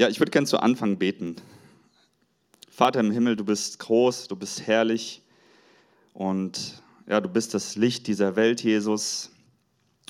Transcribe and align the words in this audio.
Ja, 0.00 0.08
ich 0.08 0.18
würde 0.18 0.30
gerne 0.30 0.46
zu 0.46 0.58
Anfang 0.58 0.96
beten. 0.96 1.36
Vater 2.70 3.00
im 3.00 3.10
Himmel, 3.10 3.36
du 3.36 3.44
bist 3.44 3.78
groß, 3.80 4.28
du 4.28 4.34
bist 4.34 4.66
herrlich 4.66 5.20
und 6.14 6.82
ja, 7.06 7.20
du 7.20 7.28
bist 7.28 7.52
das 7.52 7.76
Licht 7.76 8.06
dieser 8.06 8.34
Welt, 8.34 8.62
Jesus. 8.62 9.30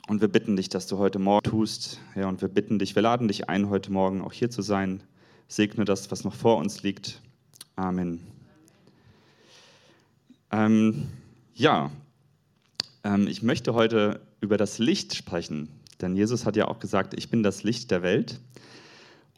Und 0.06 0.20
wir 0.20 0.28
bitten 0.28 0.54
dich, 0.54 0.68
dass 0.68 0.86
du 0.86 0.98
heute 0.98 1.18
Morgen 1.18 1.42
tust. 1.42 1.98
Ja, 2.14 2.28
und 2.28 2.40
wir 2.40 2.46
bitten 2.46 2.78
dich, 2.78 2.94
wir 2.94 3.02
laden 3.02 3.26
dich 3.26 3.48
ein, 3.48 3.68
heute 3.68 3.90
Morgen 3.90 4.20
auch 4.20 4.32
hier 4.32 4.48
zu 4.48 4.62
sein. 4.62 5.02
Segne 5.48 5.84
das, 5.84 6.08
was 6.12 6.22
noch 6.22 6.34
vor 6.34 6.58
uns 6.58 6.84
liegt. 6.84 7.20
Amen. 7.74 8.24
Ähm, 10.52 11.08
ja, 11.54 11.90
ähm, 13.02 13.26
ich 13.26 13.42
möchte 13.42 13.74
heute 13.74 14.20
über 14.40 14.56
das 14.56 14.78
Licht 14.78 15.16
sprechen, 15.16 15.68
denn 16.00 16.14
Jesus 16.14 16.46
hat 16.46 16.54
ja 16.54 16.68
auch 16.68 16.78
gesagt, 16.78 17.14
ich 17.14 17.28
bin 17.28 17.42
das 17.42 17.64
Licht 17.64 17.90
der 17.90 18.02
Welt. 18.02 18.38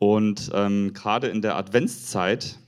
Und 0.02 0.50
ähm, 0.52 0.94
gerade 0.94 1.28
in 1.28 1.42
der 1.42 1.54
Adventszeit 1.54 2.58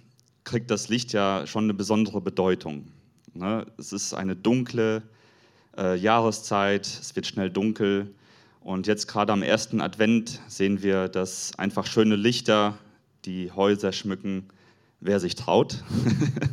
kriegt 0.45 0.71
das 0.71 0.89
Licht 0.89 1.13
ja 1.13 1.49
schon 1.49 1.65
eine 1.65 1.75
besondere 1.75 2.21
Bedeutung. 2.21 2.87
Ne? 3.33 3.67
Es 3.77 3.93
ist 3.93 4.15
eine 4.15 4.37
dunkle 4.37 5.03
äh, 5.77 5.97
Jahreszeit, 5.97 6.87
es 6.87 7.17
wird 7.17 7.27
schnell 7.27 7.51
dunkel. 7.51 8.15
Und 8.61 8.87
jetzt 8.87 9.09
gerade 9.09 9.33
am 9.33 9.43
ersten 9.43 9.81
Advent 9.81 10.43
sehen 10.47 10.81
wir, 10.85 11.09
dass 11.09 11.59
einfach 11.59 11.87
schöne 11.87 12.15
Lichter 12.15 12.79
die 13.25 13.51
Häuser 13.51 13.91
schmücken, 13.91 14.45
wer 15.01 15.19
sich 15.19 15.35
traut. 15.35 15.83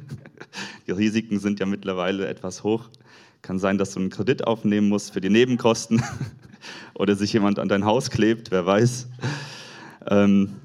die 0.88 0.91
Risiken 0.94 1.38
sind 1.38 1.59
ja 1.59 1.67
mittlerweile 1.67 2.27
etwas 2.27 2.63
hoch. 2.63 2.89
Kann 3.44 3.59
sein, 3.59 3.77
dass 3.77 3.91
du 3.94 4.00
einen 4.00 4.09
Kredit 4.09 4.48
aufnehmen 4.48 4.89
musst 4.89 5.13
für 5.13 5.22
die 5.22 5.30
Nebenkosten 5.30 6.02
oder 6.95 7.16
sich 7.16 7.34
jemand 7.34 7.59
an 7.59 7.70
dein 7.70 7.86
Haus 7.86 8.09
klebt, 8.09 8.50
wer 8.50 8.66
weiß. 8.66 9.09
Ähm, 10.09 10.55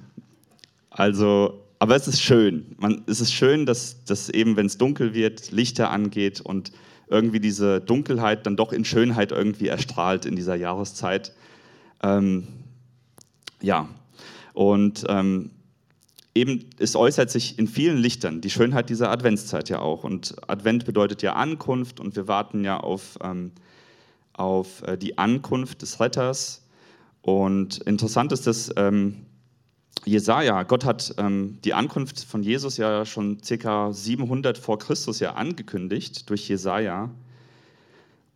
also, 0.96 1.62
aber 1.78 1.95
es 1.95 2.09
ist 2.09 2.23
schön. 2.23 2.74
Man, 2.78 3.02
es 3.06 3.20
ist 3.20 3.32
schön, 3.32 3.66
dass, 3.66 4.02
dass 4.04 4.30
eben, 4.30 4.57
wenn 4.57 4.66
es 4.66 4.79
dunkel 4.79 5.12
wird, 5.12 5.52
Lichter 5.52 5.90
angeht 5.90 6.40
und 6.40 6.73
irgendwie 7.09 7.38
diese 7.38 7.80
Dunkelheit 7.82 8.46
dann 8.46 8.57
doch 8.57 8.73
in 8.73 8.84
Schönheit 8.84 9.30
irgendwie 9.30 9.68
erstrahlt 9.68 10.24
in 10.24 10.37
dieser 10.37 10.54
Jahreszeit. 10.54 11.34
Ähm, 12.02 12.48
ja, 13.60 13.88
und 14.54 15.04
ähm, 15.09 15.51
eben, 16.34 16.65
es 16.79 16.96
äußert 16.96 17.30
sich 17.30 17.59
in 17.59 17.68
vielen 17.68 17.99
Lichtern, 17.99 18.40
die 18.40 18.51
Schönheit 18.51 18.88
dieser 18.88 19.10
Adventszeit 19.10 19.68
ja 19.68 19.80
auch. 19.80 20.02
Und 20.02 20.34
Advent 20.49 20.87
bedeutet 20.87 21.21
ja 21.21 21.34
Ankunft 21.34 22.01
und 22.01 22.16
wir 22.16 22.26
warten 22.26 22.65
ja 22.65 22.80
auf, 22.80 23.18
ähm, 23.23 23.52
auf 24.32 24.82
äh, 24.82 24.96
die 24.96 25.18
Ankunft 25.18 25.82
des 25.82 26.01
Retters. 26.01 26.66
Und 27.21 27.78
interessant 27.78 28.32
ist, 28.32 28.46
dass 28.46 28.73
ähm, 28.76 29.26
Jesaja, 30.05 30.63
Gott 30.63 30.85
hat 30.85 31.15
ähm, 31.19 31.59
die 31.65 31.75
Ankunft 31.75 32.25
von 32.25 32.43
Jesus 32.43 32.77
ja 32.77 33.05
schon 33.05 33.43
circa 33.43 33.93
700 33.93 34.57
vor 34.59 34.79
Christus 34.79 35.21
ja 35.21 35.35
angekündigt 35.35 36.30
durch 36.30 36.49
Jesaja. 36.49 37.11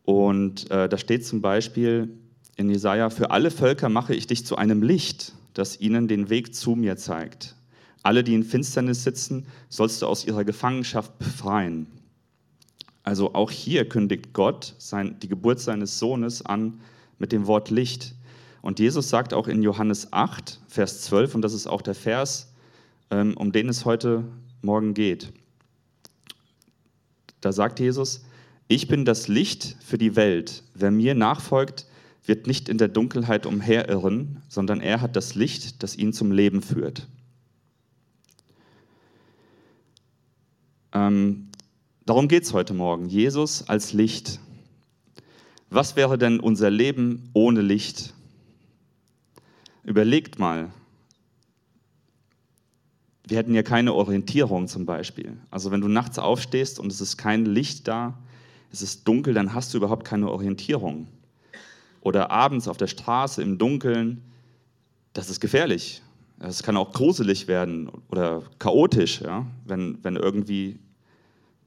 Und 0.05 0.71
äh, 0.71 0.89
da 0.89 0.99
steht 0.99 1.25
zum 1.25 1.41
Beispiel 1.41 2.09
in 2.57 2.71
Jesaja: 2.71 3.11
Für 3.11 3.31
alle 3.31 3.51
Völker 3.51 3.89
mache 3.89 4.15
ich 4.15 4.27
dich 4.27 4.45
zu 4.45 4.57
einem 4.57 4.83
Licht, 4.83 5.35
das 5.55 5.81
ihnen 5.81 6.09
den 6.09 6.31
Weg 6.31 6.55
zu 6.55 6.75
mir 6.75 6.97
zeigt. 6.97 7.55
Alle, 8.03 8.25
die 8.25 8.35
in 8.35 8.45
Finsternis 8.45 9.05
sitzen, 9.05 9.47
sollst 9.69 10.03
du 10.03 10.07
aus 10.07 10.25
ihrer 10.25 10.45
Gefangenschaft 10.45 11.19
befreien. 11.19 11.87
Also 13.03 13.35
auch 13.35 13.51
hier 13.51 13.89
kündigt 13.89 14.33
Gott 14.33 14.75
sein, 14.79 15.17
die 15.21 15.29
Geburt 15.29 15.61
seines 15.61 15.99
Sohnes 15.99 16.45
an 16.45 16.81
mit 17.19 17.33
dem 17.33 17.47
Wort 17.47 17.71
Licht. 17.71 18.15
Und 18.63 18.79
Jesus 18.79 19.09
sagt 19.09 19.33
auch 19.33 19.49
in 19.49 19.63
Johannes 19.63 20.13
8, 20.13 20.61
Vers 20.69 21.03
12, 21.03 21.35
und 21.35 21.43
das 21.43 21.55
ist 21.55 21.67
auch 21.67 21.83
der 21.83 21.95
Vers, 21.95 22.53
ähm, 23.11 23.37
um 23.37 23.53
den 23.53 23.69
es 23.69 23.85
heute 23.85 24.25
Morgen 24.63 24.95
geht. 24.95 25.33
Da 27.41 27.53
sagt 27.53 27.81
Jesus, 27.81 28.25
ich 28.69 28.87
bin 28.87 29.05
das 29.05 29.29
Licht 29.29 29.77
für 29.81 29.99
die 29.99 30.15
Welt. 30.15 30.63
Wer 30.75 30.91
mir 30.91 31.15
nachfolgt, 31.15 31.87
wird 32.25 32.47
nicht 32.47 32.69
in 32.69 32.79
der 32.79 32.89
Dunkelheit 32.89 33.47
umherirren, 33.47 34.43
sondern 34.49 34.81
er 34.81 35.01
hat 35.01 35.17
das 35.17 35.35
Licht, 35.35 35.83
das 35.83 35.97
ihn 35.97 36.13
zum 36.13 36.31
Leben 36.31 36.63
führt. 36.63 37.09
Ähm, 40.93 41.49
darum 42.05 42.29
geht 42.29 42.45
es 42.45 42.53
heute 42.53 42.75
Morgen. 42.75 43.09
Jesus 43.09 43.69
als 43.69 43.93
Licht. 43.93 44.39
Was 45.71 45.97
wäre 45.97 46.19
denn 46.19 46.41
unser 46.41 46.71
Leben 46.71 47.31
ohne 47.33 47.63
Licht? 47.63 48.13
Überlegt 49.91 50.39
mal. 50.39 50.71
Wir 53.27 53.39
hätten 53.39 53.57
ja 53.57 53.65
keine 53.65 53.93
Orientierung 53.93 54.69
zum 54.69 54.87
Beispiel. 54.87 55.37
Also 55.51 55.73
wenn 55.73 55.81
du 55.81 55.89
nachts 55.89 56.17
aufstehst 56.17 56.79
und 56.79 56.93
es 56.93 57.01
ist 57.01 57.17
kein 57.17 57.45
Licht 57.45 57.89
da, 57.89 58.17
es 58.71 58.83
ist 58.83 59.09
dunkel, 59.09 59.35
dann 59.35 59.53
hast 59.53 59.75
du 59.75 59.79
überhaupt 59.79 60.07
keine 60.07 60.31
Orientierung. 60.31 61.09
Oder 62.03 62.31
abends 62.31 62.69
auf 62.69 62.77
der 62.77 62.87
Straße 62.87 63.43
im 63.43 63.59
Dunkeln, 63.59 64.23
das 65.13 65.29
ist 65.29 65.41
gefährlich. 65.41 66.03
Es 66.39 66.63
kann 66.63 66.77
auch 66.77 66.93
gruselig 66.93 67.49
werden 67.49 67.91
oder 68.11 68.45
chaotisch, 68.61 69.23
ja? 69.23 69.45
wenn, 69.65 69.99
wenn 70.05 70.15
irgendwie 70.15 70.79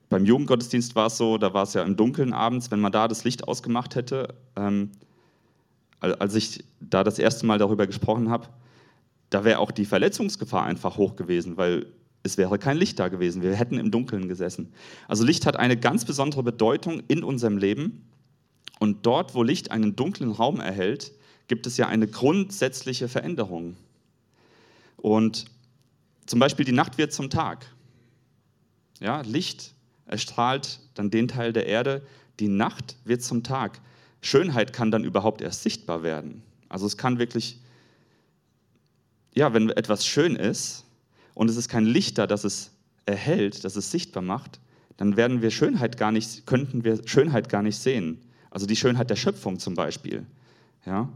beim 0.10 0.24
Jugendgottesdienst 0.24 0.96
war 0.96 1.08
es 1.08 1.18
so, 1.18 1.38
da 1.38 1.54
war 1.54 1.64
es 1.64 1.74
ja 1.74 1.84
im 1.84 1.98
Dunkeln 1.98 2.32
abends, 2.32 2.72
wenn 2.72 2.80
man 2.80 2.94
da 2.94 3.10
das 3.10 3.26
Licht 3.26 3.46
ausgemacht 3.50 3.96
hätte. 3.96 4.34
Ähm, 4.56 4.92
als 6.04 6.36
ich 6.36 6.64
da 6.80 7.04
das 7.04 7.20
erste 7.20 7.46
Mal 7.46 7.58
darüber 7.58 7.88
gesprochen 7.88 8.30
habe, 8.30 8.48
da 9.30 9.44
wäre 9.44 9.60
auch 9.60 9.72
die 9.72 9.86
Verletzungsgefahr 9.86 10.64
einfach 10.64 10.98
hoch 10.98 11.16
gewesen, 11.16 11.58
weil 11.58 11.88
es 12.24 12.38
wäre 12.38 12.60
kein 12.60 12.78
Licht 12.78 13.00
da 13.00 13.08
gewesen. 13.08 13.42
Wir 13.42 13.56
hätten 13.56 13.78
im 13.78 13.92
Dunkeln 13.92 14.28
gesessen. 14.28 14.72
Also 15.08 15.26
Licht 15.26 15.46
hat 15.46 15.58
eine 15.58 15.76
ganz 15.76 16.06
besondere 16.06 16.44
Bedeutung 16.44 17.02
in 17.08 17.24
unserem 17.24 17.58
Leben. 17.58 18.08
Und 18.80 19.06
dort, 19.06 19.36
wo 19.36 19.44
Licht 19.44 19.72
einen 19.72 19.96
dunklen 19.96 20.32
Raum 20.32 20.60
erhält, 20.60 21.12
gibt 21.48 21.68
es 21.68 21.78
ja 21.78 21.88
eine 21.88 22.08
grundsätzliche 22.08 23.08
Veränderung. 23.08 23.76
Und 24.98 25.46
zum 26.26 26.40
Beispiel 26.40 26.66
die 26.66 26.72
Nacht 26.72 26.98
wird 26.98 27.12
zum 27.12 27.30
Tag. 27.30 27.66
Ja, 29.00 29.22
Licht 29.22 29.74
erstrahlt 30.06 30.80
dann 30.94 31.12
den 31.12 31.28
Teil 31.28 31.52
der 31.52 31.66
Erde. 31.66 32.06
Die 32.40 32.48
Nacht 32.48 32.96
wird 33.04 33.22
zum 33.22 33.44
Tag. 33.44 33.82
Schönheit 34.24 34.72
kann 34.72 34.90
dann 34.90 35.04
überhaupt 35.04 35.42
erst 35.42 35.64
sichtbar 35.64 36.02
werden. 36.02 36.42
Also 36.70 36.86
es 36.86 36.98
kann 36.98 37.20
wirklich, 37.20 37.60
ja, 39.36 39.54
wenn 39.54 39.70
etwas 39.70 40.08
schön 40.08 40.36
ist 40.36 40.86
und 41.34 41.50
es 41.50 41.58
ist 41.58 41.68
kein 41.68 41.86
Licht 41.86 42.18
da, 42.18 42.26
das 42.26 42.46
es 42.46 42.72
erhält, 43.06 43.66
das 43.66 43.76
es 43.76 43.92
sichtbar 43.92 44.24
macht, 44.24 44.62
dann 44.96 45.18
werden 45.18 45.42
wir 45.42 45.52
Schönheit 45.52 45.98
gar 45.98 46.12
nicht, 46.12 46.46
könnten 46.46 46.86
wir 46.86 47.06
Schönheit 47.06 47.50
gar 47.50 47.62
nicht 47.62 47.78
sehen. 47.78 48.22
Also 48.50 48.66
die 48.66 48.78
Schönheit 48.78 49.10
der 49.10 49.18
Schöpfung 49.18 49.60
zum 49.60 49.76
Beispiel. 49.76 50.26
Ja? 50.86 51.10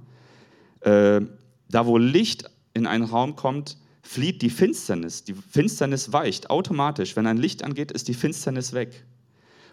Äh, 0.82 1.22
da, 1.70 1.86
wo 1.86 1.98
Licht 1.98 2.50
in 2.74 2.88
einen 2.88 3.06
Raum 3.06 3.38
kommt, 3.38 3.78
flieht 4.02 4.42
die 4.42 4.50
Finsternis. 4.50 5.24
Die 5.24 5.34
Finsternis 5.34 6.12
weicht 6.12 6.50
automatisch. 6.50 7.16
Wenn 7.16 7.28
ein 7.28 7.38
Licht 7.38 7.64
angeht, 7.64 7.92
ist 7.92 8.10
die 8.10 8.14
Finsternis 8.14 8.74
weg. 8.74 9.06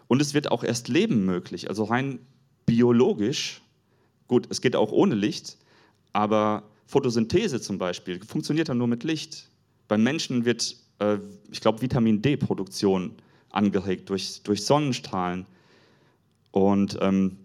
Und 0.06 0.22
es 0.22 0.34
wird 0.34 0.52
auch 0.52 0.62
erst 0.62 0.88
Leben 0.88 1.24
möglich, 1.24 1.68
also 1.68 1.84
rein 1.84 2.20
biologisch. 2.66 3.62
Gut, 4.28 4.46
es 4.50 4.60
geht 4.60 4.76
auch 4.76 4.92
ohne 4.92 5.14
Licht, 5.14 5.58
aber 6.12 6.62
Photosynthese 6.86 7.60
zum 7.60 7.78
Beispiel 7.78 8.22
funktioniert 8.24 8.68
dann 8.68 8.78
nur 8.78 8.86
mit 8.86 9.04
Licht. 9.04 9.48
Beim 9.88 10.02
Menschen 10.02 10.44
wird, 10.44 10.76
äh, 10.98 11.18
ich 11.50 11.60
glaube, 11.60 11.82
Vitamin 11.82 12.22
D-Produktion 12.22 13.12
angeregt 13.50 14.10
durch, 14.10 14.42
durch 14.42 14.64
Sonnenstrahlen. 14.64 15.46
Und 16.50 16.98
ähm, 17.00 17.36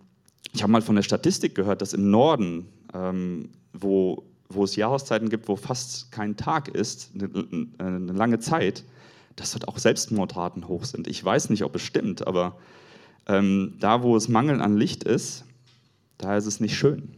ich 0.53 0.63
habe 0.63 0.71
mal 0.71 0.81
von 0.81 0.95
der 0.95 1.03
Statistik 1.03 1.55
gehört, 1.55 1.81
dass 1.81 1.93
im 1.93 2.09
Norden, 2.09 2.67
ähm, 2.93 3.49
wo 3.73 4.23
wo 4.49 4.63
es 4.63 4.75
Jahreszeiten 4.75 5.29
gibt, 5.29 5.47
wo 5.47 5.55
fast 5.55 6.11
kein 6.11 6.35
Tag 6.35 6.69
ist, 6.69 7.11
eine, 7.13 7.67
eine 7.77 8.13
lange 8.13 8.39
Zeit, 8.39 8.83
dass 9.35 9.51
dort 9.51 9.67
auch 9.67 9.77
Selbstmordraten 9.77 10.67
hoch 10.67 10.83
sind. 10.85 11.07
Ich 11.07 11.23
weiß 11.23 11.51
nicht, 11.51 11.63
ob 11.63 11.75
es 11.75 11.83
stimmt, 11.83 12.25
aber 12.25 12.57
ähm, 13.29 13.75
da, 13.79 14.01
wo 14.01 14.17
es 14.17 14.27
Mangel 14.27 14.59
an 14.59 14.75
Licht 14.75 15.03
ist, 15.03 15.45
da 16.17 16.35
ist 16.35 16.47
es 16.47 16.59
nicht 16.59 16.75
schön. 16.75 17.09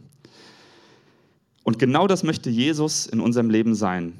Und 1.64 1.78
genau 1.78 2.06
das 2.06 2.22
möchte 2.22 2.50
Jesus 2.50 3.06
in 3.06 3.18
unserem 3.18 3.48
Leben 3.48 3.74
sein, 3.74 4.12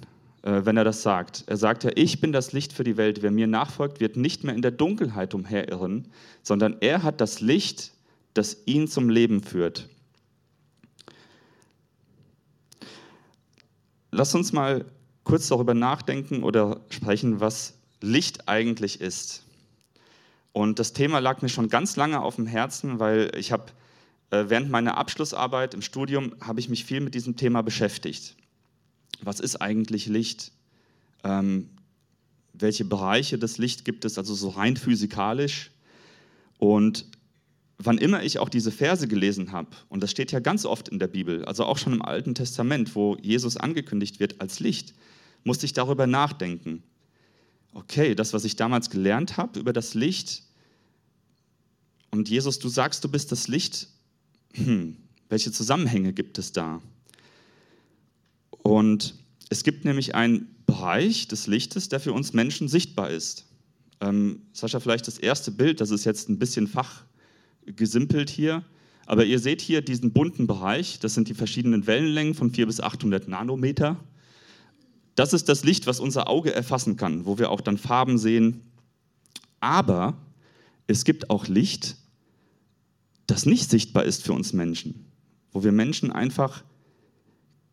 äh, 0.42 0.62
wenn 0.64 0.76
er 0.76 0.84
das 0.84 1.02
sagt. 1.02 1.44
Er 1.46 1.58
sagt 1.58 1.84
ja, 1.84 1.90
ich 1.94 2.20
bin 2.20 2.32
das 2.32 2.52
Licht 2.52 2.72
für 2.72 2.82
die 2.82 2.96
Welt. 2.96 3.22
Wer 3.22 3.30
mir 3.30 3.46
nachfolgt, 3.46 4.00
wird 4.00 4.16
nicht 4.16 4.42
mehr 4.42 4.54
in 4.54 4.62
der 4.62 4.70
Dunkelheit 4.70 5.34
umherirren, 5.34 6.08
sondern 6.42 6.76
er 6.80 7.02
hat 7.02 7.20
das 7.20 7.40
Licht, 7.40 7.92
das 8.32 8.56
ihn 8.64 8.88
zum 8.88 9.10
Leben 9.10 9.42
führt. 9.42 9.90
Lass 14.10 14.34
uns 14.34 14.52
mal 14.52 14.86
kurz 15.24 15.48
darüber 15.48 15.74
nachdenken 15.74 16.42
oder 16.42 16.80
sprechen, 16.88 17.40
was 17.40 17.74
Licht 18.00 18.48
eigentlich 18.48 19.00
ist. 19.00 19.44
Und 20.52 20.78
das 20.78 20.92
Thema 20.92 21.18
lag 21.18 21.42
mir 21.42 21.48
schon 21.48 21.68
ganz 21.68 21.96
lange 21.96 22.20
auf 22.20 22.36
dem 22.36 22.46
Herzen, 22.46 22.98
weil 22.98 23.32
ich 23.36 23.52
habe 23.52 23.66
äh, 24.30 24.44
während 24.48 24.70
meiner 24.70 24.96
Abschlussarbeit 24.98 25.74
im 25.74 25.82
Studium 25.82 26.34
habe 26.40 26.60
ich 26.60 26.68
mich 26.68 26.84
viel 26.84 27.00
mit 27.00 27.14
diesem 27.14 27.36
Thema 27.36 27.62
beschäftigt. 27.62 28.36
Was 29.22 29.40
ist 29.40 29.56
eigentlich 29.56 30.06
Licht? 30.06 30.52
Ähm, 31.24 31.70
welche 32.52 32.84
Bereiche 32.84 33.38
des 33.38 33.58
Licht 33.58 33.84
gibt 33.84 34.04
es, 34.04 34.18
also 34.18 34.34
so 34.34 34.50
rein 34.50 34.76
physikalisch. 34.76 35.70
Und 36.58 37.06
wann 37.78 37.98
immer 37.98 38.22
ich 38.22 38.38
auch 38.38 38.48
diese 38.48 38.70
Verse 38.70 39.08
gelesen 39.08 39.52
habe, 39.52 39.70
und 39.88 40.02
das 40.02 40.10
steht 40.10 40.32
ja 40.32 40.40
ganz 40.40 40.64
oft 40.64 40.88
in 40.88 40.98
der 40.98 41.08
Bibel, 41.08 41.44
also 41.44 41.64
auch 41.64 41.78
schon 41.78 41.92
im 41.92 42.02
Alten 42.02 42.34
Testament, 42.34 42.94
wo 42.94 43.16
Jesus 43.20 43.56
angekündigt 43.56 44.20
wird 44.20 44.40
als 44.40 44.60
Licht, 44.60 44.94
musste 45.44 45.66
ich 45.66 45.72
darüber 45.72 46.06
nachdenken. 46.06 46.82
Okay, 47.72 48.14
das, 48.14 48.32
was 48.32 48.44
ich 48.44 48.56
damals 48.56 48.90
gelernt 48.90 49.36
habe 49.36 49.58
über 49.58 49.72
das 49.72 49.94
Licht, 49.94 50.42
und 52.12 52.28
Jesus, 52.28 52.58
du 52.58 52.68
sagst, 52.68 53.02
du 53.04 53.08
bist 53.08 53.32
das 53.32 53.48
Licht, 53.48 53.88
hm, 54.52 54.98
welche 55.30 55.50
Zusammenhänge 55.50 56.12
gibt 56.12 56.38
es 56.38 56.52
da? 56.52 56.82
Und 58.50 59.14
es 59.48 59.64
gibt 59.64 59.86
nämlich 59.86 60.14
einen 60.14 60.54
Bereich 60.66 61.26
des 61.26 61.46
Lichtes, 61.46 61.88
der 61.88 62.00
für 62.00 62.12
uns 62.12 62.34
Menschen 62.34 62.68
sichtbar 62.68 63.10
ist. 63.10 63.46
Ähm, 64.00 64.42
Sascha, 64.52 64.78
vielleicht 64.78 65.06
das 65.06 65.18
erste 65.18 65.50
Bild, 65.50 65.80
das 65.80 65.90
ist 65.90 66.04
jetzt 66.04 66.28
ein 66.28 66.38
bisschen 66.38 66.68
fachgesimpelt 66.68 68.28
hier, 68.28 68.62
aber 69.06 69.24
ihr 69.24 69.38
seht 69.38 69.62
hier 69.62 69.80
diesen 69.80 70.12
bunten 70.12 70.46
Bereich, 70.46 70.98
das 71.00 71.14
sind 71.14 71.28
die 71.28 71.34
verschiedenen 71.34 71.86
Wellenlängen 71.86 72.34
von 72.34 72.50
400 72.50 72.66
bis 72.76 72.80
800 72.80 73.26
Nanometer. 73.26 73.96
Das 75.14 75.32
ist 75.32 75.48
das 75.48 75.64
Licht, 75.64 75.86
was 75.86 76.00
unser 76.00 76.28
Auge 76.28 76.54
erfassen 76.54 76.96
kann, 76.96 77.26
wo 77.26 77.38
wir 77.38 77.50
auch 77.50 77.60
dann 77.60 77.78
Farben 77.78 78.18
sehen. 78.18 78.62
Aber 79.60 80.14
es 80.86 81.04
gibt 81.04 81.30
auch 81.30 81.46
Licht, 81.46 81.96
das 83.26 83.46
nicht 83.46 83.70
sichtbar 83.70 84.04
ist 84.04 84.22
für 84.22 84.32
uns 84.32 84.52
Menschen, 84.52 85.06
wo 85.52 85.62
wir 85.62 85.72
Menschen 85.72 86.10
einfach 86.12 86.64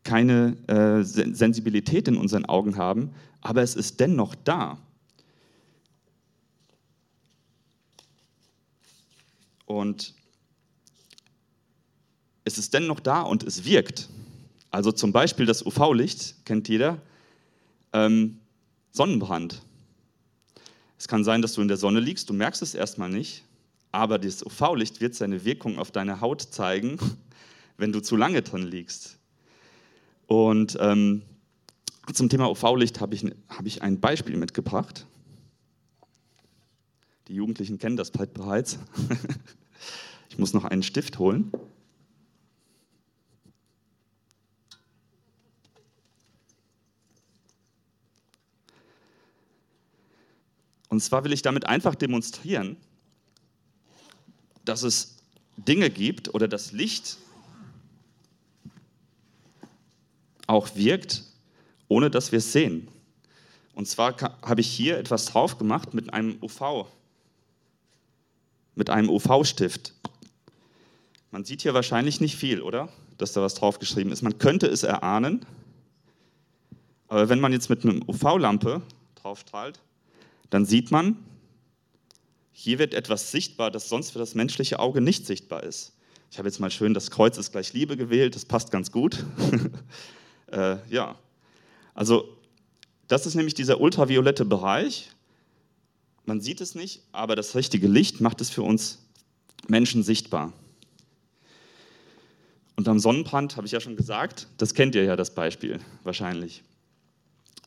keine 0.04 0.56
äh, 0.66 1.02
Sensibilität 1.02 2.08
in 2.08 2.16
unseren 2.16 2.46
Augen 2.46 2.76
haben, 2.76 3.10
aber 3.40 3.62
es 3.62 3.74
ist 3.74 4.00
dennoch 4.00 4.34
da. 4.34 4.78
Und 9.66 10.14
es 12.44 12.58
ist 12.58 12.74
dennoch 12.74 13.00
da 13.00 13.22
und 13.22 13.42
es 13.44 13.64
wirkt. 13.64 14.08
Also 14.70 14.92
zum 14.92 15.12
Beispiel 15.12 15.46
das 15.46 15.64
UV-Licht, 15.64 16.44
kennt 16.44 16.68
jeder, 16.68 17.00
ähm, 17.92 18.38
Sonnenbrand. 18.92 19.62
Es 20.98 21.08
kann 21.08 21.24
sein, 21.24 21.42
dass 21.42 21.54
du 21.54 21.62
in 21.62 21.68
der 21.68 21.76
Sonne 21.76 22.00
liegst, 22.00 22.28
du 22.28 22.34
merkst 22.34 22.62
es 22.62 22.74
erstmal 22.74 23.08
nicht, 23.08 23.44
aber 23.92 24.18
das 24.18 24.44
UV-Licht 24.44 25.00
wird 25.00 25.14
seine 25.14 25.44
Wirkung 25.44 25.78
auf 25.78 25.90
deine 25.90 26.20
Haut 26.20 26.42
zeigen, 26.42 26.98
wenn 27.76 27.92
du 27.92 28.00
zu 28.00 28.16
lange 28.16 28.42
drin 28.42 28.62
liegst. 28.62 29.18
Und 30.26 30.76
ähm, 30.80 31.22
zum 32.12 32.28
Thema 32.28 32.50
UV-Licht 32.50 33.00
habe 33.00 33.14
ich, 33.14 33.24
hab 33.48 33.66
ich 33.66 33.82
ein 33.82 34.00
Beispiel 34.00 34.36
mitgebracht. 34.36 35.06
Die 37.28 37.34
Jugendlichen 37.34 37.78
kennen 37.78 37.96
das 37.96 38.10
bereits. 38.10 38.78
ich 40.28 40.38
muss 40.38 40.52
noch 40.52 40.64
einen 40.64 40.82
Stift 40.82 41.18
holen. 41.18 41.52
Und 50.90 51.00
zwar 51.00 51.24
will 51.24 51.32
ich 51.32 51.40
damit 51.40 51.66
einfach 51.66 51.94
demonstrieren, 51.94 52.76
dass 54.64 54.82
es 54.82 55.16
Dinge 55.56 55.88
gibt 55.88 56.34
oder 56.34 56.48
das 56.48 56.72
Licht 56.72 57.16
auch 60.46 60.74
wirkt, 60.74 61.22
ohne 61.88 62.10
dass 62.10 62.32
wir 62.32 62.40
es 62.40 62.52
sehen. 62.52 62.88
Und 63.74 63.86
zwar 63.86 64.16
habe 64.42 64.60
ich 64.60 64.68
hier 64.68 64.98
etwas 64.98 65.26
drauf 65.26 65.58
gemacht 65.58 65.94
mit 65.94 66.12
einem 66.12 66.42
UV, 66.42 66.86
mit 68.74 68.90
einem 68.90 69.08
UV-Stift. 69.08 69.94
Man 71.30 71.44
sieht 71.44 71.62
hier 71.62 71.72
wahrscheinlich 71.72 72.20
nicht 72.20 72.34
viel, 72.34 72.62
oder? 72.62 72.88
Dass 73.16 73.32
da 73.32 73.40
was 73.42 73.54
draufgeschrieben 73.54 74.12
ist. 74.12 74.22
Man 74.22 74.38
könnte 74.38 74.66
es 74.66 74.82
erahnen, 74.82 75.46
aber 77.06 77.28
wenn 77.28 77.38
man 77.38 77.52
jetzt 77.52 77.70
mit 77.70 77.84
einer 77.84 78.08
UV-Lampe 78.08 78.82
drauf 79.14 79.38
strahlt, 79.38 79.78
dann 80.50 80.66
sieht 80.66 80.90
man, 80.90 81.16
hier 82.52 82.78
wird 82.78 82.92
etwas 82.92 83.30
sichtbar, 83.30 83.70
das 83.70 83.88
sonst 83.88 84.10
für 84.10 84.18
das 84.18 84.34
menschliche 84.34 84.78
Auge 84.80 85.00
nicht 85.00 85.26
sichtbar 85.26 85.62
ist. 85.62 85.92
Ich 86.30 86.38
habe 86.38 86.48
jetzt 86.48 86.60
mal 86.60 86.70
schön 86.70 86.94
das 86.94 87.10
Kreuz 87.10 87.38
ist 87.38 87.52
gleich 87.52 87.72
Liebe 87.72 87.96
gewählt, 87.96 88.34
das 88.34 88.44
passt 88.44 88.70
ganz 88.70 88.92
gut. 88.92 89.24
äh, 90.52 90.76
ja, 90.90 91.16
also 91.94 92.36
das 93.08 93.26
ist 93.26 93.34
nämlich 93.34 93.54
dieser 93.54 93.80
ultraviolette 93.80 94.44
Bereich. 94.44 95.10
Man 96.26 96.40
sieht 96.40 96.60
es 96.60 96.74
nicht, 96.74 97.02
aber 97.12 97.34
das 97.34 97.54
richtige 97.54 97.88
Licht 97.88 98.20
macht 98.20 98.40
es 98.40 98.50
für 98.50 98.62
uns 98.62 98.98
Menschen 99.66 100.02
sichtbar. 100.02 100.52
Und 102.76 102.88
am 102.88 102.98
Sonnenbrand 102.98 103.56
habe 103.56 103.66
ich 103.66 103.72
ja 103.72 103.80
schon 103.80 103.96
gesagt, 103.96 104.46
das 104.56 104.74
kennt 104.74 104.94
ihr 104.94 105.04
ja 105.04 105.16
das 105.16 105.34
Beispiel 105.34 105.80
wahrscheinlich. 106.04 106.62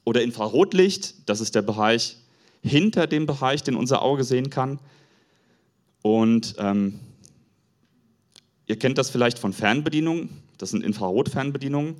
Oder 0.06 0.22
Infrarotlicht, 0.24 1.30
das 1.30 1.42
ist 1.42 1.56
der 1.56 1.62
Bereich 1.62 2.18
hinter 2.64 3.08
dem 3.08 3.26
Bereich, 3.26 3.64
den 3.64 3.76
unser 3.76 4.02
Auge 4.02 4.24
sehen 4.24 4.50
kann. 4.50 4.80
Und 6.02 6.56
ähm, 6.58 7.00
ihr 8.68 8.80
kennt 8.80 8.98
das 8.98 9.10
vielleicht 9.10 9.40
von 9.40 9.54
Fernbedienungen, 9.54 10.30
das 10.58 10.72
sind 10.72 10.84
Infrarotfernbedienungen. 10.84 11.96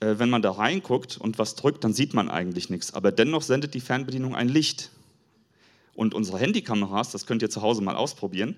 Äh, 0.00 0.18
wenn 0.18 0.30
man 0.30 0.42
da 0.42 0.52
reinguckt 0.52 1.16
und 1.16 1.38
was 1.38 1.54
drückt, 1.54 1.84
dann 1.84 1.92
sieht 1.92 2.14
man 2.14 2.28
eigentlich 2.28 2.70
nichts. 2.70 2.94
Aber 2.94 3.12
dennoch 3.12 3.42
sendet 3.42 3.74
die 3.74 3.80
Fernbedienung 3.80 4.34
ein 4.34 4.48
Licht. 4.48 4.90
Und 5.94 6.14
unsere 6.14 6.38
Handykameras, 6.38 7.10
das 7.10 7.26
könnt 7.26 7.42
ihr 7.42 7.50
zu 7.50 7.62
Hause 7.62 7.82
mal 7.82 7.96
ausprobieren, 7.96 8.56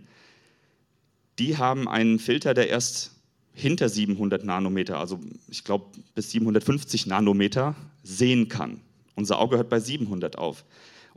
die 1.38 1.56
haben 1.56 1.88
einen 1.88 2.18
Filter, 2.18 2.52
der 2.52 2.68
erst 2.68 3.12
hinter 3.54 3.88
700 3.88 4.44
Nanometer, 4.44 4.98
also 4.98 5.18
ich 5.48 5.64
glaube 5.64 5.86
bis 6.14 6.30
750 6.32 7.06
Nanometer, 7.06 7.74
sehen 8.02 8.48
kann. 8.48 8.80
Unser 9.14 9.38
Auge 9.38 9.56
hört 9.56 9.70
bei 9.70 9.80
700 9.80 10.36
auf. 10.36 10.64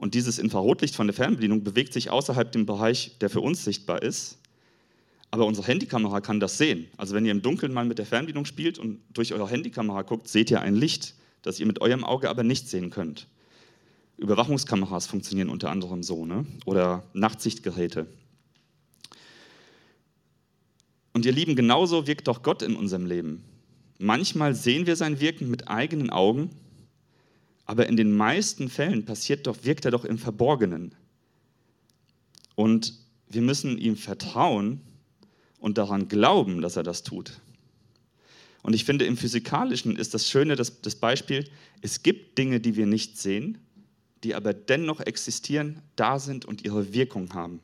Und 0.04 0.16
dieses 0.16 0.38
Infrarotlicht 0.38 0.98
von 0.98 1.08
der 1.08 1.14
Fernbedienung 1.14 1.64
bewegt 1.64 1.94
sich 1.94 2.10
außerhalb 2.10 2.52
dem 2.52 2.66
Bereich, 2.66 3.18
der 3.22 3.30
für 3.30 3.40
uns 3.40 3.64
sichtbar 3.64 4.02
ist. 4.02 4.38
Aber 5.32 5.46
unsere 5.46 5.66
Handykamera 5.66 6.20
kann 6.20 6.42
das 6.42 6.58
sehen. 6.58 6.88
Also 6.98 7.16
wenn 7.16 7.24
ihr 7.24 7.32
im 7.32 7.42
Dunkeln 7.42 7.72
mal 7.72 7.86
mit 7.86 8.00
der 8.00 8.06
Fernbedienung 8.06 8.44
spielt 8.44 8.78
und 8.78 9.00
durch 9.14 9.32
eure 9.32 9.48
Handykamera 9.48 10.02
guckt, 10.02 10.28
seht 10.28 10.52
ihr 10.52 10.60
ein 10.60 10.76
Licht, 10.76 11.16
das 11.42 11.58
ihr 11.62 11.66
mit 11.68 11.80
eurem 11.80 12.04
Auge 12.04 12.30
aber 12.30 12.44
nicht 12.44 12.68
sehen 12.68 12.90
könnt. 12.90 13.28
Überwachungskameras 14.18 15.08
funktionieren 15.08 15.48
unter 15.48 15.70
anderem 15.70 16.04
so, 16.04 16.26
ne? 16.26 16.46
oder 16.66 17.06
Nachtsichtgeräte. 17.14 18.06
Und 21.14 21.26
ihr 21.26 21.32
Lieben, 21.32 21.56
genauso 21.56 22.08
wirkt 22.08 22.28
doch 22.28 22.44
Gott 22.44 22.62
in 22.62 22.76
unserem 22.76 23.06
Leben. 23.06 23.46
Manchmal 24.00 24.54
sehen 24.54 24.86
wir 24.86 24.98
sein 24.98 25.22
Wirken 25.22 25.50
mit 25.50 25.70
eigenen 25.70 26.10
Augen 26.10 26.50
aber 27.66 27.88
in 27.88 27.96
den 27.96 28.16
meisten 28.16 28.70
Fällen 28.70 29.06
passiert 29.06 29.48
doch, 29.48 29.64
wirkt 29.64 29.86
er 29.86 29.92
doch 29.92 30.06
im 30.06 30.18
Verborgenen. 30.18 30.96
Und 32.56 32.94
wir 33.30 33.42
müssen 33.42 33.78
ihm 33.78 33.96
vertrauen 33.96 34.82
und 35.60 35.78
daran 35.78 36.08
glauben, 36.08 36.62
dass 36.62 36.76
er 36.76 36.84
das 36.84 37.04
tut. 37.04 37.40
Und 38.62 38.74
ich 38.74 38.86
finde, 38.86 39.06
im 39.06 39.18
Physikalischen 39.18 39.96
ist 39.96 40.14
das 40.14 40.30
Schöne, 40.30 40.56
das, 40.56 40.82
das 40.82 40.96
Beispiel, 40.96 41.50
es 41.82 42.04
gibt 42.04 42.38
Dinge, 42.38 42.60
die 42.60 42.76
wir 42.76 42.86
nicht 42.86 43.18
sehen, 43.18 43.58
die 44.24 44.36
aber 44.36 44.54
dennoch 44.54 45.02
existieren, 45.02 45.82
da 45.96 46.20
sind 46.20 46.46
und 46.46 46.64
ihre 46.64 46.94
Wirkung 46.94 47.34
haben. 47.34 47.60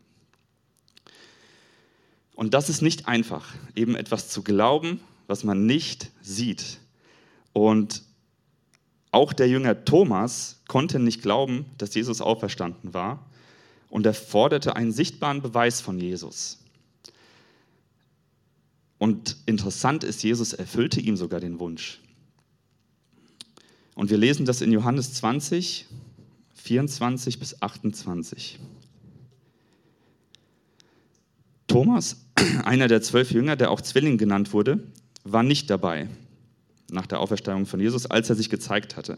Und 2.36 2.54
das 2.54 2.70
ist 2.70 2.82
nicht 2.82 3.08
einfach, 3.08 3.54
eben 3.76 3.96
etwas 3.96 4.30
zu 4.30 4.44
glauben, 4.44 5.02
was 5.28 5.44
man 5.44 5.66
nicht 5.66 6.10
sieht. 6.22 6.80
Und 7.54 8.04
auch 9.12 9.34
der 9.34 9.48
Jünger 9.48 9.86
Thomas 9.86 10.62
konnte 10.68 11.00
nicht 11.00 11.22
glauben, 11.22 11.66
dass 11.78 11.96
Jesus 11.96 12.22
auferstanden 12.22 12.94
war 12.94 13.26
und 13.90 14.06
er 14.06 14.14
forderte 14.14 14.76
einen 14.76 14.92
sichtbaren 14.92 15.42
Beweis 15.42 15.82
von 15.82 16.00
Jesus. 16.00 16.60
Und 19.00 19.38
interessant 19.46 20.04
ist, 20.04 20.24
Jesus 20.24 20.54
erfüllte 20.54 21.00
ihm 21.00 21.18
sogar 21.18 21.40
den 21.40 21.60
Wunsch. 21.60 22.00
Und 23.96 24.10
wir 24.10 24.18
lesen 24.18 24.46
das 24.46 24.62
in 24.62 24.72
Johannes 24.72 25.14
20, 25.16 25.88
24 26.54 27.40
bis 27.40 27.62
28. 27.62 28.60
Thomas, 31.68 32.18
einer 32.66 32.88
der 32.88 33.02
zwölf 33.02 33.32
Jünger, 33.32 33.56
der 33.56 33.72
auch 33.72 33.82
Zwilling 33.82 34.18
genannt 34.18 34.54
wurde, 34.54 34.84
war 35.24 35.44
nicht 35.44 35.70
dabei 35.70 36.08
nach 36.92 37.08
der 37.08 37.20
Auferstehung 37.20 37.66
von 37.66 37.80
Jesus, 37.80 38.06
als 38.06 38.30
er 38.30 38.36
sich 38.36 38.50
gezeigt 38.50 38.98
hatte. 38.98 39.18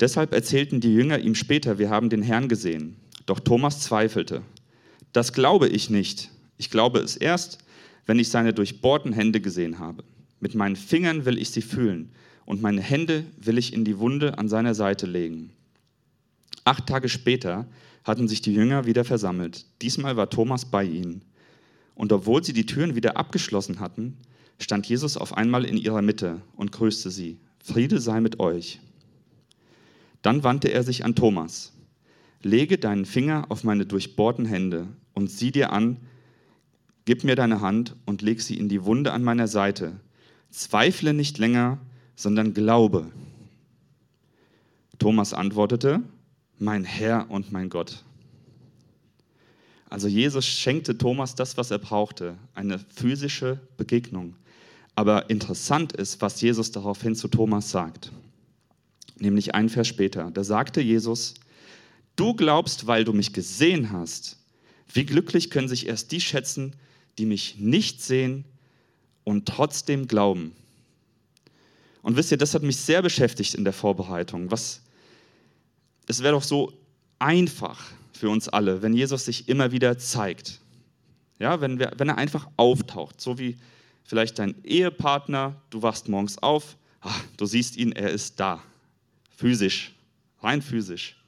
Deshalb 0.00 0.32
erzählten 0.32 0.80
die 0.80 0.94
Jünger 0.94 1.18
ihm 1.18 1.34
später, 1.34 1.78
wir 1.78 1.90
haben 1.90 2.10
den 2.10 2.22
Herrn 2.22 2.48
gesehen. 2.48 2.96
Doch 3.26 3.40
Thomas 3.40 3.80
zweifelte. 3.80 4.42
Das 5.12 5.32
glaube 5.32 5.68
ich 5.68 5.90
nicht. 5.90 6.30
Ich 6.56 6.70
glaube 6.70 7.00
es 7.00 7.16
erst, 7.16 7.58
wenn 8.06 8.18
ich 8.18 8.30
seine 8.30 8.52
durchbohrten 8.52 9.12
Hände 9.12 9.40
gesehen 9.40 9.78
habe. 9.78 10.04
Mit 10.40 10.54
meinen 10.54 10.76
Fingern 10.76 11.24
will 11.24 11.38
ich 11.38 11.50
sie 11.50 11.62
fühlen 11.62 12.10
und 12.44 12.62
meine 12.62 12.80
Hände 12.80 13.24
will 13.36 13.58
ich 13.58 13.72
in 13.72 13.84
die 13.84 13.98
Wunde 13.98 14.38
an 14.38 14.48
seiner 14.48 14.74
Seite 14.74 15.06
legen. 15.06 15.50
Acht 16.64 16.86
Tage 16.86 17.08
später 17.08 17.66
hatten 18.04 18.28
sich 18.28 18.40
die 18.40 18.54
Jünger 18.54 18.86
wieder 18.86 19.04
versammelt. 19.04 19.66
Diesmal 19.82 20.16
war 20.16 20.30
Thomas 20.30 20.64
bei 20.64 20.84
ihnen. 20.84 21.22
Und 21.94 22.12
obwohl 22.12 22.44
sie 22.44 22.52
die 22.52 22.66
Türen 22.66 22.94
wieder 22.94 23.16
abgeschlossen 23.16 23.80
hatten, 23.80 24.16
stand 24.58 24.86
Jesus 24.86 25.16
auf 25.16 25.36
einmal 25.36 25.64
in 25.64 25.76
ihrer 25.76 26.02
Mitte 26.02 26.42
und 26.56 26.72
grüßte 26.72 27.10
sie. 27.10 27.38
Friede 27.62 28.00
sei 28.00 28.20
mit 28.20 28.40
euch. 28.40 28.80
Dann 30.22 30.42
wandte 30.42 30.68
er 30.68 30.82
sich 30.82 31.04
an 31.04 31.14
Thomas. 31.14 31.72
Lege 32.42 32.78
deinen 32.78 33.04
Finger 33.04 33.46
auf 33.48 33.64
meine 33.64 33.86
durchbohrten 33.86 34.44
Hände 34.44 34.88
und 35.14 35.30
sieh 35.30 35.50
dir 35.50 35.72
an, 35.72 35.96
gib 37.04 37.24
mir 37.24 37.34
deine 37.34 37.60
Hand 37.60 37.96
und 38.06 38.22
leg 38.22 38.40
sie 38.40 38.58
in 38.58 38.68
die 38.68 38.84
Wunde 38.84 39.12
an 39.12 39.22
meiner 39.22 39.48
Seite. 39.48 40.00
Zweifle 40.50 41.14
nicht 41.14 41.38
länger, 41.38 41.78
sondern 42.16 42.54
glaube. 42.54 43.10
Thomas 44.98 45.32
antwortete, 45.32 46.02
mein 46.58 46.84
Herr 46.84 47.30
und 47.30 47.52
mein 47.52 47.68
Gott. 47.68 48.04
Also 49.90 50.08
Jesus 50.08 50.46
schenkte 50.46 50.98
Thomas 50.98 51.34
das, 51.34 51.56
was 51.56 51.70
er 51.70 51.78
brauchte, 51.78 52.36
eine 52.54 52.78
physische 52.78 53.60
Begegnung. 53.76 54.34
Aber 54.98 55.30
interessant 55.30 55.92
ist, 55.92 56.20
was 56.22 56.40
Jesus 56.40 56.72
daraufhin 56.72 57.14
zu 57.14 57.28
Thomas 57.28 57.70
sagt. 57.70 58.10
Nämlich 59.20 59.54
ein 59.54 59.68
Vers 59.68 59.86
später. 59.86 60.32
Da 60.32 60.42
sagte 60.42 60.80
Jesus, 60.80 61.34
du 62.16 62.34
glaubst, 62.34 62.88
weil 62.88 63.04
du 63.04 63.12
mich 63.12 63.32
gesehen 63.32 63.92
hast. 63.92 64.38
Wie 64.92 65.06
glücklich 65.06 65.50
können 65.50 65.68
sich 65.68 65.86
erst 65.86 66.10
die 66.10 66.20
schätzen, 66.20 66.74
die 67.16 67.26
mich 67.26 67.60
nicht 67.60 68.02
sehen 68.02 68.44
und 69.22 69.46
trotzdem 69.46 70.08
glauben. 70.08 70.50
Und 72.02 72.16
wisst 72.16 72.32
ihr, 72.32 72.36
das 72.36 72.54
hat 72.54 72.64
mich 72.64 72.78
sehr 72.78 73.00
beschäftigt 73.00 73.54
in 73.54 73.62
der 73.62 73.74
Vorbereitung. 73.74 74.50
Was, 74.50 74.82
es 76.08 76.24
wäre 76.24 76.32
doch 76.32 76.42
so 76.42 76.72
einfach 77.20 77.92
für 78.14 78.30
uns 78.30 78.48
alle, 78.48 78.82
wenn 78.82 78.94
Jesus 78.94 79.26
sich 79.26 79.48
immer 79.48 79.70
wieder 79.70 79.96
zeigt. 79.96 80.58
Ja, 81.38 81.60
wenn, 81.60 81.78
wir, 81.78 81.92
wenn 81.98 82.08
er 82.08 82.18
einfach 82.18 82.48
auftaucht, 82.56 83.20
so 83.20 83.38
wie 83.38 83.58
vielleicht 84.08 84.38
dein 84.38 84.54
Ehepartner, 84.64 85.60
du 85.68 85.82
wachst 85.82 86.08
morgens 86.08 86.38
auf, 86.38 86.78
ach, 87.02 87.22
du 87.36 87.44
siehst 87.44 87.76
ihn, 87.76 87.92
er 87.92 88.10
ist 88.10 88.40
da, 88.40 88.62
physisch, 89.36 89.94
rein 90.40 90.62
physisch. 90.62 91.22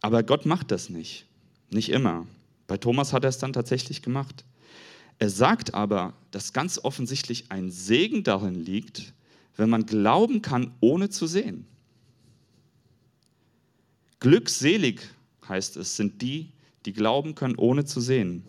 Aber 0.00 0.22
Gott 0.22 0.46
macht 0.46 0.70
das 0.70 0.88
nicht, 0.88 1.26
nicht 1.70 1.88
immer. 1.88 2.26
Bei 2.68 2.76
Thomas 2.76 3.12
hat 3.12 3.24
er 3.24 3.30
es 3.30 3.38
dann 3.38 3.52
tatsächlich 3.52 4.00
gemacht. 4.00 4.44
Er 5.18 5.28
sagt 5.28 5.74
aber, 5.74 6.14
dass 6.30 6.52
ganz 6.52 6.78
offensichtlich 6.78 7.50
ein 7.50 7.72
Segen 7.72 8.22
darin 8.22 8.54
liegt, 8.54 9.12
wenn 9.56 9.70
man 9.70 9.86
glauben 9.86 10.40
kann, 10.40 10.72
ohne 10.80 11.10
zu 11.10 11.26
sehen. 11.26 11.66
Glückselig 14.20 15.00
heißt 15.48 15.76
es, 15.78 15.96
sind 15.96 16.22
die, 16.22 16.52
die 16.86 16.92
glauben 16.92 17.34
können, 17.34 17.56
ohne 17.56 17.84
zu 17.84 18.00
sehen. 18.00 18.44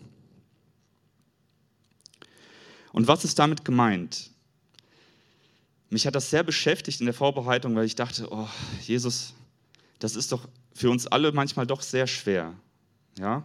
Und 2.94 3.08
was 3.08 3.24
ist 3.24 3.40
damit 3.40 3.64
gemeint? 3.64 4.30
Mich 5.90 6.06
hat 6.06 6.14
das 6.14 6.30
sehr 6.30 6.44
beschäftigt 6.44 7.00
in 7.00 7.06
der 7.06 7.12
Vorbereitung, 7.12 7.74
weil 7.74 7.86
ich 7.86 7.96
dachte, 7.96 8.28
oh, 8.30 8.48
Jesus, 8.82 9.34
das 9.98 10.14
ist 10.14 10.30
doch 10.30 10.48
für 10.72 10.90
uns 10.90 11.08
alle 11.08 11.32
manchmal 11.32 11.66
doch 11.66 11.82
sehr 11.82 12.06
schwer. 12.06 12.54
Ja? 13.18 13.42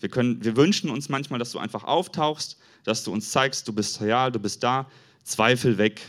Wir, 0.00 0.10
können, 0.10 0.44
wir 0.44 0.54
wünschen 0.58 0.90
uns 0.90 1.08
manchmal, 1.08 1.38
dass 1.38 1.52
du 1.52 1.58
einfach 1.58 1.84
auftauchst, 1.84 2.58
dass 2.84 3.04
du 3.04 3.10
uns 3.10 3.30
zeigst, 3.30 3.66
du 3.66 3.72
bist 3.72 4.02
real, 4.02 4.30
du 4.30 4.38
bist 4.38 4.62
da, 4.62 4.86
Zweifel 5.22 5.78
weg. 5.78 6.02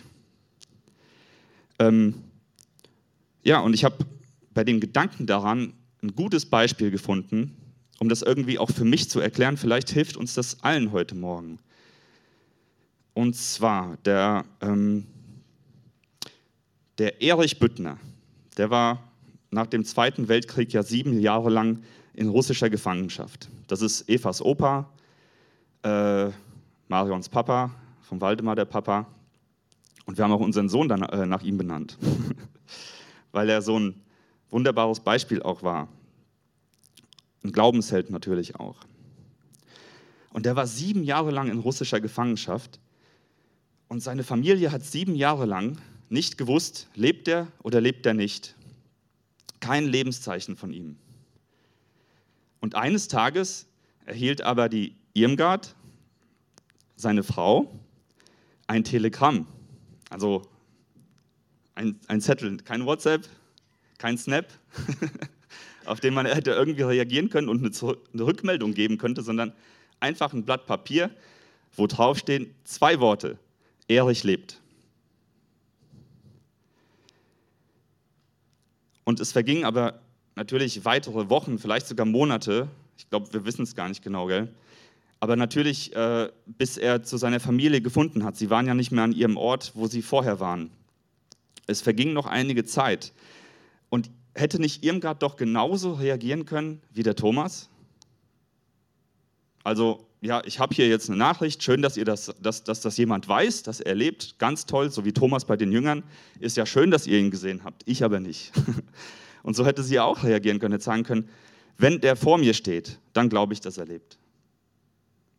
Ähm, 1.80 2.16
ja, 3.42 3.62
und 3.62 3.74
ich 3.74 3.86
habe 3.86 4.06
bei 4.54 4.66
dem 4.66 4.82
Gedanken 4.82 5.28
daran 5.28 5.72
ein 6.04 6.14
gutes 6.14 6.46
Beispiel 6.46 6.92
gefunden, 6.92 7.56
um 8.00 8.10
das 8.10 8.22
irgendwie 8.22 8.60
auch 8.60 8.70
für 8.70 8.84
mich 8.84 9.10
zu 9.10 9.22
erklären. 9.22 9.56
Vielleicht 9.56 9.92
hilft 9.92 10.18
uns 10.18 10.34
das 10.34 10.62
allen 10.62 10.92
heute 10.92 11.16
Morgen. 11.16 11.60
Und 13.16 13.34
zwar 13.38 13.96
der, 14.04 14.44
ähm, 14.60 15.08
der 16.98 17.22
Erich 17.22 17.58
Büttner, 17.60 17.98
der 18.58 18.70
war 18.70 19.04
nach 19.52 19.68
dem 19.68 19.86
Zweiten 19.86 20.28
Weltkrieg 20.28 20.74
ja 20.74 20.84
sieben 20.84 21.18
Jahre 21.22 21.50
lang 21.50 21.82
in 22.14 22.28
russischer 22.28 22.70
Gefangenschaft. 22.70 23.48
Das 23.68 23.82
ist 23.82 24.10
Evas 24.10 24.42
Opa, 24.42 24.90
äh, 25.84 26.30
Marions 26.90 27.30
Papa, 27.30 27.72
von 28.02 28.20
Waldemar 28.20 28.58
der 28.58 28.66
Papa. 28.66 29.08
Und 30.06 30.18
wir 30.18 30.26
haben 30.26 30.34
auch 30.34 30.42
unseren 30.42 30.68
Sohn 30.68 30.90
dann, 30.90 31.02
äh, 31.04 31.26
nach 31.26 31.42
ihm 31.42 31.58
benannt, 31.58 31.98
weil 33.32 33.50
er 33.50 33.62
so 33.62 33.80
ein 33.80 33.96
wunderbares 34.50 35.00
Beispiel 35.00 35.42
auch 35.42 35.64
war. 35.64 35.88
Ein 37.46 37.54
Glaubensheld 37.54 38.10
natürlich 38.10 38.58
auch. 38.58 38.76
Und 40.34 40.46
der 40.46 40.58
war 40.58 40.68
sieben 40.68 41.06
Jahre 41.06 41.32
lang 41.32 41.48
in 41.48 41.60
russischer 41.60 42.02
Gefangenschaft 42.02 42.82
und 43.88 44.02
seine 44.02 44.24
Familie 44.24 44.72
hat 44.72 44.84
sieben 44.84 45.16
Jahre 45.16 45.46
lang 45.46 45.78
nicht 46.10 46.38
gewusst, 46.38 46.88
lebt 46.96 47.28
er 47.28 47.48
oder 47.64 47.82
lebt 47.82 48.06
er 48.06 48.14
nicht. 48.14 48.56
Kein 49.60 49.86
Lebenszeichen 49.86 50.56
von 50.56 50.72
ihm. 50.74 50.98
Und 52.60 52.76
eines 52.76 53.08
Tages 53.08 53.68
erhielt 54.06 54.42
aber 54.42 54.70
die 54.70 54.96
Irmgard, 55.14 55.76
seine 56.96 57.24
Frau, 57.24 57.80
ein 58.68 58.84
Telegramm, 58.84 59.48
also 60.10 60.44
ein, 61.76 62.00
ein 62.08 62.22
Zettel, 62.22 62.58
kein 62.58 62.86
WhatsApp, 62.86 63.28
kein 63.98 64.18
Snap, 64.18 64.48
auf 65.86 66.00
den 66.00 66.14
man 66.14 66.26
hätte 66.26 66.52
irgendwie 66.52 66.84
reagieren 66.84 67.30
können 67.30 67.50
und 67.50 67.64
eine, 67.64 68.26
Rückmeldung 68.26 68.74
geben 68.74 68.98
könnte, 68.98 69.22
sondern 69.22 69.54
einfach 70.00 70.34
ein 70.34 70.46
Blatt 70.46 70.66
Papier, 70.66 71.12
wo 71.76 71.88
draufstehen 71.88 72.54
zwei 72.64 73.00
Worte: 73.00 73.38
Erich 73.88 74.24
lebt. 74.24 74.62
Und 79.04 79.20
es 79.20 79.32
vergingen 79.32 79.66
aber 79.66 80.02
natürlich 80.36 80.84
weitere 80.84 81.30
Wochen, 81.30 81.60
vielleicht 81.60 81.88
sogar 81.88 82.06
Monate. 82.06 82.68
Ich 82.98 83.10
glaube, 83.10 83.32
wir 83.32 83.46
wissen 83.46 83.64
es 83.64 83.76
gar 83.76 83.88
nicht 83.88 84.04
genau, 84.04 84.28
gell? 84.28 84.54
Aber 85.20 85.36
natürlich, 85.36 85.96
äh, 85.96 86.30
bis 86.46 86.78
er 86.78 87.04
zu 87.04 87.18
seiner 87.18 87.40
Familie 87.40 87.82
gefunden 87.82 88.24
hat. 88.24 88.36
Sie 88.36 88.50
waren 88.50 88.68
ja 88.68 88.74
nicht 88.74 88.92
mehr 88.92 89.04
an 89.04 89.14
ihrem 89.14 89.38
Ort, 89.38 89.72
wo 89.76 89.88
sie 89.88 90.02
vorher 90.02 90.40
waren. 90.40 90.72
Es 91.68 91.82
verging 91.82 92.14
noch 92.14 92.26
einige 92.26 92.66
Zeit. 92.66 93.14
Und 93.90 94.12
hätte 94.34 94.60
nicht 94.60 94.84
Irmgard 94.84 95.24
doch 95.24 95.38
genauso 95.38 95.94
reagieren 95.94 96.46
können 96.46 96.82
wie 96.92 97.04
der 97.04 97.16
Thomas? 97.16 97.70
Also, 99.64 100.05
ja, 100.22 100.42
ich 100.46 100.60
habe 100.60 100.74
hier 100.74 100.88
jetzt 100.88 101.10
eine 101.10 101.18
Nachricht, 101.18 101.62
schön, 101.62 101.82
dass, 101.82 101.98
ihr 101.98 102.06
das, 102.06 102.34
dass, 102.42 102.64
dass 102.64 102.82
das 102.82 102.98
jemand 102.98 103.28
weiß, 103.28 103.64
dass 103.64 103.80
er 103.80 103.96
lebt, 103.96 104.40
ganz 104.40 104.66
toll, 104.66 104.90
so 104.90 105.06
wie 105.06 105.14
Thomas 105.14 105.46
bei 105.46 105.56
den 105.56 105.72
Jüngern. 105.72 106.04
Ist 106.40 106.58
ja 106.58 106.66
schön, 106.66 106.90
dass 106.92 107.06
ihr 107.06 107.20
ihn 107.20 107.32
gesehen 107.32 107.64
habt, 107.64 107.84
ich 107.86 108.04
aber 108.04 108.20
nicht. 108.20 108.52
Und 109.44 109.56
so 109.56 109.66
hätte 109.66 109.84
sie 109.84 110.00
auch 110.00 110.24
reagieren 110.24 110.60
können, 110.60 110.74
hätte 110.74 110.84
sagen 110.84 111.04
können, 111.04 111.30
wenn 111.78 112.02
der 112.02 112.16
vor 112.16 112.38
mir 112.38 112.54
steht, 112.54 113.00
dann 113.14 113.30
glaube 113.30 113.54
ich, 113.54 113.62
dass 113.62 113.78
er 113.78 113.86
lebt. 113.86 114.18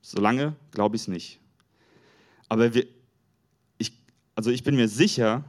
Solange 0.02 0.54
glaube 0.70 0.96
ich 0.96 1.02
es 1.02 1.08
nicht. 1.08 1.40
Aber 2.48 2.74
wir, 2.74 2.86
ich, 3.78 3.92
also 4.34 4.50
ich 4.50 4.62
bin 4.62 4.76
mir 4.76 4.88
sicher, 4.88 5.44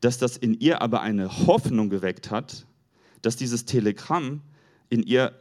dass 0.00 0.18
das 0.18 0.36
in 0.36 0.54
ihr 0.54 0.82
aber 0.82 1.00
eine 1.00 1.46
Hoffnung 1.46 1.90
geweckt 1.90 2.30
hat, 2.30 2.66
dass 3.22 3.36
dieses 3.36 3.64
Telegramm 3.64 4.42
in 4.88 5.02
ihr 5.02 5.32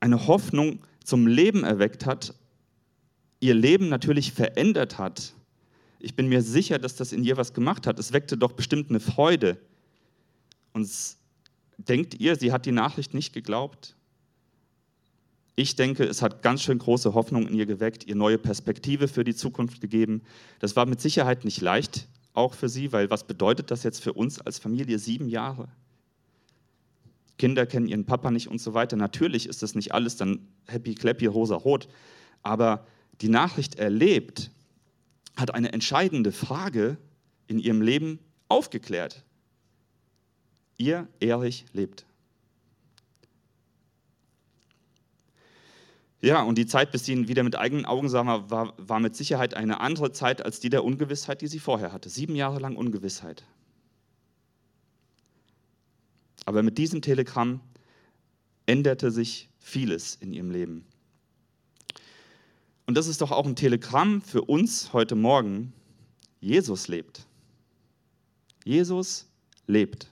eine 0.00 0.26
Hoffnung 0.26 0.80
zum 1.08 1.26
Leben 1.26 1.64
erweckt 1.64 2.04
hat, 2.04 2.34
ihr 3.40 3.54
Leben 3.54 3.88
natürlich 3.88 4.32
verändert 4.32 4.98
hat. 4.98 5.32
Ich 6.00 6.14
bin 6.14 6.28
mir 6.28 6.42
sicher, 6.42 6.78
dass 6.78 6.96
das 6.96 7.12
in 7.12 7.24
ihr 7.24 7.36
was 7.36 7.54
gemacht 7.54 7.86
hat. 7.86 7.98
Es 7.98 8.12
weckte 8.12 8.36
doch 8.36 8.52
bestimmt 8.52 8.90
eine 8.90 9.00
Freude. 9.00 9.56
Und 10.74 10.88
denkt 11.78 12.14
ihr, 12.20 12.36
sie 12.36 12.52
hat 12.52 12.66
die 12.66 12.72
Nachricht 12.72 13.14
nicht 13.14 13.32
geglaubt? 13.32 13.96
Ich 15.56 15.76
denke, 15.76 16.04
es 16.04 16.20
hat 16.20 16.42
ganz 16.42 16.62
schön 16.62 16.78
große 16.78 17.14
Hoffnung 17.14 17.48
in 17.48 17.54
ihr 17.54 17.66
geweckt, 17.66 18.04
ihr 18.04 18.14
neue 18.14 18.38
Perspektive 18.38 19.08
für 19.08 19.24
die 19.24 19.34
Zukunft 19.34 19.80
gegeben. 19.80 20.22
Das 20.60 20.76
war 20.76 20.86
mit 20.86 21.00
Sicherheit 21.00 21.44
nicht 21.44 21.60
leicht, 21.60 22.06
auch 22.34 22.54
für 22.54 22.68
sie, 22.68 22.92
weil 22.92 23.10
was 23.10 23.26
bedeutet 23.26 23.70
das 23.70 23.82
jetzt 23.82 24.02
für 24.02 24.12
uns 24.12 24.40
als 24.40 24.58
Familie? 24.58 24.98
Sieben 24.98 25.28
Jahre. 25.28 25.68
Kinder 27.38 27.66
kennen 27.66 27.86
ihren 27.86 28.04
Papa 28.04 28.30
nicht 28.30 28.48
und 28.48 28.60
so 28.60 28.74
weiter. 28.74 28.96
Natürlich 28.96 29.48
ist 29.48 29.62
das 29.62 29.74
nicht 29.74 29.92
alles 29.92 30.16
dann 30.16 30.46
happy, 30.66 30.94
clappy, 30.94 31.26
rosa, 31.26 31.54
rot. 31.54 31.88
Aber 32.42 32.86
die 33.20 33.28
Nachricht 33.28 33.76
erlebt 33.76 34.50
hat 35.36 35.54
eine 35.54 35.72
entscheidende 35.72 36.32
Frage 36.32 36.98
in 37.46 37.58
ihrem 37.58 37.80
Leben 37.80 38.18
aufgeklärt. 38.48 39.24
Ihr 40.76 41.08
Erich 41.20 41.64
lebt. 41.72 42.04
Ja, 46.20 46.42
und 46.42 46.58
die 46.58 46.66
Zeit, 46.66 46.90
bis 46.90 47.04
sie 47.04 47.12
ihn 47.12 47.28
wieder 47.28 47.44
mit 47.44 47.56
eigenen 47.56 47.84
Augen 47.84 48.08
sah, 48.08 48.26
war, 48.50 48.74
war 48.76 48.98
mit 48.98 49.14
Sicherheit 49.14 49.54
eine 49.54 49.80
andere 49.80 50.10
Zeit 50.10 50.44
als 50.44 50.58
die 50.58 50.68
der 50.68 50.84
Ungewissheit, 50.84 51.40
die 51.40 51.46
sie 51.46 51.60
vorher 51.60 51.92
hatte. 51.92 52.08
Sieben 52.08 52.34
Jahre 52.34 52.58
lang 52.58 52.74
Ungewissheit. 52.74 53.44
Aber 56.48 56.62
mit 56.62 56.78
diesem 56.78 57.02
Telegramm 57.02 57.60
änderte 58.64 59.10
sich 59.10 59.50
vieles 59.58 60.14
in 60.14 60.32
ihrem 60.32 60.50
Leben. 60.50 60.86
Und 62.86 62.96
das 62.96 63.06
ist 63.06 63.20
doch 63.20 63.32
auch 63.32 63.44
ein 63.44 63.54
Telegramm 63.54 64.22
für 64.22 64.40
uns 64.40 64.94
heute 64.94 65.14
Morgen. 65.14 65.74
Jesus 66.40 66.88
lebt. 66.88 67.26
Jesus 68.64 69.26
lebt. 69.66 70.10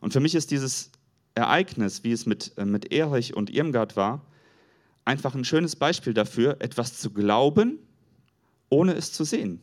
Und 0.00 0.12
für 0.12 0.20
mich 0.20 0.36
ist 0.36 0.52
dieses 0.52 0.92
Ereignis, 1.34 2.04
wie 2.04 2.12
es 2.12 2.26
mit, 2.26 2.56
äh, 2.58 2.64
mit 2.64 2.92
Erich 2.92 3.34
und 3.34 3.50
Irmgard 3.50 3.96
war, 3.96 4.24
einfach 5.04 5.34
ein 5.34 5.44
schönes 5.44 5.74
Beispiel 5.74 6.14
dafür, 6.14 6.58
etwas 6.60 7.00
zu 7.00 7.10
glauben, 7.10 7.80
ohne 8.70 8.94
es 8.94 9.12
zu 9.12 9.24
sehen. 9.24 9.58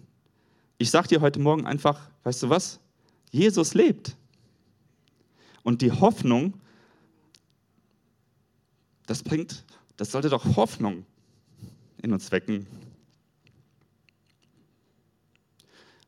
Ich 0.79 0.91
sage 0.91 1.07
dir 1.07 1.21
heute 1.21 1.39
Morgen 1.39 1.65
einfach, 1.65 2.09
weißt 2.23 2.43
du 2.43 2.49
was? 2.49 2.81
Jesus 3.31 3.73
lebt. 3.73 4.17
Und 5.69 5.83
die 5.83 5.91
Hoffnung, 5.91 6.55
das 9.05 9.21
bringt, 9.21 9.63
das 9.97 10.11
sollte 10.11 10.27
doch 10.27 10.55
Hoffnung 10.55 11.05
in 12.01 12.11
uns 12.11 12.31
wecken. 12.31 12.65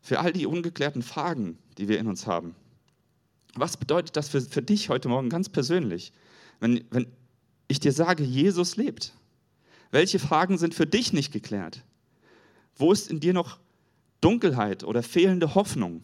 Für 0.01 0.19
all 0.19 0.33
die 0.33 0.47
ungeklärten 0.47 1.03
Fragen, 1.03 1.59
die 1.77 1.87
wir 1.87 1.99
in 1.99 2.07
uns 2.07 2.25
haben. 2.25 2.55
Was 3.53 3.77
bedeutet 3.77 4.15
das 4.15 4.29
für, 4.29 4.41
für 4.41 4.63
dich 4.63 4.89
heute 4.89 5.09
Morgen 5.09 5.29
ganz 5.29 5.47
persönlich, 5.47 6.11
wenn, 6.59 6.83
wenn 6.89 7.05
ich 7.67 7.79
dir 7.79 7.91
sage, 7.91 8.23
Jesus 8.23 8.77
lebt? 8.77 9.13
Welche 9.91 10.17
Fragen 10.17 10.57
sind 10.57 10.73
für 10.73 10.87
dich 10.87 11.13
nicht 11.13 11.31
geklärt? 11.31 11.83
Wo 12.77 12.91
ist 12.91 13.11
in 13.11 13.19
dir 13.19 13.33
noch 13.33 13.59
Dunkelheit 14.21 14.83
oder 14.83 15.03
fehlende 15.03 15.53
Hoffnung? 15.53 16.01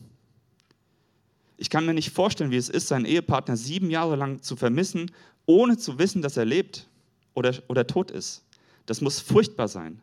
Ich 1.57 1.69
kann 1.69 1.85
mir 1.85 1.93
nicht 1.93 2.11
vorstellen, 2.11 2.51
wie 2.51 2.57
es 2.57 2.69
ist, 2.69 2.87
seinen 2.87 3.05
Ehepartner 3.05 3.57
sieben 3.57 3.89
Jahre 3.89 4.15
lang 4.15 4.41
zu 4.41 4.55
vermissen, 4.55 5.11
ohne 5.45 5.77
zu 5.77 5.97
wissen, 5.97 6.21
dass 6.21 6.37
er 6.37 6.45
lebt 6.45 6.87
oder, 7.33 7.53
oder 7.67 7.87
tot 7.87 8.11
ist. 8.11 8.43
Das 8.85 9.01
muss 9.01 9.19
furchtbar 9.19 9.67
sein. 9.67 10.01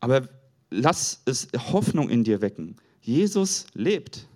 Aber 0.00 0.28
lass 0.70 1.22
es 1.26 1.48
Hoffnung 1.54 2.08
in 2.08 2.24
dir 2.24 2.40
wecken. 2.40 2.76
Jesus 3.02 3.66
lebt. 3.74 4.26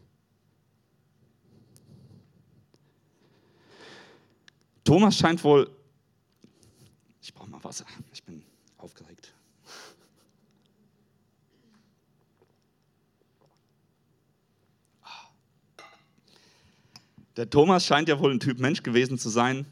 Thomas 4.84 5.16
scheint 5.16 5.42
wohl. 5.42 5.68
Ich 7.20 7.34
brauche 7.34 7.50
mal 7.50 7.62
Wasser. 7.64 7.86
Ich 8.12 8.22
bin 8.22 8.42
aufgeregt. 8.76 9.32
Der 17.36 17.50
Thomas 17.50 17.84
scheint 17.84 18.08
ja 18.08 18.18
wohl 18.18 18.32
ein 18.32 18.40
Typ 18.40 18.58
Mensch 18.58 18.82
gewesen 18.82 19.18
zu 19.18 19.28
sein, 19.28 19.66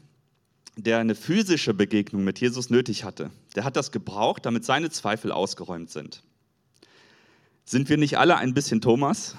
der 0.77 0.99
eine 0.99 1.15
physische 1.15 1.73
Begegnung 1.73 2.23
mit 2.23 2.39
Jesus 2.39 2.69
nötig 2.69 3.03
hatte. 3.03 3.31
Der 3.55 3.63
hat 3.63 3.75
das 3.75 3.91
gebraucht, 3.91 4.45
damit 4.45 4.65
seine 4.65 4.91
Zweifel 4.91 5.31
ausgeräumt 5.31 5.89
sind. 5.89 6.21
Sind 7.63 7.89
wir 7.89 7.97
nicht 7.97 8.19
alle 8.19 8.37
ein 8.37 8.53
bisschen 8.53 8.81
Thomas? 8.81 9.35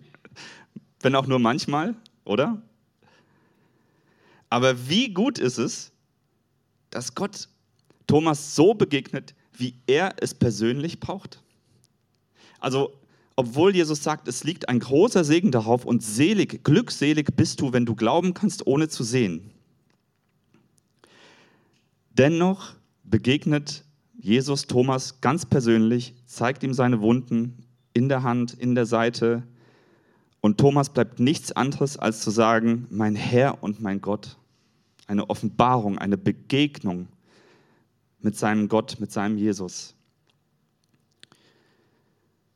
Wenn 1.00 1.14
auch 1.14 1.26
nur 1.26 1.38
manchmal, 1.38 1.94
oder? 2.24 2.60
Aber 4.50 4.88
wie 4.88 5.14
gut 5.14 5.38
ist 5.38 5.56
es, 5.56 5.92
dass 6.90 7.14
Gott 7.14 7.48
Thomas 8.06 8.54
so 8.54 8.74
begegnet, 8.74 9.34
wie 9.54 9.74
er 9.86 10.16
es 10.20 10.34
persönlich 10.34 11.00
braucht? 11.00 11.42
Also 12.60 12.92
obwohl 13.36 13.74
Jesus 13.74 14.02
sagt, 14.02 14.28
es 14.28 14.44
liegt 14.44 14.68
ein 14.68 14.80
großer 14.80 15.24
Segen 15.24 15.50
darauf 15.50 15.84
und 15.84 16.02
selig, 16.02 16.64
glückselig 16.64 17.28
bist 17.34 17.60
du, 17.60 17.72
wenn 17.72 17.86
du 17.86 17.94
glauben 17.94 18.34
kannst, 18.34 18.66
ohne 18.66 18.88
zu 18.88 19.04
sehen. 19.04 19.50
Dennoch 22.10 22.74
begegnet 23.04 23.84
Jesus 24.18 24.66
Thomas 24.66 25.20
ganz 25.20 25.46
persönlich, 25.46 26.14
zeigt 26.26 26.62
ihm 26.62 26.74
seine 26.74 27.00
Wunden 27.00 27.64
in 27.94 28.08
der 28.08 28.22
Hand, 28.22 28.52
in 28.54 28.74
der 28.74 28.86
Seite. 28.86 29.42
Und 30.40 30.58
Thomas 30.58 30.90
bleibt 30.90 31.20
nichts 31.20 31.52
anderes, 31.52 31.96
als 31.96 32.20
zu 32.20 32.30
sagen, 32.30 32.86
mein 32.90 33.16
Herr 33.16 33.62
und 33.62 33.80
mein 33.80 34.00
Gott. 34.00 34.36
Eine 35.06 35.30
Offenbarung, 35.30 35.98
eine 35.98 36.16
Begegnung 36.16 37.08
mit 38.20 38.36
seinem 38.36 38.68
Gott, 38.68 38.96
mit 39.00 39.10
seinem 39.10 39.38
Jesus. 39.38 39.94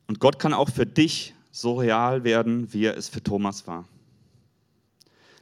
Und 0.07 0.19
Gott 0.19 0.39
kann 0.39 0.53
auch 0.53 0.69
für 0.69 0.85
dich 0.85 1.33
so 1.51 1.75
real 1.75 2.23
werden, 2.23 2.71
wie 2.73 2.85
er 2.85 2.97
es 2.97 3.09
für 3.09 3.21
Thomas 3.21 3.67
war. 3.67 3.87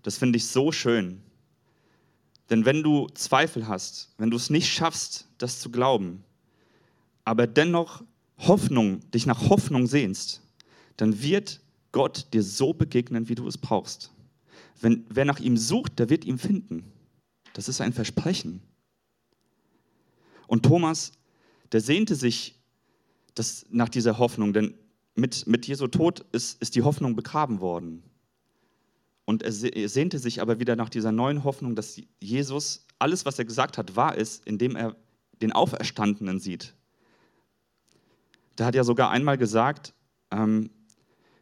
Das 0.04 0.18
finde 0.18 0.38
ich 0.38 0.48
so 0.48 0.72
schön. 0.72 1.22
Denn 2.50 2.66
wenn 2.66 2.84
du 2.84 3.08
Zweifel 3.10 3.68
hast, 3.68 4.14
wenn 4.18 4.30
du 4.30 4.38
es 4.38 4.50
nicht 4.50 4.72
schaffst, 4.72 5.28
das 5.38 5.60
zu 5.60 5.72
glauben, 5.72 6.24
aber 7.24 7.48
dennoch 7.48 8.04
Hoffnung, 8.38 9.00
dich 9.12 9.26
nach 9.26 9.50
Hoffnung 9.50 9.88
sehnst, 9.88 10.42
dann 10.98 11.22
wird 11.22 11.62
Gott 11.92 12.28
dir 12.34 12.44
so 12.44 12.74
begegnen, 12.74 13.30
wie 13.30 13.36
du 13.36 13.48
es 13.48 13.58
brauchst. 13.58 14.12
Wenn, 14.82 15.06
wer 15.10 15.26
nach 15.26 15.40
ihm 15.40 15.58
sucht, 15.58 15.98
der 16.00 16.10
wird 16.10 16.26
ihn 16.26 16.38
finden. 16.38 16.92
Das 17.54 17.70
ist 17.70 17.82
ein 17.82 17.94
Versprechen. 17.94 18.62
Und 20.48 20.64
Thomas, 20.64 21.14
der 21.72 21.82
sehnte 21.82 22.16
sich 22.16 22.55
das, 23.36 23.66
nach 23.70 23.90
dieser 23.90 24.18
Hoffnung, 24.18 24.54
denn 24.54 24.74
mit, 25.14 25.48
mit 25.48 25.68
Jesu 25.68 25.88
Tod 25.88 26.26
ist, 26.32 26.62
ist 26.62 26.76
die 26.76 26.82
Hoffnung 26.82 27.16
begraben 27.16 27.60
worden. 27.60 28.04
Und 29.26 29.44
er 29.44 29.52
sehnte 29.52 30.20
sich 30.20 30.42
aber 30.42 30.60
wieder 30.60 30.76
nach 30.76 30.90
dieser 30.90 31.12
neuen 31.12 31.44
Hoffnung, 31.44 31.76
dass 31.76 32.00
Jesus 32.20 32.86
alles, 33.00 33.26
was 33.26 33.40
er 33.40 33.46
gesagt 33.46 33.78
hat, 33.78 33.96
wahr 33.96 34.16
ist, 34.16 34.46
indem 34.46 34.76
er 34.76 34.96
den 35.42 35.52
Auferstandenen 35.52 36.40
sieht. 36.40 36.76
Der 38.58 38.68
hat 38.68 38.76
ja 38.76 38.84
sogar 38.84 39.10
einmal 39.10 39.38
gesagt, 39.38 39.94
ähm, 40.32 40.70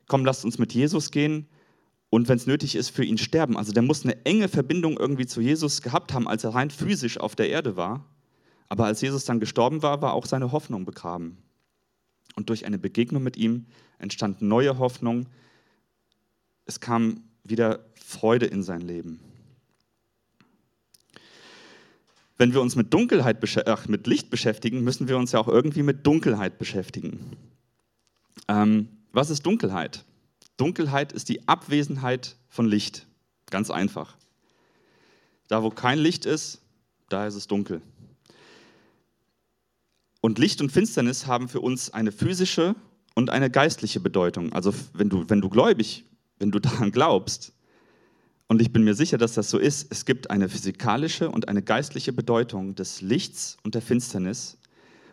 komm, 0.08 0.26
lasst 0.26 0.46
uns 0.46 0.58
mit 0.58 0.74
Jesus 0.74 1.12
gehen 1.12 1.48
und 2.10 2.30
wenn 2.30 2.38
es 2.38 2.48
nötig 2.48 2.76
ist, 2.76 2.90
für 2.90 3.04
ihn 3.04 3.18
sterben. 3.18 3.58
Also 3.58 3.72
der 3.72 3.84
muss 3.84 4.04
eine 4.04 4.26
enge 4.26 4.48
Verbindung 4.48 4.98
irgendwie 4.98 5.26
zu 5.26 5.42
Jesus 5.42 5.82
gehabt 5.82 6.14
haben, 6.14 6.28
als 6.28 6.44
er 6.44 6.56
rein 6.56 6.70
physisch 6.70 7.20
auf 7.20 7.36
der 7.36 7.50
Erde 7.50 7.76
war. 7.76 8.06
Aber 8.70 8.86
als 8.86 9.02
Jesus 9.02 9.26
dann 9.26 9.40
gestorben 9.40 9.84
war, 9.84 10.02
war 10.02 10.14
auch 10.14 10.26
seine 10.26 10.52
Hoffnung 10.52 10.86
begraben. 10.86 11.38
Und 12.36 12.50
durch 12.50 12.66
eine 12.66 12.78
Begegnung 12.78 13.24
mit 13.24 13.38
ihm 13.38 13.66
entstand 14.00 14.42
neue 14.42 14.78
Hoffnung. 14.80 15.28
Es 16.66 16.80
kam 16.80 17.24
wieder 17.44 17.86
Freude 17.96 18.46
in 18.46 18.64
sein 18.64 18.82
Leben. 18.82 19.20
Wenn 22.38 22.54
wir 22.54 22.62
uns 22.62 22.76
mit 22.76 22.94
Dunkelheit, 22.94 23.38
ach, 23.68 23.88
mit 23.88 24.08
Licht 24.08 24.30
beschäftigen, 24.30 24.84
müssen 24.84 25.08
wir 25.08 25.18
uns 25.18 25.32
ja 25.32 25.40
auch 25.40 25.48
irgendwie 25.48 25.84
mit 25.84 26.06
Dunkelheit 26.06 26.58
beschäftigen. 26.58 27.38
Ähm, 28.48 28.90
was 29.12 29.30
ist 29.30 29.46
Dunkelheit? 29.46 30.04
Dunkelheit 30.58 31.12
ist 31.14 31.30
die 31.30 31.48
Abwesenheit 31.48 32.36
von 32.50 32.66
Licht. 32.66 33.06
Ganz 33.50 33.70
einfach. 33.70 34.18
Da, 35.48 35.62
wo 35.62 35.70
kein 35.70 36.00
Licht 36.00 36.26
ist, 36.26 36.62
da 37.10 37.28
ist 37.28 37.36
es 37.36 37.48
dunkel. 37.48 37.82
Und 40.26 40.40
Licht 40.40 40.62
und 40.62 40.72
Finsternis 40.72 41.28
haben 41.28 41.50
für 41.50 41.60
uns 41.60 41.90
eine 41.90 42.14
physische 42.14 42.78
und 43.14 43.30
eine 43.30 43.50
geistliche 43.50 44.00
Bedeutung. 44.00 44.54
Also 44.54 44.74
wenn 44.94 45.10
du, 45.10 45.26
wenn 45.28 45.42
du 45.42 45.50
gläubig, 45.50 46.06
wenn 46.40 46.50
du 46.50 46.60
daran 46.62 46.92
glaubst, 46.92 47.52
und 48.48 48.62
ich 48.62 48.72
bin 48.72 48.86
mir 48.86 48.94
sicher, 48.94 49.18
dass 49.18 49.34
das 49.34 49.50
so 49.50 49.58
ist, 49.58 49.88
es 49.92 50.06
gibt 50.06 50.30
eine 50.30 50.48
physikalische 50.48 51.30
und 51.30 51.50
eine 51.50 51.62
geistliche 51.62 52.14
Bedeutung 52.14 52.74
des 52.74 53.02
Lichts 53.02 53.58
und 53.64 53.76
der 53.76 53.82
Finsternis. 53.82 54.58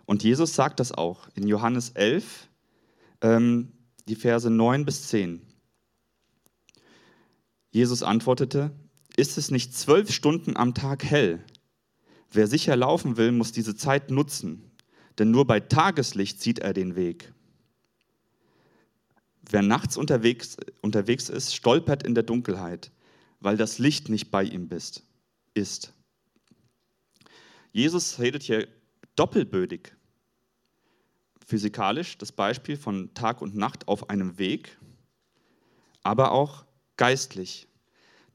Und 0.05 0.23
Jesus 0.23 0.55
sagt 0.55 0.79
das 0.79 0.92
auch 0.92 1.29
in 1.35 1.49
Johannes 1.49 1.90
11, 1.90 2.49
ähm, 3.20 3.73
die 4.07 4.14
Verse 4.14 4.49
9 4.49 4.85
bis 4.85 5.09
10. 5.09 5.42
Jesus 7.73 8.05
antwortete, 8.05 8.70
ist 9.16 9.38
es 9.38 9.51
nicht 9.51 9.77
zwölf 9.77 10.12
Stunden 10.12 10.57
am 10.57 10.73
Tag 10.73 11.03
hell? 11.03 11.42
Wer 12.31 12.46
sicher 12.46 12.77
laufen 12.77 13.16
will, 13.16 13.33
muss 13.33 13.51
diese 13.51 13.75
Zeit 13.75 14.12
nutzen 14.12 14.69
denn 15.20 15.30
nur 15.30 15.46
bei 15.46 15.61
Tageslicht 15.61 16.40
sieht 16.40 16.61
er 16.61 16.72
den 16.72 16.96
Weg. 16.96 17.35
Wer 19.42 19.61
nachts 19.61 19.98
unterwegs, 19.98 20.56
unterwegs 20.80 21.28
ist, 21.28 21.54
stolpert 21.54 22.04
in 22.04 22.14
der 22.14 22.22
Dunkelheit, 22.22 22.90
weil 23.38 23.59
das 23.59 23.78
Licht 23.78 24.09
nicht 24.09 24.30
bei 24.30 24.42
ihm 24.44 24.68
bist, 24.68 25.04
ist. 25.52 25.92
Jesus 27.70 28.18
redet 28.18 28.42
hier 28.42 28.66
doppelbödig. 29.14 29.94
Physikalisch 31.46 32.16
das 32.16 32.33
Beispiel 32.33 32.78
von 32.78 33.12
Tag 33.12 33.42
und 33.42 33.54
Nacht 33.54 33.88
auf 33.88 34.09
einem 34.09 34.38
Weg, 34.38 34.78
aber 36.02 36.33
auch 36.33 36.64
geistlich. 36.96 37.68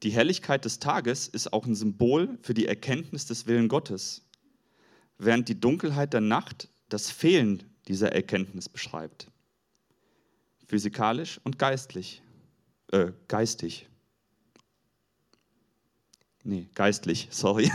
Die 0.04 0.10
Helligkeit 0.10 0.64
des 0.64 0.78
Tages 0.78 1.26
ist 1.26 1.52
auch 1.52 1.66
ein 1.66 1.74
Symbol 1.74 2.38
für 2.42 2.54
die 2.54 2.68
Erkenntnis 2.68 3.26
des 3.26 3.48
Willen 3.48 3.66
Gottes, 3.66 4.24
während 5.18 5.48
die 5.48 5.58
Dunkelheit 5.58 6.12
der 6.12 6.20
Nacht 6.20 6.68
das 6.88 7.10
Fehlen 7.10 7.62
dieser 7.88 8.12
Erkenntnis 8.12 8.68
beschreibt. 8.68 9.30
Physikalisch 10.66 11.40
und 11.44 11.58
geistlich, 11.58 12.22
äh, 12.92 13.12
geistig. 13.28 13.88
Nee, 16.42 16.68
geistlich, 16.74 17.28
sorry. 17.30 17.70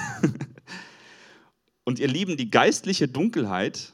Und 1.83 1.99
ihr 1.99 2.07
Lieben, 2.07 2.37
die 2.37 2.49
geistliche 2.51 3.07
Dunkelheit, 3.07 3.93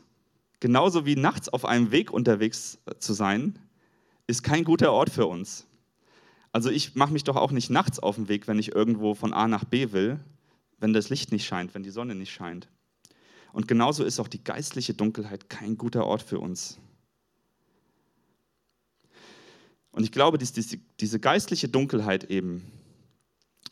genauso 0.60 1.06
wie 1.06 1.15
nachts 1.15 1.49
auf 1.49 1.65
einem 1.65 1.91
Weg 1.91 2.12
unterwegs 2.12 2.80
zu 2.99 3.13
sein, 3.13 3.60
ist 4.27 4.43
kein 4.43 4.63
guter 4.63 4.91
Ort 4.91 5.10
für 5.10 5.25
uns. 5.25 5.65
Also 6.51 6.69
ich 6.69 6.95
mache 6.95 7.13
mich 7.13 7.23
doch 7.23 7.36
auch 7.36 7.51
nicht 7.51 7.69
nachts 7.69 7.99
auf 7.99 8.15
den 8.15 8.27
Weg, 8.27 8.47
wenn 8.47 8.60
ich 8.60 8.73
irgendwo 8.73 9.15
von 9.15 9.34
A 9.34 9.47
nach 9.47 9.63
B 9.63 9.91
will, 9.91 10.19
wenn 10.80 10.93
das 10.93 11.10
Licht 11.10 11.32
nicht 11.32 11.45
scheint, 11.45 11.73
wenn 11.73 11.84
die 11.84 11.89
Sonne 11.89 12.15
nicht 12.15 12.32
scheint. 12.32 12.67
Und 13.53 13.67
genauso 13.67 14.03
ist 14.03 14.19
auch 14.19 14.27
die 14.27 14.43
geistliche 14.43 14.93
Dunkelheit 14.93 15.49
kein 15.49 15.77
guter 15.77 16.05
Ort 16.05 16.21
für 16.21 16.39
uns. 16.39 16.77
Und 19.91 20.03
ich 20.03 20.12
glaube, 20.12 20.38
dass 20.38 20.53
diese 20.53 21.19
geistliche 21.19 21.69
Dunkelheit 21.69 22.25
eben, 22.25 22.71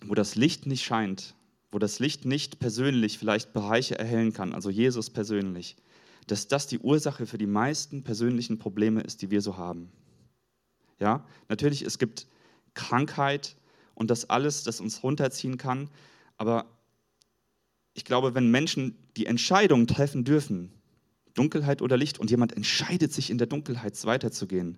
wo 0.03 0.15
das 0.15 0.35
Licht 0.35 0.65
nicht 0.65 0.83
scheint, 0.83 1.35
wo 1.71 1.77
das 1.77 1.99
Licht 1.99 2.25
nicht 2.25 2.59
persönlich 2.59 3.19
vielleicht 3.19 3.53
Bereiche 3.53 3.99
erhellen 3.99 4.33
kann, 4.33 4.53
also 4.53 4.69
Jesus 4.69 5.09
persönlich, 5.09 5.75
dass 6.25 6.47
das 6.47 6.67
die 6.67 6.79
Ursache 6.79 7.27
für 7.27 7.37
die 7.37 7.45
meisten 7.45 8.03
persönlichen 8.03 8.57
Probleme 8.57 9.01
ist, 9.01 9.21
die 9.21 9.29
wir 9.29 9.41
so 9.41 9.57
haben. 9.57 9.91
Ja, 10.99 11.25
natürlich, 11.49 11.83
es 11.83 11.99
gibt 11.99 12.27
Krankheit 12.73 13.55
und 13.93 14.09
das 14.09 14.29
alles, 14.29 14.63
das 14.63 14.79
uns 14.79 15.03
runterziehen 15.03 15.57
kann, 15.57 15.89
aber 16.37 16.65
ich 17.95 18.03
glaube, 18.03 18.35
wenn 18.35 18.51
Menschen 18.51 18.97
die 19.15 19.25
Entscheidung 19.25 19.87
treffen 19.87 20.25
dürfen, 20.25 20.71
Dunkelheit 21.33 21.81
oder 21.81 21.97
Licht, 21.97 22.19
und 22.19 22.29
jemand 22.29 22.53
entscheidet 22.53 23.11
sich 23.11 23.29
in 23.29 23.37
der 23.37 23.47
Dunkelheit 23.47 24.05
weiterzugehen, 24.05 24.77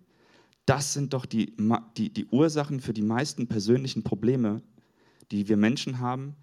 das 0.66 0.94
sind 0.94 1.14
doch 1.14 1.26
die, 1.26 1.56
die, 1.98 2.12
die 2.12 2.26
Ursachen 2.28 2.80
für 2.80 2.94
die 2.94 3.02
meisten 3.02 3.48
persönlichen 3.48 4.04
Probleme, 4.04 4.62
die 5.32 5.48
wir 5.48 5.58
Menschen 5.58 6.00
haben, 6.00 6.36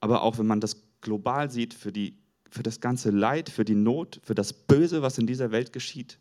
aber 0.00 0.22
auch 0.22 0.38
wenn 0.38 0.46
man 0.46 0.60
das 0.60 0.82
global 1.00 1.50
sieht, 1.50 1.74
für, 1.74 1.92
die, 1.92 2.16
für 2.50 2.62
das 2.62 2.80
ganze 2.80 3.10
Leid, 3.10 3.50
für 3.50 3.64
die 3.64 3.74
Not, 3.74 4.20
für 4.22 4.34
das 4.34 4.52
Böse, 4.52 5.02
was 5.02 5.18
in 5.18 5.26
dieser 5.26 5.50
Welt 5.50 5.72
geschieht. 5.72 6.18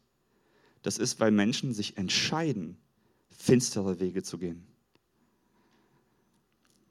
Das 0.81 0.97
ist, 0.97 1.19
weil 1.19 1.31
Menschen 1.31 1.73
sich 1.73 1.97
entscheiden, 1.97 2.77
finstere 3.29 3.99
Wege 3.99 4.23
zu 4.23 4.37
gehen. 4.37 4.67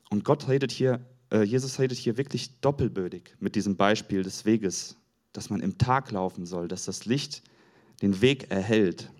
Und 0.08 0.24
Gott 0.24 0.48
redet 0.48 0.72
hier, 0.72 1.04
Jesus 1.32 1.78
redet 1.78 1.96
hier 1.96 2.16
wirklich 2.16 2.60
doppelbödig 2.60 3.36
mit 3.38 3.54
diesem 3.54 3.76
Beispiel 3.76 4.22
des 4.22 4.44
Weges, 4.44 4.96
dass 5.32 5.48
man 5.50 5.60
im 5.60 5.78
Tag 5.78 6.10
laufen 6.10 6.44
soll, 6.44 6.66
dass 6.66 6.84
das 6.84 7.04
Licht 7.04 7.42
den 8.02 8.20
Weg 8.20 8.50
erhält. 8.50 9.10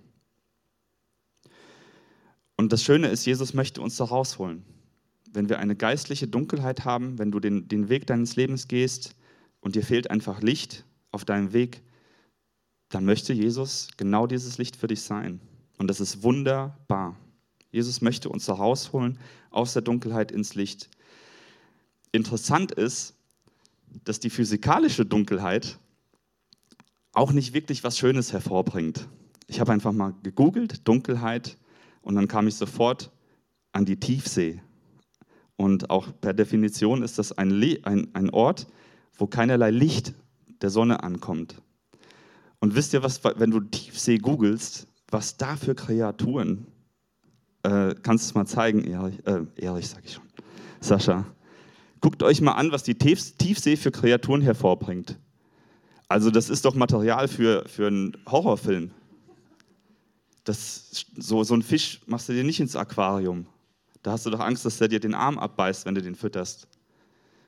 Und 2.57 2.73
das 2.73 2.83
Schöne 2.83 3.09
ist, 3.09 3.25
Jesus 3.25 3.55
möchte 3.55 3.81
uns 3.81 3.97
da 3.97 4.05
rausholen. 4.05 4.65
Wenn 5.33 5.49
wir 5.49 5.61
eine 5.61 5.77
geistliche 5.77 6.27
Dunkelheit 6.27 6.85
haben, 6.85 7.19
wenn 7.19 7.31
du 7.31 7.41
den, 7.41 7.69
den 7.69 7.89
Weg 7.89 8.07
deines 8.07 8.37
Lebens 8.37 8.69
gehst 8.69 9.15
und 9.61 9.77
dir 9.77 9.85
fehlt 9.85 10.11
einfach 10.11 10.43
Licht 10.43 10.85
auf 11.13 11.25
deinem 11.25 11.53
Weg, 11.53 11.83
dann 12.91 13.05
möchte 13.05 13.33
Jesus 13.33 13.89
genau 13.97 14.27
dieses 14.27 14.59
Licht 14.59 14.77
für 14.77 14.89
dich 14.89 15.03
sein. 15.03 15.41
Und 15.79 15.89
das 15.89 16.01
ist 16.01 16.23
wunderbar. 16.23 17.17
Jesus 17.71 18.01
möchte 18.01 18.29
uns 18.29 18.47
da 18.47 18.55
rausholen 18.55 19.19
aus 19.51 19.73
der 19.73 19.83
Dunkelheit 19.83 20.33
ins 20.33 20.55
Licht. 20.55 20.91
Interessant 22.13 22.73
ist, 22.73 23.15
dass 24.05 24.21
die 24.21 24.31
physikalische 24.31 25.05
Dunkelheit 25.05 25.79
auch 27.13 27.33
nicht 27.33 27.55
wirklich 27.55 27.83
was 27.85 27.99
Schönes 27.99 28.33
hervorbringt. 28.33 29.09
Ich 29.47 29.61
habe 29.61 29.73
einfach 29.73 29.93
mal 29.93 30.15
gegoogelt, 30.23 30.87
Dunkelheit, 30.87 31.57
und 32.03 32.15
dann 32.15 32.29
kam 32.29 32.47
ich 32.47 32.55
sofort 32.55 33.11
an 33.73 33.85
die 33.85 33.99
Tiefsee. 33.99 34.63
Und 35.57 35.91
auch 35.91 36.09
per 36.21 36.33
Definition 36.33 37.03
ist 37.03 37.19
das 37.19 37.33
ein, 37.33 37.53
ein, 37.85 38.09
ein 38.15 38.31
Ort, 38.31 38.67
wo 39.19 39.27
keinerlei 39.27 39.71
Licht 39.71 40.15
der 40.63 40.71
Sonne 40.71 41.03
ankommt. 41.03 41.61
Und 42.61 42.75
wisst 42.75 42.95
ihr, 42.95 43.03
was, 43.03 43.23
wenn 43.25 43.51
du 43.51 43.61
Tiefsee 43.61 44.19
googelst, 44.19 44.87
was 45.09 45.37
da 45.37 45.57
für 45.57 45.75
Kreaturen, 45.75 46.67
äh, 47.63 47.95
kannst 48.03 48.25
du 48.25 48.29
es 48.31 48.35
mal 48.35 48.47
zeigen, 48.47 48.85
Erich, 48.85 49.19
äh, 49.27 49.45
Erich 49.57 49.89
sag 49.89 50.05
ich 50.05 50.15
schon, 50.15 50.25
Sascha. 50.81 51.27
Guckt 52.01 52.23
euch 52.23 52.41
mal 52.41 52.53
an, 52.53 52.73
was 52.73 52.83
die 52.83 52.95
Tiefsee 52.95 53.77
für 53.77 53.91
Kreaturen 53.91 54.41
hervorbringt. 54.41 55.19
Also 56.09 56.31
das 56.31 56.49
ist 56.49 56.65
doch 56.65 56.75
Material 56.75 57.29
für, 57.29 57.65
für 57.69 57.87
einen 57.87 58.17
Horrorfilm. 58.29 58.91
Das, 60.45 61.07
so, 61.17 61.45
so 61.45 61.55
ein 61.55 61.63
Fisch 61.63 62.01
machst 62.07 62.29
du 62.29 62.33
dir 62.33 62.43
nicht 62.43 62.59
ins 62.59 62.75
Aquarium. 62.75 63.47
Da 64.03 64.13
hast 64.13 64.25
du 64.25 64.31
doch 64.31 64.41
Angst, 64.41 64.65
dass 64.65 64.79
der 64.79 64.89
dir 64.89 65.01
den 65.01 65.15
Arm 65.15 65.39
abbeißt, 65.39 65.85
wenn 65.85 65.95
du 65.95 66.03
den 66.03 66.15
fütterst. 66.15 66.67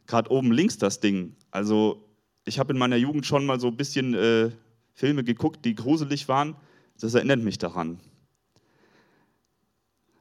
Gerade 0.07 0.31
oben 0.31 0.53
links 0.53 0.77
das 0.77 1.01
Ding. 1.01 1.35
Also 1.51 2.05
ich 2.45 2.59
habe 2.59 2.73
in 2.73 2.79
meiner 2.79 2.97
Jugend 2.97 3.27
schon 3.27 3.47
mal 3.47 3.59
so 3.59 3.69
ein 3.69 3.77
bisschen 3.77 4.15
äh, 4.15 4.51
Filme 4.93 5.25
geguckt, 5.25 5.65
die 5.65 5.75
gruselig 5.75 6.29
waren. 6.29 6.55
Das 7.01 7.15
erinnert 7.15 7.41
mich 7.41 7.59
daran. 7.59 7.99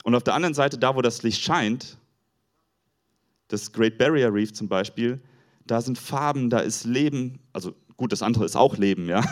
Und 0.04 0.16
auf 0.16 0.24
der 0.24 0.34
anderen 0.34 0.54
Seite, 0.54 0.78
da 0.78 0.96
wo 0.96 1.02
das 1.02 1.22
Licht 1.22 1.42
scheint, 1.42 1.98
das 3.52 3.72
Great 3.72 3.98
Barrier 3.98 4.34
Reef 4.34 4.54
zum 4.54 4.68
Beispiel, 4.68 5.22
da 5.66 5.82
sind 5.82 5.98
Farben, 5.98 6.50
da 6.50 6.60
ist 6.60 6.86
Leben. 6.86 7.40
Also 7.54 7.74
gut, 7.98 8.12
das 8.12 8.22
andere 8.22 8.46
ist 8.46 8.56
auch 8.56 8.78
Leben, 8.78 9.08
ja. 9.08 9.24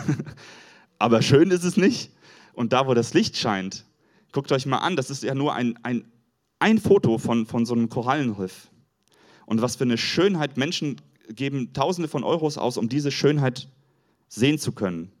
Aber 0.98 1.22
schön 1.22 1.50
ist 1.50 1.64
es 1.64 1.76
nicht. 1.76 2.12
Und 2.52 2.72
da, 2.72 2.86
wo 2.86 2.94
das 2.94 3.14
Licht 3.14 3.36
scheint, 3.36 3.86
guckt 4.32 4.52
euch 4.52 4.66
mal 4.66 4.78
an, 4.78 4.96
das 4.96 5.10
ist 5.10 5.22
ja 5.22 5.34
nur 5.34 5.54
ein, 5.54 5.78
ein, 5.82 6.04
ein 6.58 6.78
Foto 6.78 7.18
von, 7.18 7.46
von 7.46 7.64
so 7.64 7.74
einem 7.74 7.88
Korallenriff. 7.88 8.68
Und 9.46 9.62
was 9.62 9.76
für 9.76 9.84
eine 9.84 9.98
Schönheit 9.98 10.56
Menschen 10.56 11.00
geben 11.28 11.72
Tausende 11.72 12.08
von 12.08 12.22
Euros 12.22 12.58
aus, 12.58 12.76
um 12.76 12.88
diese 12.88 13.10
Schönheit 13.10 13.68
sehen 14.28 14.58
zu 14.58 14.72
können. 14.72 15.12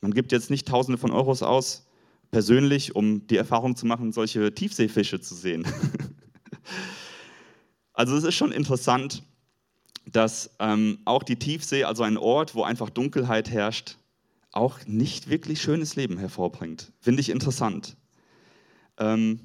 Man 0.00 0.14
gibt 0.14 0.32
jetzt 0.32 0.50
nicht 0.50 0.66
Tausende 0.66 0.98
von 0.98 1.10
Euros 1.10 1.42
aus, 1.42 1.86
persönlich, 2.30 2.96
um 2.96 3.26
die 3.26 3.36
Erfahrung 3.36 3.76
zu 3.76 3.86
machen, 3.86 4.12
solche 4.12 4.54
Tiefseefische 4.54 5.20
zu 5.20 5.34
sehen. 5.34 5.66
also 8.00 8.16
es 8.16 8.24
ist 8.24 8.34
schon 8.34 8.50
interessant, 8.50 9.22
dass 10.06 10.48
ähm, 10.58 11.00
auch 11.04 11.22
die 11.22 11.38
Tiefsee, 11.38 11.84
also 11.84 12.02
ein 12.02 12.16
Ort, 12.16 12.54
wo 12.54 12.62
einfach 12.62 12.88
Dunkelheit 12.88 13.50
herrscht, 13.50 13.98
auch 14.52 14.78
nicht 14.86 15.28
wirklich 15.28 15.60
schönes 15.60 15.96
Leben 15.96 16.16
hervorbringt. 16.16 16.92
Finde 16.98 17.20
ich 17.20 17.28
interessant. 17.28 17.98
Ähm, 18.96 19.40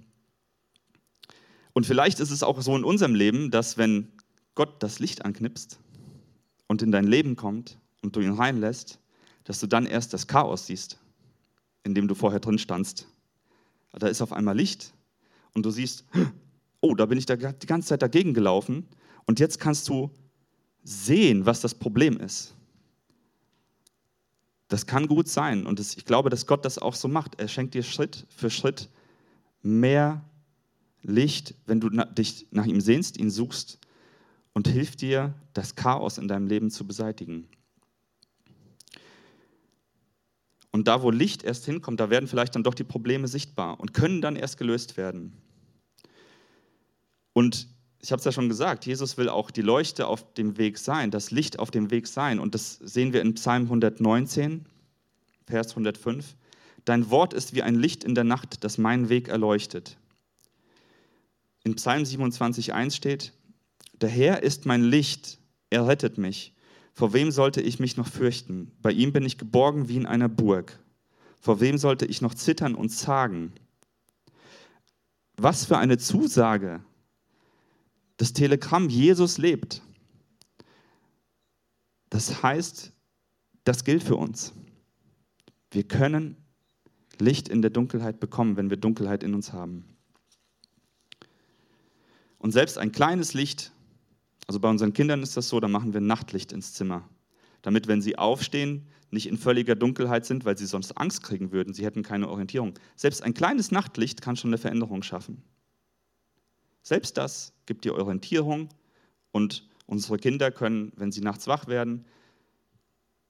und 1.73 1.85
vielleicht 1.85 2.21
ist 2.21 2.31
es 2.31 2.43
auch 2.43 2.61
so 2.61 2.73
in 2.77 2.85
unserem 2.85 3.13
Leben, 3.13 3.51
dass 3.51 3.77
wenn 3.77 4.13
Gott 4.55 4.81
das 4.81 4.99
Licht 4.99 5.25
anknipst 5.25 5.77
und 6.67 6.81
in 6.81 6.93
dein 6.93 7.07
Leben 7.07 7.35
kommt 7.35 7.77
und 8.03 8.15
du 8.15 8.21
ihn 8.21 8.31
reinlässt, 8.31 8.99
dass 9.43 9.59
du 9.59 9.67
dann 9.67 9.85
erst 9.85 10.13
das 10.13 10.27
Chaos 10.27 10.67
siehst, 10.67 10.97
in 11.83 11.93
dem 11.93 12.07
du 12.07 12.15
vorher 12.15 12.39
drin 12.39 12.57
standst. 12.57 13.05
Da 13.91 14.07
ist 14.07 14.21
auf 14.21 14.31
einmal 14.31 14.55
Licht 14.55 14.93
und 15.53 15.65
du 15.65 15.71
siehst, 15.71 16.05
oh, 16.81 16.95
da 16.95 17.05
bin 17.05 17.17
ich 17.17 17.25
da 17.25 17.35
die 17.35 17.67
ganze 17.67 17.89
Zeit 17.89 18.01
dagegen 18.01 18.33
gelaufen 18.33 18.87
und 19.25 19.39
jetzt 19.39 19.59
kannst 19.59 19.87
du 19.89 20.11
sehen, 20.83 21.45
was 21.45 21.61
das 21.61 21.75
Problem 21.75 22.19
ist. 22.19 22.55
Das 24.67 24.85
kann 24.85 25.07
gut 25.07 25.27
sein 25.27 25.65
und 25.65 25.79
das, 25.79 25.95
ich 25.95 26.05
glaube, 26.05 26.29
dass 26.29 26.47
Gott 26.47 26.65
das 26.65 26.77
auch 26.77 26.95
so 26.95 27.07
macht. 27.07 27.39
Er 27.39 27.47
schenkt 27.47 27.73
dir 27.73 27.83
Schritt 27.83 28.25
für 28.29 28.49
Schritt 28.49 28.89
mehr 29.61 30.23
Licht, 31.01 31.55
wenn 31.65 31.79
du 31.79 31.89
dich 31.89 32.47
nach 32.51 32.65
ihm 32.65 32.81
sehnst, 32.81 33.17
ihn 33.17 33.29
suchst 33.29 33.79
und 34.53 34.67
hilft 34.67 35.01
dir, 35.01 35.33
das 35.53 35.75
Chaos 35.75 36.17
in 36.17 36.27
deinem 36.27 36.47
Leben 36.47 36.71
zu 36.71 36.87
beseitigen. 36.87 37.47
Und 40.71 40.87
da, 40.87 41.01
wo 41.01 41.09
Licht 41.09 41.43
erst 41.43 41.65
hinkommt, 41.65 41.99
da 41.99 42.09
werden 42.09 42.27
vielleicht 42.27 42.55
dann 42.55 42.63
doch 42.63 42.73
die 42.73 42.83
Probleme 42.83 43.27
sichtbar 43.27 43.79
und 43.79 43.93
können 43.93 44.21
dann 44.21 44.35
erst 44.35 44.57
gelöst 44.57 44.97
werden. 44.97 45.31
Und 47.35 47.67
ich 47.99 48.13
habe 48.13 48.19
es 48.19 48.25
ja 48.25 48.31
schon 48.31 48.47
gesagt, 48.47 48.85
Jesus 48.85 49.17
will 49.17 49.27
auch 49.27 49.51
die 49.51 49.61
Leuchte 49.61 50.07
auf 50.07 50.33
dem 50.35 50.57
Weg 50.57 50.77
sein, 50.77 51.11
das 51.11 51.31
Licht 51.31 51.59
auf 51.59 51.69
dem 51.69 51.91
Weg 51.91 52.07
sein. 52.07 52.39
Und 52.39 52.55
das 52.55 52.75
sehen 52.75 53.11
wir 53.11 53.21
in 53.21 53.33
Psalm 53.33 53.63
119, 53.63 54.65
Vers 55.45 55.71
105. 55.71 56.37
Dein 56.85 57.09
Wort 57.09 57.33
ist 57.33 57.53
wie 57.53 57.61
ein 57.61 57.75
Licht 57.75 58.05
in 58.05 58.15
der 58.15 58.23
Nacht, 58.23 58.63
das 58.63 58.77
meinen 58.77 59.09
Weg 59.09 59.27
erleuchtet. 59.27 59.97
In 61.65 61.75
Psalm 61.75 62.03
27,1 62.03 62.95
steht, 62.95 63.33
der 63.99 64.09
Herr 64.09 64.41
ist 64.41 64.65
mein 64.65 64.83
Licht, 64.83 65.37
er 65.69 65.87
rettet 65.87 66.17
mich. 66.17 66.53
Vor 66.93 67.11
wem 67.11 67.31
sollte 67.31 67.59
ich 67.59 67.79
mich 67.79 67.97
noch 67.97 68.07
fürchten? 68.07 68.71
Bei 68.81 68.93
ihm 68.93 69.11
bin 69.11 69.25
ich 69.25 69.37
geborgen 69.37 69.89
wie 69.89 69.97
in 69.97 70.05
einer 70.05 70.29
Burg. 70.29 70.79
Vor 71.41 71.59
wem 71.59 71.77
sollte 71.77 72.05
ich 72.05 72.21
noch 72.21 72.33
zittern 72.33 72.75
und 72.75 72.91
zagen? 72.91 73.51
Was 75.35 75.65
für 75.65 75.77
eine 75.77 75.97
Zusage 75.97 76.81
das 78.17 78.33
Telegramm 78.33 78.89
Jesus 78.89 79.37
lebt. 79.37 79.81
Das 82.09 82.43
heißt, 82.43 82.93
das 83.63 83.83
gilt 83.83 84.03
für 84.03 84.15
uns. 84.15 84.53
Wir 85.71 85.83
können 85.83 86.37
Licht 87.19 87.49
in 87.49 87.61
der 87.61 87.71
Dunkelheit 87.71 88.19
bekommen, 88.19 88.57
wenn 88.57 88.69
wir 88.69 88.77
Dunkelheit 88.77 89.23
in 89.23 89.33
uns 89.33 89.51
haben. 89.53 89.85
Und 92.37 92.51
selbst 92.51 92.77
ein 92.77 92.91
kleines 92.91 93.33
Licht, 93.33 93.71
also 94.47 94.59
bei 94.59 94.69
unseren 94.69 94.93
Kindern 94.93 95.23
ist 95.23 95.35
das 95.35 95.49
so, 95.49 95.59
da 95.59 95.67
machen 95.67 95.93
wir 95.93 96.01
Nachtlicht 96.01 96.51
ins 96.51 96.73
Zimmer, 96.73 97.09
damit, 97.61 97.87
wenn 97.87 98.01
sie 98.01 98.17
aufstehen, 98.17 98.87
nicht 99.09 99.27
in 99.27 99.37
völliger 99.37 99.75
Dunkelheit 99.75 100.25
sind, 100.25 100.45
weil 100.45 100.57
sie 100.57 100.65
sonst 100.65 100.91
Angst 100.93 101.23
kriegen 101.23 101.51
würden, 101.51 101.73
sie 101.73 101.85
hätten 101.85 102.03
keine 102.03 102.29
Orientierung. 102.29 102.73
Selbst 102.95 103.23
ein 103.23 103.33
kleines 103.33 103.71
Nachtlicht 103.71 104.21
kann 104.21 104.35
schon 104.35 104.49
eine 104.49 104.57
Veränderung 104.57 105.03
schaffen. 105.03 105.41
Selbst 106.85 107.17
das 107.17 107.51
gibt 107.65 107.83
die 107.83 107.89
Orientierung 107.89 108.69
und 109.31 109.67
unsere 109.87 110.19
Kinder 110.19 110.51
können, 110.51 110.93
wenn 110.95 111.11
sie 111.11 111.21
nachts 111.21 111.47
wach 111.47 111.65
werden, 111.67 112.05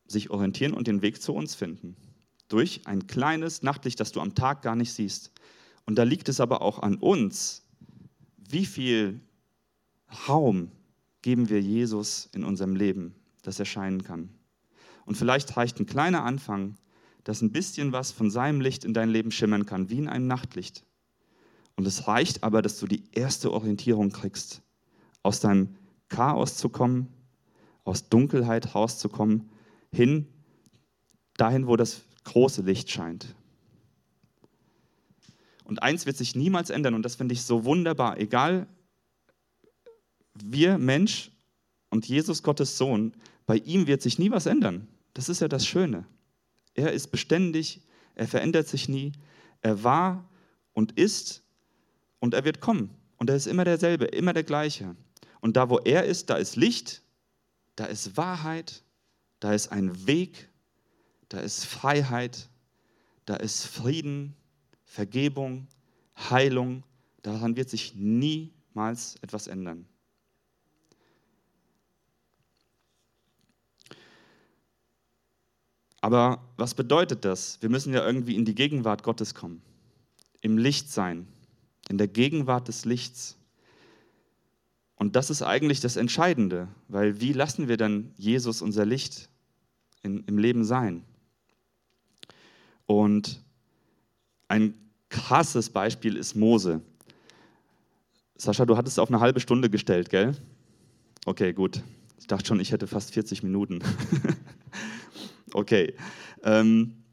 sich 0.06 0.30
orientieren 0.30 0.74
und 0.74 0.88
den 0.88 1.02
Weg 1.02 1.22
zu 1.22 1.34
uns 1.34 1.56
finden. 1.56 1.96
Durch 2.50 2.82
ein 2.86 3.08
kleines 3.08 3.64
Nachtlicht, 3.64 4.02
das 4.02 4.12
du 4.12 4.20
am 4.20 4.36
Tag 4.36 4.62
gar 4.62 4.76
nicht 4.76 4.94
siehst. 4.94 5.32
Und 5.86 5.96
da 5.96 6.04
liegt 6.04 6.28
es 6.28 6.42
aber 6.42 6.62
auch 6.62 6.80
an 6.80 6.98
uns, 6.98 7.64
wie 8.38 8.66
viel 8.66 9.22
Raum 10.28 10.70
geben 11.22 11.48
wir 11.48 11.62
Jesus 11.62 12.28
in 12.34 12.44
unserem 12.44 12.76
Leben, 12.76 13.16
das 13.42 13.58
erscheinen 13.58 14.04
kann. 14.04 14.30
Und 15.06 15.16
vielleicht 15.16 15.56
reicht 15.56 15.80
ein 15.80 15.86
kleiner 15.86 16.26
Anfang, 16.26 16.76
dass 17.24 17.42
ein 17.42 17.54
bisschen 17.54 17.94
was 17.94 18.12
von 18.12 18.30
seinem 18.30 18.60
Licht 18.60 18.84
in 18.84 18.94
dein 18.94 19.10
Leben 19.10 19.32
schimmern 19.32 19.66
kann, 19.66 19.90
wie 19.90 19.98
in 19.98 20.10
einem 20.10 20.28
Nachtlicht. 20.28 20.84
Und 21.76 21.86
es 21.86 22.08
reicht 22.08 22.44
aber, 22.44 22.62
dass 22.62 22.80
du 22.80 22.88
die 22.88 23.04
erste 23.12 23.52
Orientierung 23.52 24.12
kriegst, 24.12 24.62
aus 25.24 25.40
deinem 25.40 25.76
Chaos 26.10 26.58
zu 26.58 26.70
kommen, 26.70 27.08
aus 27.84 28.10
Dunkelheit 28.10 28.76
rauszukommen, 28.76 29.50
hin 29.92 30.28
dahin, 31.38 31.68
wo 31.68 31.76
das 31.76 32.02
große 32.24 32.62
Licht 32.62 32.90
scheint. 32.90 33.36
Und 35.64 35.82
eins 35.82 36.06
wird 36.06 36.16
sich 36.16 36.36
niemals 36.36 36.70
ändern, 36.70 36.94
und 36.94 37.04
das 37.04 37.16
finde 37.16 37.34
ich 37.34 37.42
so 37.42 37.66
wunderbar, 37.66 38.20
egal, 38.20 38.68
wir 40.36 40.78
Mensch 40.78 41.32
und 41.90 42.08
Jesus 42.08 42.44
Gottes 42.44 42.78
Sohn, 42.78 43.14
bei 43.46 43.58
ihm 43.58 43.88
wird 43.88 44.02
sich 44.02 44.20
nie 44.20 44.32
was 44.32 44.46
ändern. 44.46 44.88
Das 45.14 45.30
ist 45.30 45.42
ja 45.42 45.48
das 45.48 45.66
Schöne. 45.66 46.06
Er 46.74 46.92
ist 46.92 47.08
beständig, 47.08 47.82
er 48.16 48.28
verändert 48.28 48.68
sich 48.68 48.90
nie, 48.90 49.14
er 49.62 49.84
war 49.84 50.30
und 50.74 50.92
ist 50.94 51.45
und 52.26 52.34
er 52.34 52.44
wird 52.44 52.60
kommen. 52.60 52.90
Und 53.18 53.30
er 53.30 53.36
ist 53.36 53.46
immer 53.46 53.66
derselbe, 53.66 54.06
immer 54.06 54.34
der 54.34 54.44
gleiche. 54.44 54.96
Und 55.42 55.58
da, 55.58 55.70
wo 55.70 55.78
er 55.78 56.06
ist, 56.06 56.32
da 56.32 56.38
ist 56.38 56.56
Licht, 56.56 57.04
da 57.76 57.86
ist 57.86 58.18
Wahrheit, 58.18 58.84
da 59.40 59.54
ist 59.54 59.72
ein 59.72 60.08
Weg, 60.08 60.50
da 61.30 61.40
ist 61.40 61.66
Freiheit, 61.66 62.50
da 63.26 63.36
ist 63.36 63.68
Frieden, 63.68 64.36
Vergebung, 64.86 65.68
Heilung. 66.18 66.84
Daran 67.22 67.56
wird 67.56 67.70
sich 67.70 67.94
niemals 67.94 69.18
etwas 69.22 69.46
ändern. 69.46 69.86
Aber 76.02 76.44
was 76.58 76.74
bedeutet 76.74 77.24
das? 77.24 77.62
Wir 77.62 77.70
müssen 77.70 77.94
ja 77.94 78.04
irgendwie 78.04 78.36
in 78.36 78.46
die 78.46 78.56
Gegenwart 78.56 79.04
Gottes 79.04 79.36
kommen, 79.36 79.62
im 80.42 80.58
Licht 80.58 80.92
sein, 80.92 81.28
in 81.90 81.98
der 81.98 82.08
Gegenwart 82.08 82.68
des 82.68 82.86
Lichts. 82.86 83.38
Und 84.96 85.16
das 85.16 85.30
ist 85.30 85.42
eigentlich 85.42 85.82
das 85.82 85.98
Entscheidende, 85.98 86.68
weil 86.88 87.20
wie 87.20 87.34
lassen 87.34 87.68
wir 87.68 87.78
dann 87.78 88.12
Jesus 88.18 88.62
unser 88.62 88.86
Licht 88.86 89.30
in, 90.04 90.24
im 90.26 90.38
Leben 90.38 90.64
sein? 90.64 91.04
Und 92.86 93.42
ein 94.48 94.74
krasses 95.10 95.70
Beispiel 95.70 96.16
ist 96.16 96.36
Mose. 96.36 96.82
Sascha, 98.38 98.66
du 98.66 98.78
hattest 98.78 99.00
auf 99.00 99.10
eine 99.10 99.20
halbe 99.20 99.40
Stunde 99.40 99.70
gestellt, 99.70 100.10
gell? 100.10 100.36
Okay, 101.26 101.54
gut. 101.54 101.82
Ich 102.20 102.28
dachte 102.28 102.48
schon, 102.48 102.60
ich 102.60 102.72
hätte 102.72 102.88
fast 102.88 103.14
40 103.14 103.44
Minuten. 103.44 103.80
okay. 105.54 105.94
Ähm, 106.44 107.05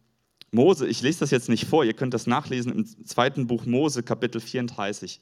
Mose, 0.54 0.86
ich 0.86 1.00
lese 1.00 1.20
das 1.20 1.30
jetzt 1.30 1.48
nicht 1.48 1.66
vor, 1.66 1.82
ihr 1.82 1.94
könnt 1.94 2.12
das 2.12 2.26
nachlesen 2.26 2.72
im 2.72 3.06
zweiten 3.06 3.46
Buch 3.46 3.64
Mose, 3.64 4.02
Kapitel 4.02 4.38
34. 4.38 5.18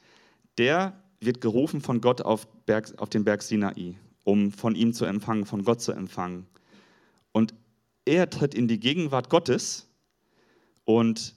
Der 0.58 1.00
wird 1.20 1.40
gerufen 1.40 1.80
von 1.80 2.00
Gott 2.00 2.20
auf, 2.20 2.48
Berg, 2.66 2.92
auf 2.98 3.10
den 3.10 3.22
Berg 3.22 3.42
Sinai, 3.42 3.94
um 4.24 4.50
von 4.50 4.74
ihm 4.74 4.92
zu 4.92 5.04
empfangen, 5.04 5.46
von 5.46 5.64
Gott 5.64 5.80
zu 5.80 5.92
empfangen. 5.92 6.48
Und 7.30 7.54
er 8.04 8.28
tritt 8.28 8.56
in 8.56 8.66
die 8.66 8.80
Gegenwart 8.80 9.30
Gottes 9.30 9.86
und 10.84 11.36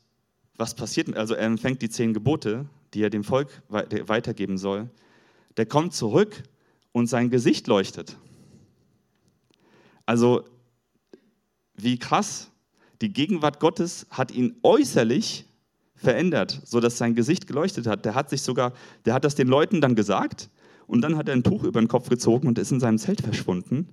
was 0.56 0.73
passiert? 0.73 1.15
Also 1.15 1.36
er 1.36 1.45
empfängt 1.45 1.84
die 1.84 1.89
zehn 1.89 2.15
Gebote, 2.15 2.67
die 2.95 3.03
er 3.03 3.12
dem 3.12 3.23
Volk 3.23 3.62
weitergeben 3.69 4.58
soll. 4.58 4.89
Der 5.58 5.67
kommt 5.67 5.93
zurück 5.93 6.41
und 6.93 7.06
sein 7.06 7.29
Gesicht 7.29 7.67
leuchtet. 7.67 8.17
Also 10.08 10.45
wie 11.75 11.99
krass. 11.99 12.49
Die 13.03 13.11
Gegenwart 13.11 13.59
Gottes 13.59 14.07
hat 14.11 14.31
ihn 14.31 14.55
äußerlich 14.63 15.43
verändert, 15.93 16.61
sodass 16.63 16.97
sein 16.97 17.15
Gesicht 17.15 17.47
geleuchtet 17.47 17.85
hat. 17.85 18.05
Der 18.05 18.15
hat 18.15 18.29
sich 18.29 18.41
sogar, 18.41 18.71
der 19.03 19.13
hat 19.13 19.25
das 19.25 19.35
den 19.35 19.49
Leuten 19.49 19.81
dann 19.81 19.93
gesagt 19.93 20.49
und 20.87 21.01
dann 21.01 21.17
hat 21.17 21.27
er 21.27 21.33
ein 21.33 21.43
Tuch 21.43 21.65
über 21.65 21.81
den 21.81 21.89
Kopf 21.89 22.07
gezogen 22.07 22.47
und 22.47 22.57
ist 22.57 22.71
in 22.71 22.79
seinem 22.79 22.97
Zelt 22.97 23.19
verschwunden. 23.19 23.89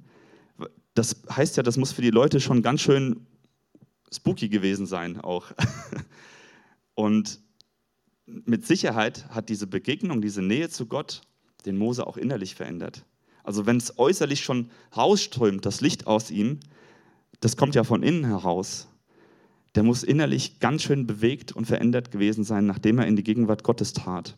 Das 0.95 1.23
heißt 1.29 1.57
ja, 1.57 1.65
das 1.65 1.77
muss 1.77 1.91
für 1.91 2.03
die 2.03 2.11
Leute 2.11 2.39
schon 2.39 2.63
ganz 2.63 2.83
schön 2.83 3.27
spooky 4.13 4.49
gewesen 4.49 4.87
sein 4.87 5.21
auch. 5.21 5.47
Und 6.95 7.41
mit 8.27 8.65
Sicherheit 8.65 9.29
hat 9.31 9.49
diese 9.49 9.67
Begegnung, 9.67 10.21
diese 10.21 10.43
Nähe 10.43 10.69
zu 10.69 10.87
Gott 10.87 11.23
den 11.67 11.77
Mose 11.77 12.07
auch 12.07 12.17
innerlich 12.17 12.55
verändert. 12.55 13.05
Also 13.43 13.67
wenn 13.67 13.79
es 13.79 13.99
äußerlich 13.99 14.43
schon 14.43 14.71
rausströmt, 14.97 15.67
das 15.67 15.81
Licht 15.81 16.07
aus 16.07 16.31
ihm, 16.31 16.61
das 17.41 17.57
kommt 17.57 17.75
ja 17.75 17.83
von 17.83 18.05
innen 18.05 18.25
heraus. 18.25 18.87
Der 19.75 19.83
muss 19.83 20.03
innerlich 20.03 20.59
ganz 20.59 20.83
schön 20.83 21.07
bewegt 21.07 21.53
und 21.53 21.67
verändert 21.67 22.11
gewesen 22.11 22.45
sein, 22.45 22.67
nachdem 22.67 22.99
er 22.99 23.07
in 23.07 23.17
die 23.17 23.23
Gegenwart 23.23 23.63
Gottes 23.63 23.93
trat. 23.93 24.37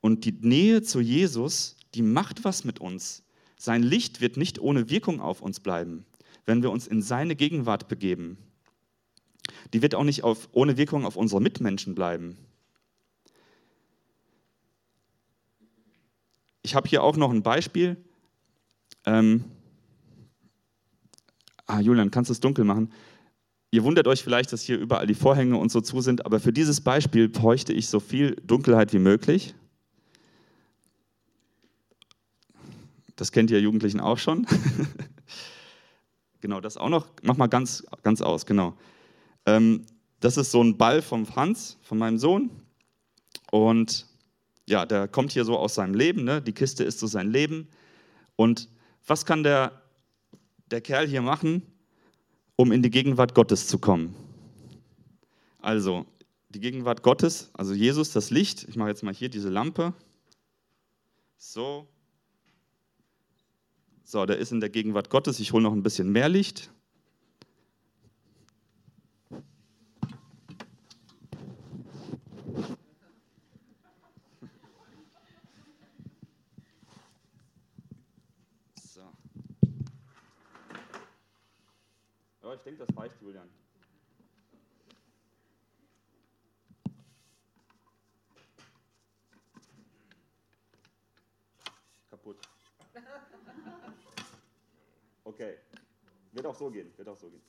Und 0.00 0.24
die 0.24 0.32
Nähe 0.32 0.82
zu 0.82 1.00
Jesus, 1.00 1.76
die 1.94 2.02
macht 2.02 2.44
was 2.44 2.64
mit 2.64 2.80
uns. 2.80 3.22
Sein 3.56 3.82
Licht 3.82 4.20
wird 4.20 4.36
nicht 4.36 4.58
ohne 4.58 4.90
Wirkung 4.90 5.20
auf 5.20 5.42
uns 5.42 5.60
bleiben, 5.60 6.04
wenn 6.44 6.62
wir 6.62 6.70
uns 6.70 6.88
in 6.88 7.02
seine 7.02 7.36
Gegenwart 7.36 7.86
begeben 7.88 8.36
die 9.72 9.82
wird 9.82 9.94
auch 9.94 10.04
nicht 10.04 10.24
auf, 10.24 10.48
ohne 10.52 10.76
Wirkung 10.76 11.04
auf 11.06 11.16
unsere 11.16 11.40
Mitmenschen 11.40 11.94
bleiben. 11.94 12.36
Ich 16.62 16.74
habe 16.74 16.88
hier 16.88 17.02
auch 17.02 17.16
noch 17.16 17.30
ein 17.30 17.42
Beispiel. 17.42 17.96
Ähm, 19.04 19.44
ah, 21.66 21.80
Julian, 21.80 22.10
kannst 22.10 22.28
du 22.28 22.32
es 22.32 22.40
dunkel 22.40 22.64
machen? 22.64 22.92
Ihr 23.74 23.84
wundert 23.84 24.06
euch 24.06 24.22
vielleicht, 24.22 24.52
dass 24.52 24.60
hier 24.60 24.78
überall 24.78 25.06
die 25.06 25.14
Vorhänge 25.14 25.56
und 25.56 25.72
so 25.72 25.80
zu 25.80 26.02
sind, 26.02 26.26
aber 26.26 26.40
für 26.40 26.52
dieses 26.52 26.82
Beispiel 26.82 27.30
bräuchte 27.30 27.72
ich 27.72 27.88
so 27.88 28.00
viel 28.00 28.36
Dunkelheit 28.46 28.92
wie 28.92 28.98
möglich. 28.98 29.54
Das 33.16 33.32
kennt 33.32 33.50
ihr 33.50 33.62
Jugendlichen 33.62 33.98
auch 33.98 34.18
schon. 34.18 34.46
genau, 36.42 36.60
das 36.60 36.76
auch 36.76 36.90
noch. 36.90 37.08
Mach 37.22 37.38
mal 37.38 37.46
ganz, 37.46 37.82
ganz 38.02 38.20
aus, 38.20 38.44
genau. 38.44 38.74
Ähm, 39.46 39.86
das 40.20 40.36
ist 40.36 40.50
so 40.50 40.62
ein 40.62 40.76
Ball 40.76 41.00
vom 41.00 41.24
Franz, 41.24 41.78
von 41.80 41.96
meinem 41.96 42.18
Sohn. 42.18 42.50
Und 43.50 44.06
ja, 44.68 44.84
der 44.84 45.08
kommt 45.08 45.32
hier 45.32 45.46
so 45.46 45.56
aus 45.56 45.76
seinem 45.76 45.94
Leben. 45.94 46.24
Ne? 46.24 46.42
Die 46.42 46.52
Kiste 46.52 46.84
ist 46.84 46.98
so 46.98 47.06
sein 47.06 47.30
Leben. 47.30 47.68
Und 48.36 48.68
was 49.06 49.24
kann 49.24 49.42
der, 49.42 49.80
der 50.70 50.82
Kerl 50.82 51.06
hier 51.06 51.22
machen, 51.22 51.62
um 52.56 52.72
in 52.72 52.82
die 52.82 52.90
Gegenwart 52.90 53.34
Gottes 53.34 53.66
zu 53.66 53.78
kommen? 53.78 54.14
Also, 55.60 56.06
die 56.50 56.60
Gegenwart 56.60 57.02
Gottes, 57.02 57.50
also 57.54 57.72
Jesus, 57.72 58.12
das 58.12 58.30
Licht. 58.30 58.66
Ich 58.68 58.76
mache 58.76 58.88
jetzt 58.88 59.02
mal 59.02 59.14
hier 59.14 59.28
diese 59.28 59.48
Lampe. 59.48 59.94
So. 61.38 61.86
So, 64.04 64.26
der 64.26 64.38
ist 64.38 64.52
in 64.52 64.60
der 64.60 64.68
Gegenwart 64.68 65.08
Gottes. 65.08 65.40
Ich 65.40 65.52
hole 65.52 65.62
noch 65.62 65.72
ein 65.72 65.82
bisschen 65.82 66.10
mehr 66.10 66.28
Licht. 66.28 66.70
Ich 82.62 82.64
denke, 82.64 82.86
das 82.86 82.96
reicht, 82.96 83.20
Julian. 83.20 83.48
Kaputt. 92.08 92.38
Okay. 95.24 95.58
Wird 96.30 96.46
auch 96.46 96.54
so 96.54 96.70
gehen, 96.70 96.96
wird 96.96 97.08
auch 97.08 97.18
so 97.18 97.28
gehen. 97.30 97.42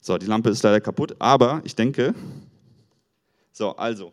So, 0.00 0.18
die 0.18 0.26
Lampe 0.26 0.50
ist 0.50 0.64
leider 0.64 0.80
kaputt, 0.80 1.14
aber 1.20 1.60
ich 1.62 1.76
denke, 1.76 2.14
so, 3.52 3.76
also, 3.76 4.12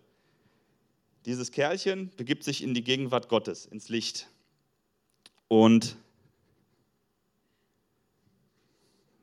dieses 1.27 1.51
Kerlchen 1.51 2.09
begibt 2.15 2.45
sich 2.45 2.63
in 2.63 2.73
die 2.73 2.83
Gegenwart 2.83 3.27
Gottes, 3.27 3.65
ins 3.65 3.89
Licht. 3.89 4.29
Und 5.49 5.97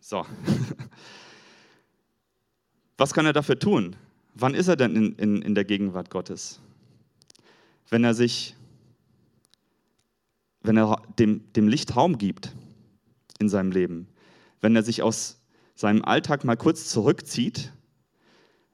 so, 0.00 0.26
was 2.98 3.14
kann 3.14 3.24
er 3.24 3.32
dafür 3.32 3.58
tun? 3.58 3.96
Wann 4.34 4.52
ist 4.52 4.68
er 4.68 4.76
denn 4.76 4.94
in, 4.94 5.14
in, 5.16 5.42
in 5.42 5.54
der 5.54 5.64
Gegenwart 5.64 6.10
Gottes? 6.10 6.60
Wenn 7.88 8.04
er 8.04 8.12
sich, 8.12 8.54
wenn 10.60 10.76
er 10.76 11.00
dem, 11.18 11.50
dem 11.54 11.68
Licht 11.68 11.96
Raum 11.96 12.18
gibt 12.18 12.52
in 13.38 13.48
seinem 13.48 13.72
Leben, 13.72 14.08
wenn 14.60 14.76
er 14.76 14.82
sich 14.82 15.02
aus 15.02 15.40
seinem 15.74 16.04
Alltag 16.04 16.44
mal 16.44 16.56
kurz 16.56 16.90
zurückzieht 16.90 17.72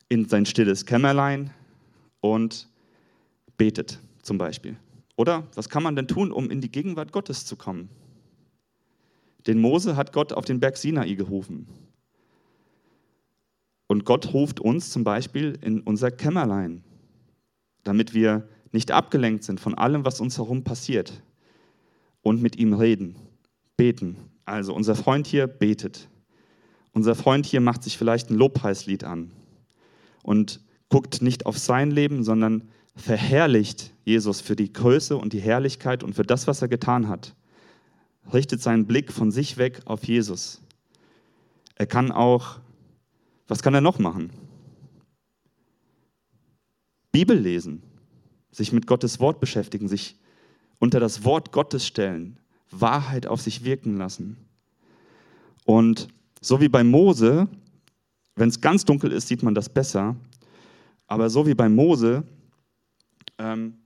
in 0.09 0.29
sein 0.29 0.47
stilles 0.47 0.85
Kämmerlein 0.85 1.55
und 2.21 2.70
betet 3.61 4.01
zum 4.23 4.39
Beispiel. 4.39 4.79
Oder 5.17 5.47
was 5.55 5.69
kann 5.69 5.83
man 5.83 5.95
denn 5.95 6.09
tun, 6.09 6.33
um 6.33 6.51
in 6.51 6.63
die 6.63 6.73
Gegenwart 6.73 7.13
Gottes 7.13 7.45
zu 7.45 7.57
kommen? 7.57 7.91
Den 9.47 9.61
Mose 9.61 9.97
hat 9.97 10.15
Gott 10.15 10.33
auf 10.33 10.47
den 10.47 10.61
Berg 10.61 10.79
Sinai 10.79 11.13
gerufen. 11.13 11.67
Und 13.87 14.07
Gott 14.07 14.33
ruft 14.33 14.61
uns 14.61 14.89
zum 14.89 15.05
Beispiel 15.05 15.59
in 15.61 15.83
unser 15.83 16.11
Kämmerlein, 16.11 16.85
damit 17.85 18.15
wir 18.15 18.49
nicht 18.73 18.93
abgelenkt 18.93 19.45
sind 19.45 19.61
von 19.61 19.75
allem, 19.75 20.07
was 20.07 20.23
uns 20.23 20.39
herum 20.39 20.65
passiert 20.65 21.23
und 22.23 22.41
mit 22.41 22.57
ihm 22.57 22.73
reden, 22.73 23.15
beten. 23.77 24.17
Also 24.47 24.73
unser 24.73 24.95
Freund 24.95 25.27
hier 25.27 25.47
betet. 25.47 26.09
Unser 26.93 27.15
Freund 27.15 27.45
hier 27.45 27.61
macht 27.61 27.83
sich 27.83 27.99
vielleicht 27.99 28.31
ein 28.31 28.37
Lobpreislied 28.37 29.05
an 29.05 29.33
und 30.23 30.61
guckt 30.89 31.21
nicht 31.21 31.45
auf 31.45 31.59
sein 31.59 31.91
Leben, 31.91 32.25
sondern 32.25 32.71
verherrlicht 32.97 33.93
Jesus 34.05 34.41
für 34.41 34.57
die 34.57 34.73
Größe 34.73 35.17
und 35.17 35.33
die 35.33 35.41
Herrlichkeit 35.41 36.03
und 36.03 36.15
für 36.15 36.23
das, 36.23 36.47
was 36.47 36.63
er 36.63 36.69
getan 36.69 37.09
hat. 37.09 37.35
Richtet 38.33 38.61
seinen 38.61 38.87
Blick 38.87 39.13
von 39.13 39.31
sich 39.31 39.57
weg 39.57 39.83
auf 39.87 40.05
Jesus. 40.05 40.61
Er 41.77 41.87
kann 41.87 42.13
auch, 42.13 42.59
was 43.49 43.63
kann 43.63 43.75
er 43.75 43.81
noch 43.81 43.99
machen? 43.99 44.31
Bibel 47.13 47.37
lesen, 47.37 47.83
sich 48.53 48.73
mit 48.73 48.87
Gottes 48.87 49.19
Wort 49.19 49.41
beschäftigen, 49.41 49.89
sich 49.89 50.17
unter 50.79 51.01
das 51.01 51.25
Wort 51.25 51.53
Gottes 51.53 51.87
stellen, 51.87 52.39
Wahrheit 52.71 53.27
auf 53.27 53.41
sich 53.41 53.65
wirken 53.65 53.97
lassen. 53.97 54.37
Und 55.65 56.09
so 56.41 56.61
wie 56.61 56.69
bei 56.69 56.85
Mose, 56.85 57.49
wenn 58.37 58.49
es 58.49 58.61
ganz 58.61 58.85
dunkel 58.85 59.13
ist, 59.13 59.29
sieht 59.29 59.43
man 59.43 59.55
das 59.55 59.69
besser. 59.69 60.17
Aber 61.07 61.29
so 61.31 61.47
wie 61.47 61.55
bei 61.55 61.69
Mose 61.69 62.25
ähm, 63.41 63.79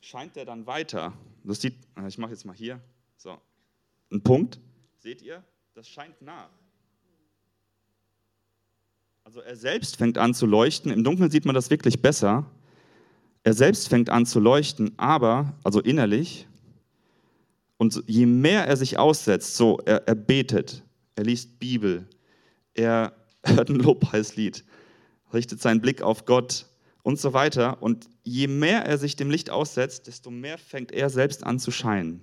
scheint 0.00 0.36
er 0.36 0.46
dann 0.46 0.66
weiter. 0.66 1.12
Das 1.44 1.60
sieht, 1.60 1.74
äh, 1.96 2.08
ich 2.08 2.18
mache 2.18 2.32
jetzt 2.32 2.44
mal 2.44 2.56
hier 2.56 2.80
so 3.16 3.36
ein 4.10 4.22
Punkt. 4.22 4.58
Seht 4.98 5.22
ihr? 5.22 5.44
Das 5.74 5.88
scheint 5.88 6.20
nach. 6.22 6.48
Also 9.24 9.40
er 9.40 9.56
selbst 9.56 9.96
fängt 9.96 10.16
an 10.18 10.32
zu 10.32 10.46
leuchten. 10.46 10.90
Im 10.90 11.04
Dunkeln 11.04 11.30
sieht 11.30 11.44
man 11.44 11.54
das 11.54 11.68
wirklich 11.68 12.00
besser. 12.00 12.50
Er 13.42 13.52
selbst 13.52 13.88
fängt 13.88 14.08
an 14.08 14.24
zu 14.24 14.40
leuchten, 14.40 14.98
aber, 14.98 15.54
also 15.62 15.80
innerlich, 15.80 16.48
und 17.76 18.02
je 18.06 18.26
mehr 18.26 18.66
er 18.66 18.76
sich 18.76 18.98
aussetzt, 18.98 19.56
so, 19.56 19.78
er, 19.84 20.08
er 20.08 20.14
betet, 20.14 20.82
er 21.14 21.24
liest 21.24 21.58
Bibel, 21.58 22.08
er 22.74 23.12
hört 23.44 23.68
ein 23.68 23.76
Lobpreislied, 23.76 24.64
richtet 25.32 25.60
seinen 25.60 25.80
Blick 25.80 26.02
auf 26.02 26.24
Gott 26.24 26.66
und 27.06 27.20
so 27.20 27.32
weiter. 27.32 27.80
Und 27.84 28.10
je 28.24 28.48
mehr 28.48 28.84
er 28.84 28.98
sich 28.98 29.14
dem 29.14 29.30
Licht 29.30 29.48
aussetzt, 29.48 30.08
desto 30.08 30.32
mehr 30.32 30.58
fängt 30.58 30.90
er 30.90 31.08
selbst 31.08 31.44
an 31.44 31.60
zu 31.60 31.70
scheinen. 31.70 32.20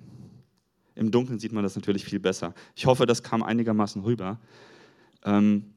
Im 0.93 1.09
Dunkeln 1.09 1.39
sieht 1.39 1.53
man 1.53 1.63
das 1.63 1.77
natürlich 1.77 2.03
viel 2.03 2.19
besser. 2.19 2.53
Ich 2.75 2.85
hoffe, 2.85 3.05
das 3.05 3.23
kam 3.23 3.43
einigermaßen 3.43 4.01
rüber. 4.03 4.41
Ähm, 5.23 5.73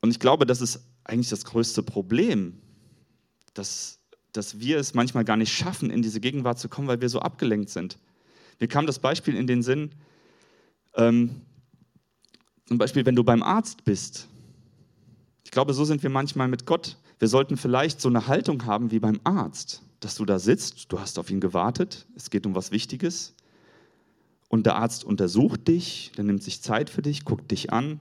und 0.00 0.10
ich 0.10 0.18
glaube, 0.18 0.46
das 0.46 0.60
ist 0.60 0.84
eigentlich 1.04 1.28
das 1.28 1.44
größte 1.44 1.84
Problem, 1.84 2.58
dass, 3.54 4.00
dass 4.32 4.58
wir 4.58 4.78
es 4.78 4.94
manchmal 4.94 5.24
gar 5.24 5.36
nicht 5.36 5.52
schaffen, 5.52 5.90
in 5.90 6.02
diese 6.02 6.18
Gegenwart 6.18 6.58
zu 6.58 6.68
kommen, 6.68 6.88
weil 6.88 7.00
wir 7.00 7.08
so 7.08 7.20
abgelenkt 7.20 7.70
sind. 7.70 8.00
Mir 8.58 8.66
kam 8.66 8.84
das 8.84 8.98
Beispiel 8.98 9.36
in 9.36 9.46
den 9.46 9.62
Sinn, 9.62 9.92
ähm, 10.96 11.42
zum 12.66 12.78
Beispiel, 12.78 13.06
wenn 13.06 13.14
du 13.14 13.22
beim 13.22 13.44
Arzt 13.44 13.84
bist. 13.84 14.26
Ich 15.48 15.50
glaube, 15.50 15.72
so 15.72 15.82
sind 15.86 16.02
wir 16.02 16.10
manchmal 16.10 16.46
mit 16.46 16.66
Gott. 16.66 16.98
Wir 17.18 17.26
sollten 17.26 17.56
vielleicht 17.56 18.02
so 18.02 18.10
eine 18.10 18.26
Haltung 18.26 18.66
haben 18.66 18.90
wie 18.90 18.98
beim 18.98 19.18
Arzt, 19.24 19.82
dass 19.98 20.14
du 20.14 20.26
da 20.26 20.38
sitzt, 20.38 20.92
du 20.92 21.00
hast 21.00 21.18
auf 21.18 21.30
ihn 21.30 21.40
gewartet, 21.40 22.06
es 22.14 22.28
geht 22.28 22.44
um 22.44 22.54
was 22.54 22.70
Wichtiges 22.70 23.32
und 24.50 24.66
der 24.66 24.74
Arzt 24.74 25.04
untersucht 25.04 25.66
dich, 25.66 26.12
der 26.18 26.24
nimmt 26.24 26.42
sich 26.42 26.60
Zeit 26.60 26.90
für 26.90 27.00
dich, 27.00 27.24
guckt 27.24 27.50
dich 27.50 27.72
an, 27.72 27.98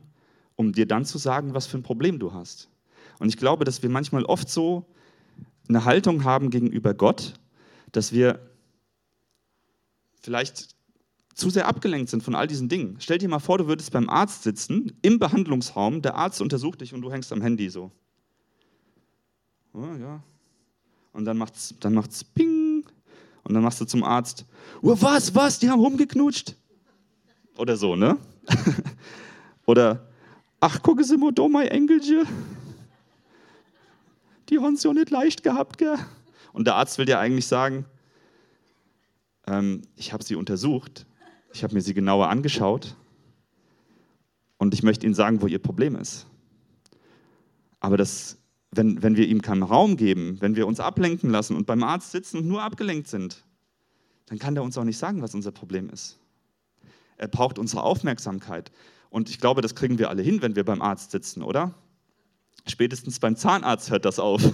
um 0.58 0.74
dir 0.74 0.86
dann 0.86 1.06
zu 1.06 1.18
sagen, 1.18 1.54
was 1.54 1.68
für 1.68 1.78
ein 1.78 1.84
Problem 1.84 2.20
du 2.20 2.34
hast. 2.34 2.68
Und 3.18 3.30
ich 3.30 3.38
glaube, 3.38 3.64
dass 3.64 3.82
wir 3.82 3.90
manchmal 3.90 4.26
oft 4.26 4.50
so 4.50 4.86
eine 5.70 5.86
Haltung 5.86 6.26
haben 6.26 6.50
gegenüber 6.50 6.94
Gott, 6.94 7.36
dass 7.94 8.12
wir 8.12 8.42
vielleicht 10.20 10.76
zu 11.38 11.50
sehr 11.50 11.68
abgelenkt 11.68 12.10
sind 12.10 12.24
von 12.24 12.36
all 12.36 12.48
diesen 12.48 12.68
Dingen. 12.68 12.98
Stell 13.00 13.20
dir 13.20 13.30
mal 13.30 13.40
vor, 13.40 13.60
du 13.60 13.68
würdest 13.68 13.92
beim 13.92 14.10
Arzt 14.10 14.44
sitzen, 14.44 14.92
im 15.02 15.20
Behandlungsraum, 15.20 16.02
der 16.02 16.16
Arzt 16.16 16.42
untersucht 16.42 16.82
dich 16.82 16.94
und 16.94 17.02
du 17.02 17.12
hängst 17.12 17.32
am 17.32 17.42
Handy 17.42 17.70
so. 17.70 17.92
Oh, 19.74 19.86
ja. 20.00 20.24
Und 21.14 21.26
dann 21.26 21.38
macht's, 21.38 21.76
dann 21.80 21.94
macht's 21.94 22.24
Ping. 22.24 22.86
Und 23.44 23.54
dann 23.54 23.64
machst 23.64 23.80
du 23.80 23.86
zum 23.86 24.04
Arzt, 24.04 24.46
oh, 24.82 24.96
was, 25.00 25.34
was, 25.34 25.60
die 25.60 25.70
haben 25.70 25.80
rumgeknutscht. 25.80 26.56
Oder 27.58 27.78
so, 27.78 27.96
ne? 27.96 28.18
Oder, 29.66 30.08
ach, 30.60 30.82
gucke 30.82 31.04
Sie 31.04 31.18
mal 31.18 31.32
da, 31.32 31.48
mein 31.48 31.68
Engelchen. 31.68 32.28
Die 34.50 34.60
haben 34.60 34.74
es 34.74 34.84
ja 34.84 34.94
nicht 34.94 35.10
leicht 35.10 35.44
gehabt, 35.44 35.78
gell? 35.78 35.98
Und 36.54 36.68
der 36.68 36.76
Arzt 36.76 36.98
will 36.98 37.06
dir 37.06 37.20
eigentlich 37.20 37.48
sagen, 37.48 37.86
ähm, 39.48 39.82
ich 39.96 40.14
habe 40.14 40.24
sie 40.24 40.36
untersucht, 40.36 41.07
ich 41.58 41.64
habe 41.64 41.74
mir 41.74 41.82
sie 41.82 41.96
genauer 41.96 42.30
angeschaut 42.30 42.96
und 44.58 44.76
ich 44.76 44.84
möchte 44.84 45.08
Ihnen 45.08 45.16
sagen, 45.16 45.42
wo 45.42 45.48
Ihr 45.48 45.58
Problem 45.60 45.96
ist. 45.96 46.28
Aber 47.80 47.98
das, 47.98 48.38
wenn, 48.70 49.02
wenn 49.02 49.16
wir 49.18 49.28
ihm 49.28 49.42
keinen 49.42 49.64
Raum 49.64 49.98
geben, 49.98 50.38
wenn 50.40 50.56
wir 50.56 50.68
uns 50.68 50.80
ablenken 50.80 51.32
lassen 51.32 51.56
und 51.56 51.66
beim 51.66 51.82
Arzt 51.82 52.12
sitzen 52.12 52.38
und 52.38 52.48
nur 52.48 52.62
abgelenkt 52.62 53.08
sind, 53.08 53.44
dann 54.28 54.38
kann 54.38 54.54
der 54.54 54.64
uns 54.64 54.78
auch 54.78 54.84
nicht 54.84 55.00
sagen, 55.00 55.24
was 55.24 55.34
unser 55.34 55.52
Problem 55.52 55.90
ist. 55.90 56.20
Er 57.18 57.28
braucht 57.28 57.58
unsere 57.58 57.82
Aufmerksamkeit. 57.82 58.72
Und 59.10 59.30
ich 59.32 59.40
glaube, 59.40 59.64
das 59.64 59.74
kriegen 59.74 59.98
wir 59.98 60.10
alle 60.10 60.22
hin, 60.22 60.44
wenn 60.44 60.56
wir 60.56 60.64
beim 60.64 60.84
Arzt 60.84 61.10
sitzen, 61.10 61.42
oder? 61.42 61.74
Spätestens 62.68 63.20
beim 63.20 63.36
Zahnarzt 63.36 63.90
hört 63.90 64.06
das 64.06 64.20
auf. 64.20 64.44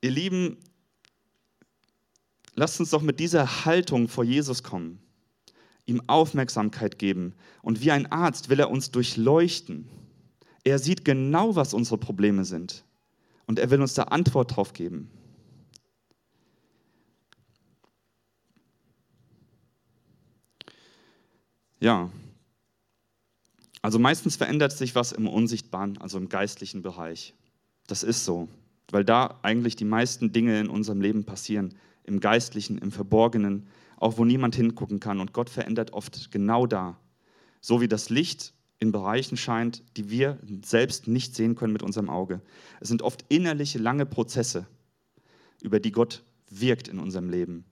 Ihr 0.00 0.10
Lieben, 0.10 0.56
Lasst 2.60 2.78
uns 2.78 2.90
doch 2.90 3.00
mit 3.00 3.20
dieser 3.20 3.64
Haltung 3.64 4.06
vor 4.06 4.22
Jesus 4.22 4.62
kommen, 4.62 5.00
ihm 5.86 6.02
Aufmerksamkeit 6.08 6.98
geben. 6.98 7.34
Und 7.62 7.80
wie 7.80 7.90
ein 7.90 8.12
Arzt 8.12 8.50
will 8.50 8.60
er 8.60 8.70
uns 8.70 8.90
durchleuchten. 8.90 9.88
Er 10.62 10.78
sieht 10.78 11.06
genau, 11.06 11.56
was 11.56 11.72
unsere 11.72 11.96
Probleme 11.96 12.44
sind. 12.44 12.84
Und 13.46 13.58
er 13.58 13.70
will 13.70 13.80
uns 13.80 13.94
da 13.94 14.02
Antwort 14.02 14.54
drauf 14.54 14.74
geben. 14.74 15.10
Ja, 21.80 22.10
also 23.80 23.98
meistens 23.98 24.36
verändert 24.36 24.72
sich 24.72 24.94
was 24.94 25.12
im 25.12 25.26
unsichtbaren, 25.26 25.96
also 25.96 26.18
im 26.18 26.28
geistlichen 26.28 26.82
Bereich. 26.82 27.32
Das 27.86 28.02
ist 28.02 28.26
so, 28.26 28.48
weil 28.90 29.06
da 29.06 29.38
eigentlich 29.40 29.76
die 29.76 29.86
meisten 29.86 30.30
Dinge 30.30 30.60
in 30.60 30.68
unserem 30.68 31.00
Leben 31.00 31.24
passieren 31.24 31.74
im 32.10 32.20
Geistlichen, 32.20 32.78
im 32.78 32.92
Verborgenen, 32.92 33.68
auch 33.96 34.18
wo 34.18 34.24
niemand 34.24 34.54
hingucken 34.56 35.00
kann. 35.00 35.20
Und 35.20 35.32
Gott 35.32 35.48
verändert 35.48 35.92
oft 35.92 36.30
genau 36.30 36.66
da. 36.66 36.98
So 37.60 37.80
wie 37.80 37.88
das 37.88 38.10
Licht 38.10 38.52
in 38.78 38.92
Bereichen 38.92 39.36
scheint, 39.36 39.82
die 39.96 40.10
wir 40.10 40.38
selbst 40.64 41.06
nicht 41.06 41.34
sehen 41.34 41.54
können 41.54 41.72
mit 41.72 41.82
unserem 41.82 42.10
Auge. 42.10 42.40
Es 42.80 42.88
sind 42.88 43.02
oft 43.02 43.24
innerliche, 43.28 43.78
lange 43.78 44.06
Prozesse, 44.06 44.66
über 45.62 45.80
die 45.80 45.92
Gott 45.92 46.24
wirkt 46.48 46.88
in 46.88 46.98
unserem 46.98 47.28
Leben. 47.28 47.64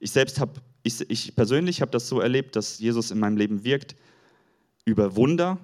Ich 0.00 0.10
selbst 0.10 0.40
habe, 0.40 0.60
ich, 0.82 1.08
ich 1.08 1.34
persönlich 1.34 1.80
habe 1.80 1.90
das 1.90 2.08
so 2.08 2.20
erlebt, 2.20 2.56
dass 2.56 2.78
Jesus 2.78 3.10
in 3.10 3.18
meinem 3.18 3.36
Leben 3.36 3.64
wirkt 3.64 3.96
über 4.84 5.16
Wunder, 5.16 5.58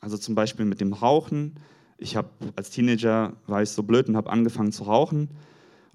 also 0.00 0.16
zum 0.16 0.34
Beispiel 0.34 0.64
mit 0.64 0.80
dem 0.80 0.92
Rauchen. 0.92 1.60
Ich 1.98 2.16
habe 2.16 2.30
als 2.56 2.70
Teenager 2.70 3.34
war 3.46 3.62
ich 3.62 3.70
so 3.70 3.82
blöd 3.82 4.08
und 4.08 4.16
habe 4.16 4.30
angefangen 4.30 4.72
zu 4.72 4.84
rauchen 4.84 5.28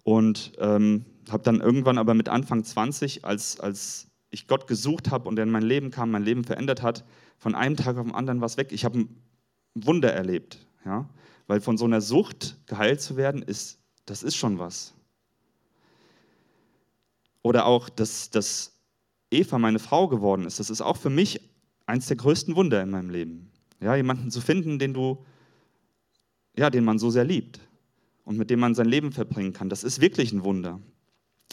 und 0.03 0.53
ähm, 0.59 1.05
habe 1.31 1.43
dann 1.43 1.61
irgendwann 1.61 1.97
aber 1.97 2.13
mit 2.13 2.29
Anfang 2.29 2.63
20, 2.63 3.25
als, 3.25 3.59
als 3.59 4.07
ich 4.31 4.47
Gott 4.47 4.67
gesucht 4.67 5.11
habe 5.11 5.27
und 5.27 5.37
er 5.37 5.43
in 5.43 5.51
mein 5.51 5.63
Leben 5.63 5.91
kam, 5.91 6.11
mein 6.11 6.23
Leben 6.23 6.43
verändert 6.43 6.81
hat, 6.81 7.03
von 7.37 7.55
einem 7.55 7.75
Tag 7.75 7.97
auf 7.97 8.05
den 8.05 8.15
anderen 8.15 8.41
war 8.41 8.45
es 8.45 8.57
weg. 8.57 8.71
Ich 8.71 8.85
habe 8.85 8.99
ein 8.99 9.15
Wunder 9.73 10.13
erlebt. 10.13 10.65
Ja? 10.85 11.09
Weil 11.47 11.61
von 11.61 11.77
so 11.77 11.85
einer 11.85 12.01
Sucht 12.01 12.57
geheilt 12.67 13.01
zu 13.01 13.17
werden, 13.17 13.41
ist, 13.41 13.79
das 14.05 14.23
ist 14.23 14.35
schon 14.35 14.59
was. 14.59 14.93
Oder 17.41 17.65
auch, 17.65 17.89
dass, 17.89 18.29
dass 18.29 18.73
Eva 19.31 19.57
meine 19.57 19.79
Frau 19.79 20.07
geworden 20.07 20.45
ist, 20.45 20.59
das 20.59 20.69
ist 20.69 20.81
auch 20.81 20.97
für 20.97 21.09
mich 21.09 21.39
eins 21.85 22.07
der 22.07 22.17
größten 22.17 22.55
Wunder 22.55 22.81
in 22.81 22.89
meinem 22.89 23.09
Leben. 23.09 23.51
Ja, 23.79 23.95
jemanden 23.95 24.29
zu 24.29 24.41
finden, 24.41 24.77
den 24.77 24.93
du, 24.93 25.25
ja, 26.57 26.69
den 26.69 26.83
man 26.83 26.99
so 26.99 27.09
sehr 27.09 27.23
liebt 27.23 27.59
und 28.25 28.37
mit 28.37 28.49
dem 28.49 28.59
man 28.59 28.75
sein 28.75 28.87
Leben 28.87 29.11
verbringen 29.11 29.53
kann, 29.53 29.69
das 29.69 29.83
ist 29.83 30.01
wirklich 30.01 30.33
ein 30.33 30.43
Wunder. 30.43 30.79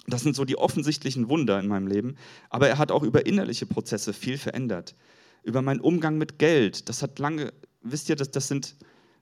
Das 0.07 0.22
sind 0.22 0.36
so 0.36 0.44
die 0.44 0.59
offensichtlichen 0.59 1.28
Wunder 1.28 1.59
in 1.59 1.66
meinem 1.66 1.86
Leben. 1.86 2.16
Aber 2.51 2.68
er 2.68 2.78
hat 2.78 2.92
auch 2.92 3.03
über 3.03 3.26
innerliche 3.26 3.66
Prozesse 3.66 4.12
viel 4.12 4.38
verändert. 4.38 4.94
Über 5.42 5.62
meinen 5.62 5.80
Umgang 5.80 6.18
mit 6.18 6.38
Geld. 6.38 6.88
Das 6.88 7.03
hat 7.03 7.18
lange, 7.18 7.53
wisst 7.82 8.09
ihr, 8.09 8.16
das, 8.16 8.30
das 8.30 8.49
sind, 8.49 8.76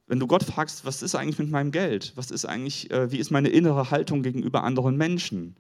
wenn 0.07 0.21
du 0.21 0.27
Gott 0.27 0.43
fragst, 0.43 0.85
was 0.85 1.03
ist 1.03 1.15
eigentlich 1.15 1.39
mit 1.39 1.51
meinem 1.51 1.71
Geld? 1.71 2.13
Was 2.17 2.31
ist 2.31 2.45
eigentlich, 2.45 2.91
äh, 2.91 3.11
wie 3.11 3.19
ist 3.19 3.31
meine 3.31 3.49
innere 3.49 3.91
Haltung 3.91 4.23
gegenüber 4.23 4.65
anderen 4.65 4.97
Menschen? 4.97 5.57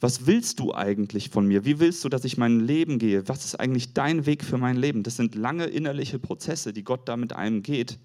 Was 0.00 0.26
willst 0.26 0.58
du 0.60 0.74
eigentlich 0.74 1.30
von 1.30 1.46
mir? 1.46 1.64
Wie 1.64 1.78
willst 1.78 2.04
du, 2.04 2.08
dass 2.08 2.24
ich 2.24 2.36
mein 2.36 2.60
Leben 2.60 2.98
gehe? 2.98 3.26
Was 3.28 3.44
ist 3.44 3.54
eigentlich 3.54 3.94
dein 3.94 4.26
Weg 4.26 4.44
für 4.44 4.58
mein 4.58 4.76
Leben? 4.76 5.02
Das 5.02 5.16
sind 5.16 5.34
lange 5.34 5.66
innerliche 5.66 6.18
Prozesse, 6.18 6.72
die 6.72 6.84
Gott 6.84 7.08
da 7.08 7.16
mit 7.16 7.32
einem 7.32 7.62
geht. 7.62 7.98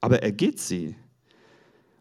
Aber 0.00 0.22
er 0.22 0.32
geht 0.32 0.60
sie. 0.60 0.94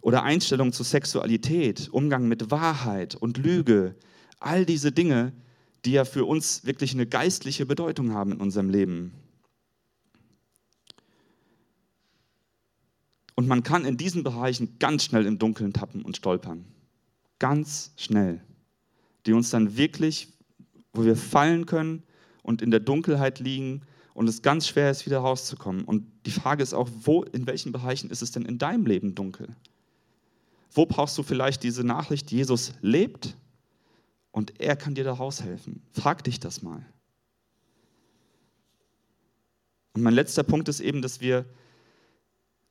Oder 0.05 0.21
Einstellung 0.21 0.71
zu 0.71 0.83
Sexualität, 0.83 1.89
Umgang 1.91 2.27
mit 2.27 2.51
Wahrheit 2.51 3.15
und 3.15 3.39
Lüge. 3.39 3.95
All 4.39 4.63
diese 4.63 4.91
Dinge, 4.91 5.33
die 5.83 5.93
ja 5.93 6.05
für 6.05 6.25
uns 6.25 6.63
wirklich 6.63 6.93
eine 6.93 7.07
geistliche 7.07 7.65
Bedeutung 7.65 8.13
haben 8.13 8.33
in 8.33 8.39
unserem 8.39 8.69
Leben. 8.69 9.15
Und 13.33 13.47
man 13.47 13.63
kann 13.63 13.83
in 13.83 13.97
diesen 13.97 14.21
Bereichen 14.21 14.77
ganz 14.77 15.05
schnell 15.05 15.25
im 15.25 15.39
Dunkeln 15.39 15.73
tappen 15.73 16.03
und 16.03 16.17
stolpern. 16.17 16.65
Ganz 17.39 17.91
schnell. 17.97 18.43
Die 19.25 19.33
uns 19.33 19.49
dann 19.49 19.75
wirklich, 19.75 20.27
wo 20.93 21.03
wir 21.03 21.15
fallen 21.15 21.65
können 21.65 22.03
und 22.43 22.61
in 22.61 22.69
der 22.69 22.79
Dunkelheit 22.79 23.39
liegen 23.39 23.81
und 24.13 24.29
es 24.29 24.43
ganz 24.43 24.67
schwer 24.67 24.91
ist, 24.91 25.07
wieder 25.07 25.17
rauszukommen. 25.17 25.83
Und 25.83 26.05
die 26.27 26.31
Frage 26.31 26.61
ist 26.61 26.75
auch, 26.75 26.91
wo, 27.01 27.23
in 27.23 27.47
welchen 27.47 27.71
Bereichen 27.71 28.11
ist 28.11 28.21
es 28.21 28.29
denn 28.29 28.45
in 28.45 28.59
deinem 28.59 28.85
Leben 28.85 29.15
dunkel? 29.15 29.47
Wo 30.75 30.85
brauchst 30.85 31.17
du 31.17 31.23
vielleicht 31.23 31.63
diese 31.63 31.83
Nachricht, 31.83 32.31
Jesus 32.31 32.73
lebt 32.81 33.35
und 34.31 34.59
er 34.59 34.75
kann 34.75 34.93
dir 34.93 35.05
da 35.05 35.13
raushelfen? 35.13 35.81
Frag 35.93 36.23
dich 36.25 36.39
das 36.39 36.61
mal. 36.61 36.85
Und 39.93 40.03
mein 40.03 40.13
letzter 40.13 40.43
Punkt 40.43 40.67
ist 40.67 40.81
eben, 40.81 41.01
dass 41.01 41.21
wir 41.21 41.45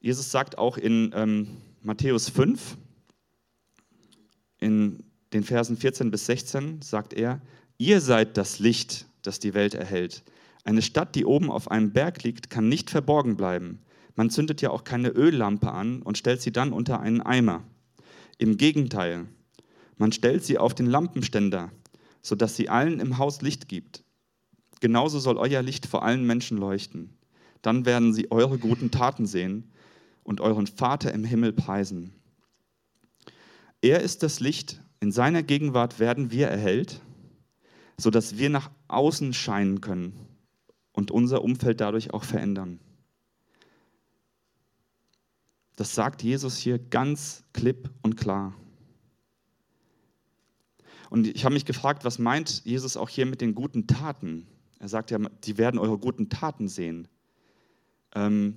Jesus 0.01 0.31
sagt 0.31 0.59
auch 0.59 0.77
in 0.77 1.13
ähm, 1.15 1.49
Matthäus 1.81 2.29
5, 2.29 2.77
in 4.59 5.03
den 5.33 5.45
Versen 5.45 5.79
14 5.79 6.11
bis 6.11 6.27
16, 6.27 6.83
sagt 6.83 7.15
er, 7.15 7.41
ihr 7.79 8.03
seid 8.03 8.37
das 8.37 8.59
Licht, 8.59 9.07
das 9.23 9.39
die 9.39 9.55
Welt 9.55 9.73
erhält. 9.73 10.23
Eine 10.63 10.83
Stadt, 10.83 11.15
die 11.15 11.25
oben 11.25 11.51
auf 11.51 11.71
einem 11.71 11.95
Berg 11.95 12.23
liegt, 12.23 12.51
kann 12.51 12.69
nicht 12.69 12.91
verborgen 12.91 13.39
bleiben. 13.39 13.81
Man 14.15 14.29
zündet 14.29 14.61
ja 14.61 14.69
auch 14.69 14.85
keine 14.85 15.09
Öllampe 15.09 15.73
an 15.73 16.03
und 16.03 16.19
stellt 16.19 16.43
sie 16.43 16.53
dann 16.53 16.75
unter 16.75 17.01
einen 17.01 17.23
Eimer. 17.23 17.65
Im 18.39 18.57
Gegenteil, 18.57 19.27
man 19.97 20.13
stellt 20.13 20.45
sie 20.45 20.59
auf 20.59 20.75
den 20.75 20.87
Lampenständer, 20.87 21.71
sodass 22.21 22.57
sie 22.57 22.69
allen 22.69 23.01
im 23.01 23.19
Haus 23.19 23.43
Licht 23.43 23.69
gibt. 23.69 24.05
Genauso 24.81 25.19
soll 25.19 25.37
euer 25.37 25.63
Licht 25.63 25.87
vor 25.87 26.03
allen 26.03 26.27
Menschen 26.27 26.59
leuchten. 26.59 27.17
Dann 27.63 27.87
werden 27.87 28.13
sie 28.13 28.31
eure 28.31 28.59
guten 28.59 28.91
Taten 28.91 29.27
sehen 29.27 29.73
und 30.25 30.41
euren 30.41 30.67
Vater 30.67 31.13
im 31.15 31.25
Himmel 31.25 31.53
preisen. 31.53 32.13
Er 33.81 34.01
ist 34.01 34.23
das 34.23 34.41
Licht, 34.41 34.81
in 35.01 35.13
seiner 35.13 35.43
Gegenwart 35.43 36.01
werden 36.01 36.31
wir 36.31 36.49
erhellt, 36.49 37.01
sodass 37.99 38.39
wir 38.39 38.51
nach 38.51 38.71
außen 38.89 39.33
scheinen 39.33 39.81
können 39.81 40.19
und 40.93 41.11
unser 41.11 41.43
Umfeld 41.43 41.81
dadurch 41.81 42.13
auch 42.13 42.25
verändern. 42.25 42.81
Das 45.77 45.95
sagt 45.95 46.23
Jesus 46.23 46.57
hier 46.57 46.79
ganz 46.79 47.45
klipp 47.53 47.91
und 48.03 48.17
klar. 48.17 48.55
Und 51.11 51.27
ich 51.27 51.45
habe 51.45 51.55
mich 51.55 51.65
gefragt, 51.65 52.05
was 52.05 52.19
meint 52.19 52.65
Jesus 52.65 52.97
auch 52.97 53.09
hier 53.09 53.27
mit 53.27 53.41
den 53.41 53.55
guten 53.55 53.87
Taten? 53.87 54.47
Er 54.79 54.89
sagt 54.89 55.11
ja, 55.11 55.19
die 55.45 55.59
werden 55.59 55.79
eure 55.79 55.99
guten 55.99 56.29
Taten 56.29 56.69
sehen. 56.69 57.09
Ähm, 58.15 58.57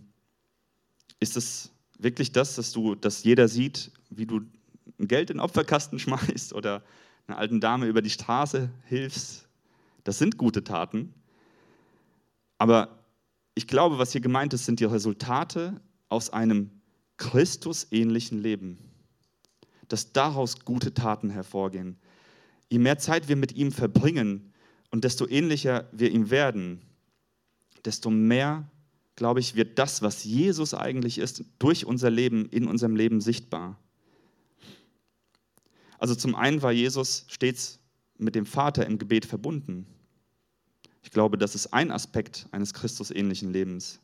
ist 1.20 1.38
es 1.38 1.72
wirklich 2.00 2.32
das, 2.32 2.56
dass, 2.56 2.72
du, 2.72 2.96
dass 2.96 3.24
jeder 3.24 3.48
sieht, 3.48 3.92
wie 4.10 4.26
du 4.26 4.42
Geld 5.00 5.30
in 5.30 5.38
den 5.38 5.40
Opferkasten 5.42 6.00
schmeißt 6.00 6.54
oder 6.54 6.84
einer 7.28 7.38
alten 7.38 7.60
Dame 7.60 7.88
über 7.88 8.02
die 8.02 8.10
Straße 8.10 8.70
hilfst? 8.86 9.48
Das 10.04 10.18
sind 10.20 10.38
gute 10.38 10.64
Taten. 10.64 11.14
Aber 12.58 13.04
ich 13.56 13.68
glaube, 13.68 13.98
was 13.98 14.12
hier 14.12 14.22
gemeint 14.22 14.54
ist, 14.54 14.66
sind 14.66 14.80
die 14.80 14.86
Resultate 14.86 15.80
aus 16.10 16.30
einem 16.30 16.72
Christusähnlichen 17.18 18.40
Leben. 18.42 18.78
Dass 19.88 20.14
daraus 20.14 20.60
gute 20.66 20.94
Taten 20.94 21.30
hervorgehen. 21.30 21.98
Je 22.70 22.80
mehr 22.80 22.98
Zeit 22.98 23.28
wir 23.28 23.36
mit 23.36 23.54
ihm 23.54 23.72
verbringen 23.72 24.54
und 24.92 25.04
desto 25.04 25.28
ähnlicher 25.28 25.88
wir 25.92 26.12
ihm 26.12 26.30
werden, 26.30 26.82
desto 27.86 28.10
mehr 28.10 28.70
glaube 29.18 29.40
ich, 29.42 29.56
wird 29.56 29.78
das, 29.78 30.02
was 30.02 30.24
Jesus 30.24 30.74
eigentlich 30.74 31.18
ist, 31.18 31.44
durch 31.60 31.86
unser 31.86 32.10
Leben, 32.10 32.48
in 32.50 32.68
unserem 32.68 32.96
Leben 32.96 33.20
sichtbar. 33.20 33.78
Also 35.98 36.16
zum 36.16 36.36
einen 36.36 36.62
war 36.62 36.72
Jesus 36.72 37.26
stets 37.28 37.80
mit 38.18 38.36
dem 38.36 38.46
Vater 38.46 38.86
im 38.86 39.00
Gebet 39.00 39.26
verbunden. 39.26 39.88
Ich 41.02 41.10
glaube, 41.12 41.38
das 41.38 41.56
ist 41.56 41.74
ein 41.74 41.92
Aspekt 41.92 42.48
eines 42.52 42.74
Christusähnlichen 42.74 43.52
Lebens. 43.52 44.00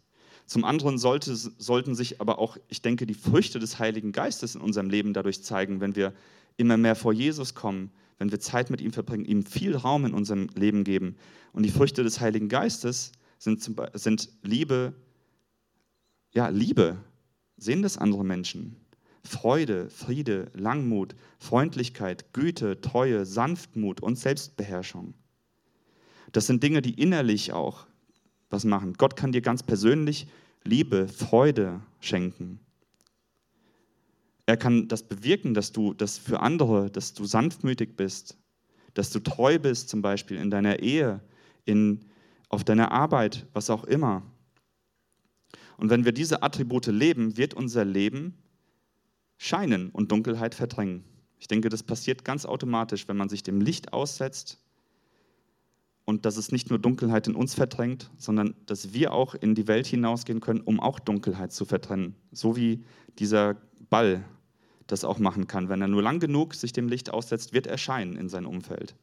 Zum 0.45 0.65
anderen 0.65 0.97
sollte, 0.97 1.35
sollten 1.35 1.95
sich 1.95 2.19
aber 2.21 2.37
auch, 2.39 2.57
ich 2.67 2.81
denke, 2.81 3.05
die 3.05 3.13
Früchte 3.13 3.59
des 3.59 3.79
Heiligen 3.79 4.11
Geistes 4.11 4.55
in 4.55 4.61
unserem 4.61 4.89
Leben 4.89 5.13
dadurch 5.13 5.43
zeigen, 5.43 5.79
wenn 5.79 5.95
wir 5.95 6.13
immer 6.57 6.77
mehr 6.77 6.95
vor 6.95 7.13
Jesus 7.13 7.55
kommen, 7.55 7.91
wenn 8.17 8.31
wir 8.31 8.39
Zeit 8.39 8.69
mit 8.69 8.81
ihm 8.81 8.93
verbringen, 8.93 9.25
ihm 9.25 9.45
viel 9.45 9.75
Raum 9.75 10.05
in 10.05 10.13
unserem 10.13 10.49
Leben 10.55 10.83
geben. 10.83 11.15
Und 11.53 11.63
die 11.63 11.71
Früchte 11.71 12.03
des 12.03 12.19
Heiligen 12.19 12.49
Geistes 12.49 13.11
sind, 13.37 13.67
sind 13.93 14.29
Liebe, 14.43 14.93
ja, 16.33 16.49
Liebe, 16.49 16.97
sehen 17.57 17.81
das 17.81 17.97
andere 17.97 18.23
Menschen. 18.23 18.75
Freude, 19.23 19.89
Friede, 19.89 20.51
Langmut, 20.53 21.15
Freundlichkeit, 21.39 22.33
Güte, 22.33 22.81
Treue, 22.81 23.25
Sanftmut 23.25 24.01
und 24.01 24.17
Selbstbeherrschung. 24.17 25.13
Das 26.33 26.47
sind 26.47 26.61
Dinge, 26.63 26.81
die 26.81 26.99
innerlich 26.99 27.53
auch 27.53 27.87
was 28.53 28.63
machen. 28.63 28.93
Gott 28.93 29.17
kann 29.17 29.33
dir 29.33 29.41
ganz 29.41 29.63
persönlich 29.63 30.27
Liebe, 30.63 31.09
Freude 31.09 31.81
schenken. 31.99 32.59
Er 34.45 34.55
kann 34.55 34.87
das 34.87 35.03
bewirken, 35.03 35.53
dass 35.53 35.71
du 35.71 35.93
das 35.93 36.17
für 36.17 36.39
andere, 36.39 36.89
dass 36.89 37.13
du 37.13 37.25
sanftmütig 37.25 37.97
bist, 37.97 38.37
dass 38.93 39.09
du 39.09 39.19
treu 39.19 39.59
bist, 39.59 39.89
zum 39.89 40.01
Beispiel 40.01 40.37
in 40.37 40.51
deiner 40.51 40.79
Ehe, 40.79 41.21
in, 41.65 42.05
auf 42.49 42.63
deiner 42.63 42.91
Arbeit, 42.91 43.45
was 43.53 43.69
auch 43.69 43.83
immer. 43.85 44.21
Und 45.77 45.89
wenn 45.89 46.05
wir 46.05 46.11
diese 46.11 46.43
Attribute 46.43 46.87
leben, 46.87 47.35
wird 47.37 47.53
unser 47.53 47.83
Leben 47.83 48.37
scheinen 49.37 49.89
und 49.89 50.11
Dunkelheit 50.11 50.55
verdrängen. 50.55 51.03
Ich 51.39 51.47
denke, 51.47 51.69
das 51.69 51.83
passiert 51.83 52.23
ganz 52.23 52.45
automatisch, 52.45 53.07
wenn 53.07 53.17
man 53.17 53.29
sich 53.29 53.43
dem 53.43 53.59
Licht 53.59 53.91
aussetzt 53.91 54.62
und 56.05 56.25
dass 56.25 56.37
es 56.37 56.51
nicht 56.51 56.69
nur 56.69 56.79
Dunkelheit 56.79 57.27
in 57.27 57.35
uns 57.35 57.55
verdrängt, 57.55 58.09
sondern 58.17 58.55
dass 58.65 58.93
wir 58.93 59.13
auch 59.13 59.35
in 59.35 59.55
die 59.55 59.67
Welt 59.67 59.87
hinausgehen 59.87 60.41
können, 60.41 60.61
um 60.61 60.79
auch 60.79 60.99
Dunkelheit 60.99 61.53
zu 61.53 61.65
verdrängen. 61.65 62.15
So 62.31 62.55
wie 62.55 62.83
dieser 63.19 63.55
Ball 63.89 64.25
das 64.87 65.05
auch 65.05 65.19
machen 65.19 65.47
kann. 65.47 65.69
Wenn 65.69 65.81
er 65.81 65.87
nur 65.87 66.01
lang 66.01 66.19
genug 66.19 66.55
sich 66.55 66.73
dem 66.73 66.89
Licht 66.89 67.09
aussetzt, 67.09 67.53
wird 67.53 67.67
er 67.67 67.77
scheinen 67.77 68.17
in 68.17 68.27
sein 68.27 68.45
Umfeld. 68.45 68.95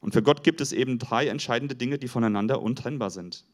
Und 0.00 0.12
für 0.12 0.22
Gott 0.22 0.42
gibt 0.42 0.60
es 0.60 0.72
eben 0.72 0.98
drei 0.98 1.28
entscheidende 1.28 1.76
Dinge, 1.76 1.98
die 1.98 2.08
voneinander 2.08 2.60
untrennbar 2.60 3.10
sind. 3.10 3.44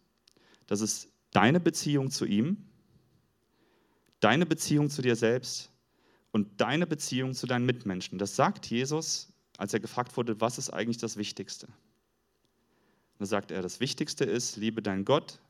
Das 0.67 0.81
ist 0.81 1.13
deine 1.33 1.61
Beziehung 1.61 2.11
zu 2.11 2.25
ihm, 2.25 2.65
deine 4.21 4.47
Beziehung 4.47 4.89
zu 4.89 5.03
dir 5.03 5.17
selbst 5.17 5.71
und 6.33 6.61
deine 6.61 6.87
Beziehung 6.87 7.35
zu 7.35 7.47
deinen 7.47 7.67
Mitmenschen. 7.67 8.19
Das 8.19 8.35
sagt 8.35 8.67
Jesus 8.67 9.33
als 9.59 9.75
er 9.75 9.81
gefragt 9.81 10.17
wurde, 10.17 10.41
was 10.41 10.57
ist 10.57 10.71
eigentlich 10.71 10.97
das 10.97 11.19
Wichtigste? 11.19 11.69
Da 13.19 13.27
sagt 13.27 13.51
er, 13.51 13.61
das 13.61 13.81
Wichtigste 13.81 14.25
ist, 14.25 14.57
liebe 14.57 14.81
deinen 14.81 15.05
Gott 15.05 15.41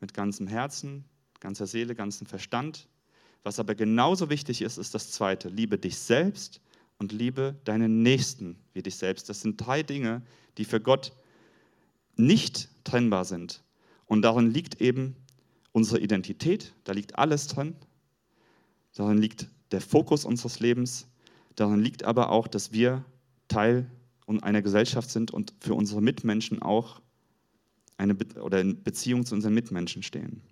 mit 0.00 0.14
ganzem 0.14 0.46
Herzen, 0.46 1.04
ganzer 1.40 1.66
Seele, 1.66 1.94
ganzem 1.94 2.26
Verstand. 2.26 2.86
Was 3.42 3.58
aber 3.58 3.74
genauso 3.74 4.28
wichtig 4.30 4.60
ist, 4.62 4.76
ist 4.76 4.94
das 4.94 5.10
Zweite, 5.10 5.48
liebe 5.48 5.78
dich 5.78 5.98
selbst 5.98 6.60
und 6.98 7.12
liebe 7.12 7.56
deinen 7.64 8.02
Nächsten 8.02 8.56
wie 8.74 8.82
dich 8.82 8.96
selbst. 8.96 9.28
Das 9.30 9.40
sind 9.40 9.56
drei 9.56 9.82
Dinge, 9.82 10.22
die 10.58 10.66
für 10.66 10.80
Gott 10.80 11.12
nicht 12.16 12.68
trennbar 12.84 13.24
sind. 13.24 13.62
Und 14.04 14.22
darin 14.22 14.50
liegt 14.50 14.82
eben 14.82 15.16
unsere 15.72 16.00
Identität, 16.00 16.74
da 16.84 16.92
liegt 16.92 17.18
alles 17.18 17.46
drin. 17.46 17.74
Darin 18.94 19.18
liegt 19.18 19.48
der 19.72 19.80
Fokus 19.80 20.26
unseres 20.26 20.60
Lebens. 20.60 21.08
Darin 21.56 21.80
liegt 21.80 22.04
aber 22.04 22.30
auch, 22.30 22.46
dass 22.46 22.70
wir 22.70 23.04
Teil 23.48 23.90
einer 24.42 24.62
Gesellschaft 24.62 25.10
sind 25.10 25.30
und 25.30 25.52
für 25.60 25.74
unsere 25.74 26.00
Mitmenschen 26.00 26.62
auch 26.62 27.00
eine 27.96 28.14
Be 28.14 28.40
oder 28.42 28.60
in 28.60 28.82
Beziehung 28.82 29.24
zu 29.24 29.34
unseren 29.34 29.54
Mitmenschen 29.54 30.02
stehen. 30.02 30.42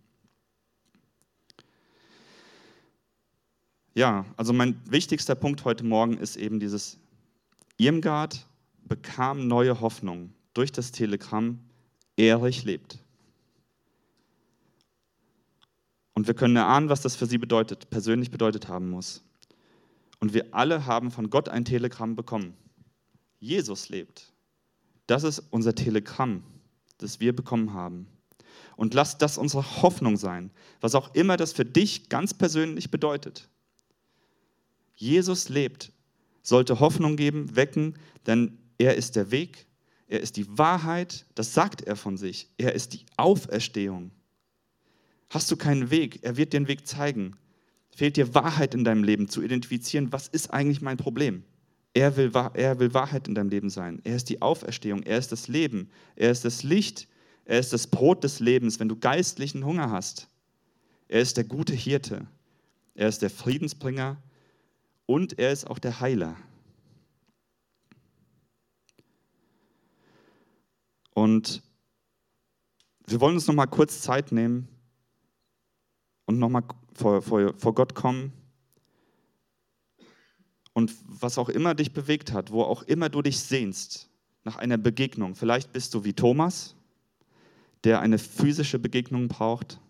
Ja, 3.94 4.24
also 4.36 4.52
mein 4.52 4.80
wichtigster 4.90 5.34
Punkt 5.34 5.64
heute 5.64 5.84
Morgen 5.84 6.16
ist 6.16 6.36
eben 6.36 6.60
dieses, 6.60 6.98
Irmgard 7.76 8.46
bekam 8.84 9.48
neue 9.48 9.80
Hoffnung 9.80 10.32
durch 10.54 10.72
das 10.72 10.92
Telegramm, 10.92 11.60
Erich 12.16 12.64
lebt. 12.64 12.98
Und 16.14 16.26
wir 16.26 16.34
können 16.34 16.56
erahnen, 16.56 16.88
was 16.88 17.00
das 17.00 17.16
für 17.16 17.26
sie 17.26 17.38
bedeutet, 17.38 17.90
persönlich 17.90 18.30
bedeutet 18.30 18.68
haben 18.68 18.90
muss. 18.90 19.22
Und 20.20 20.34
wir 20.34 20.54
alle 20.54 20.86
haben 20.86 21.10
von 21.10 21.30
Gott 21.30 21.48
ein 21.48 21.64
Telegramm 21.64 22.14
bekommen. 22.14 22.54
Jesus 23.42 23.88
lebt. 23.88 24.32
Das 25.08 25.24
ist 25.24 25.42
unser 25.50 25.74
Telegramm, 25.74 26.44
das 26.98 27.18
wir 27.18 27.34
bekommen 27.34 27.74
haben. 27.74 28.06
Und 28.76 28.94
lass 28.94 29.18
das 29.18 29.36
unsere 29.36 29.82
Hoffnung 29.82 30.16
sein, 30.16 30.52
was 30.80 30.94
auch 30.94 31.12
immer 31.16 31.36
das 31.36 31.52
für 31.52 31.64
dich 31.64 32.08
ganz 32.08 32.34
persönlich 32.34 32.92
bedeutet. 32.92 33.48
Jesus 34.94 35.48
lebt, 35.48 35.90
sollte 36.42 36.78
Hoffnung 36.78 37.16
geben, 37.16 37.56
wecken, 37.56 37.98
denn 38.28 38.58
er 38.78 38.94
ist 38.94 39.16
der 39.16 39.32
Weg, 39.32 39.66
er 40.06 40.20
ist 40.20 40.36
die 40.36 40.46
Wahrheit, 40.56 41.26
das 41.34 41.52
sagt 41.52 41.82
er 41.82 41.96
von 41.96 42.16
sich, 42.16 42.48
er 42.58 42.74
ist 42.74 42.92
die 42.92 43.04
Auferstehung. 43.16 44.12
Hast 45.30 45.50
du 45.50 45.56
keinen 45.56 45.90
Weg, 45.90 46.20
er 46.22 46.36
wird 46.36 46.52
dir 46.52 46.60
den 46.60 46.68
Weg 46.68 46.86
zeigen. 46.86 47.36
Fehlt 47.90 48.16
dir 48.16 48.34
Wahrheit 48.36 48.72
in 48.72 48.84
deinem 48.84 49.02
Leben 49.02 49.28
zu 49.28 49.42
identifizieren, 49.42 50.12
was 50.12 50.28
ist 50.28 50.52
eigentlich 50.52 50.80
mein 50.80 50.96
Problem? 50.96 51.42
Er 51.94 52.16
will, 52.16 52.32
er 52.54 52.78
will 52.78 52.94
Wahrheit 52.94 53.28
in 53.28 53.34
deinem 53.34 53.50
Leben 53.50 53.68
sein. 53.68 54.00
Er 54.04 54.16
ist 54.16 54.28
die 54.28 54.40
Auferstehung, 54.40 55.02
er 55.02 55.18
ist 55.18 55.32
das 55.32 55.48
Leben, 55.48 55.90
er 56.16 56.30
ist 56.30 56.44
das 56.44 56.62
Licht, 56.62 57.06
er 57.44 57.58
ist 57.58 57.72
das 57.72 57.86
Brot 57.86 58.24
des 58.24 58.40
Lebens, 58.40 58.80
wenn 58.80 58.88
du 58.88 58.96
geistlichen 58.96 59.64
Hunger 59.64 59.90
hast. 59.90 60.28
Er 61.08 61.20
ist 61.20 61.36
der 61.36 61.44
gute 61.44 61.74
Hirte, 61.74 62.26
er 62.94 63.08
ist 63.08 63.20
der 63.20 63.30
Friedensbringer, 63.30 64.16
und 65.06 65.38
er 65.38 65.52
ist 65.52 65.66
auch 65.66 65.78
der 65.78 66.00
Heiler. 66.00 66.36
Und 71.14 71.62
wir 73.06 73.20
wollen 73.20 73.34
uns 73.34 73.46
noch 73.46 73.54
mal 73.54 73.66
kurz 73.66 74.00
Zeit 74.00 74.32
nehmen 74.32 74.68
und 76.24 76.38
noch 76.38 76.48
mal 76.48 76.62
vor, 76.94 77.20
vor, 77.20 77.52
vor 77.58 77.74
Gott 77.74 77.94
kommen. 77.94 78.32
Und 80.72 80.92
was 81.04 81.38
auch 81.38 81.48
immer 81.48 81.74
dich 81.74 81.92
bewegt 81.92 82.32
hat, 82.32 82.50
wo 82.50 82.62
auch 82.62 82.82
immer 82.82 83.08
du 83.08 83.22
dich 83.22 83.40
sehnst 83.40 84.08
nach 84.44 84.56
einer 84.56 84.78
Begegnung, 84.78 85.34
vielleicht 85.34 85.72
bist 85.72 85.94
du 85.94 86.04
wie 86.04 86.14
Thomas, 86.14 86.74
der 87.84 88.00
eine 88.00 88.18
physische 88.18 88.78
Begegnung 88.78 89.28
braucht. 89.28 89.80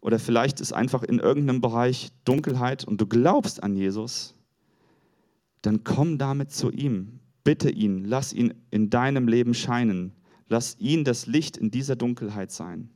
Oder 0.00 0.18
vielleicht 0.18 0.60
ist 0.60 0.72
einfach 0.72 1.02
in 1.02 1.18
irgendeinem 1.18 1.60
Bereich 1.60 2.10
Dunkelheit 2.24 2.84
und 2.84 3.00
du 3.00 3.06
glaubst 3.06 3.62
an 3.62 3.76
Jesus, 3.76 4.34
dann 5.62 5.82
komm 5.82 6.18
damit 6.18 6.52
zu 6.52 6.70
ihm. 6.70 7.20
Bitte 7.42 7.70
ihn, 7.70 8.04
lass 8.04 8.32
ihn 8.32 8.54
in 8.70 8.90
deinem 8.90 9.28
Leben 9.28 9.54
scheinen. 9.54 10.12
Lass 10.48 10.78
ihn 10.78 11.04
das 11.04 11.26
Licht 11.26 11.56
in 11.56 11.70
dieser 11.70 11.96
Dunkelheit 11.96 12.52
sein. 12.52 12.90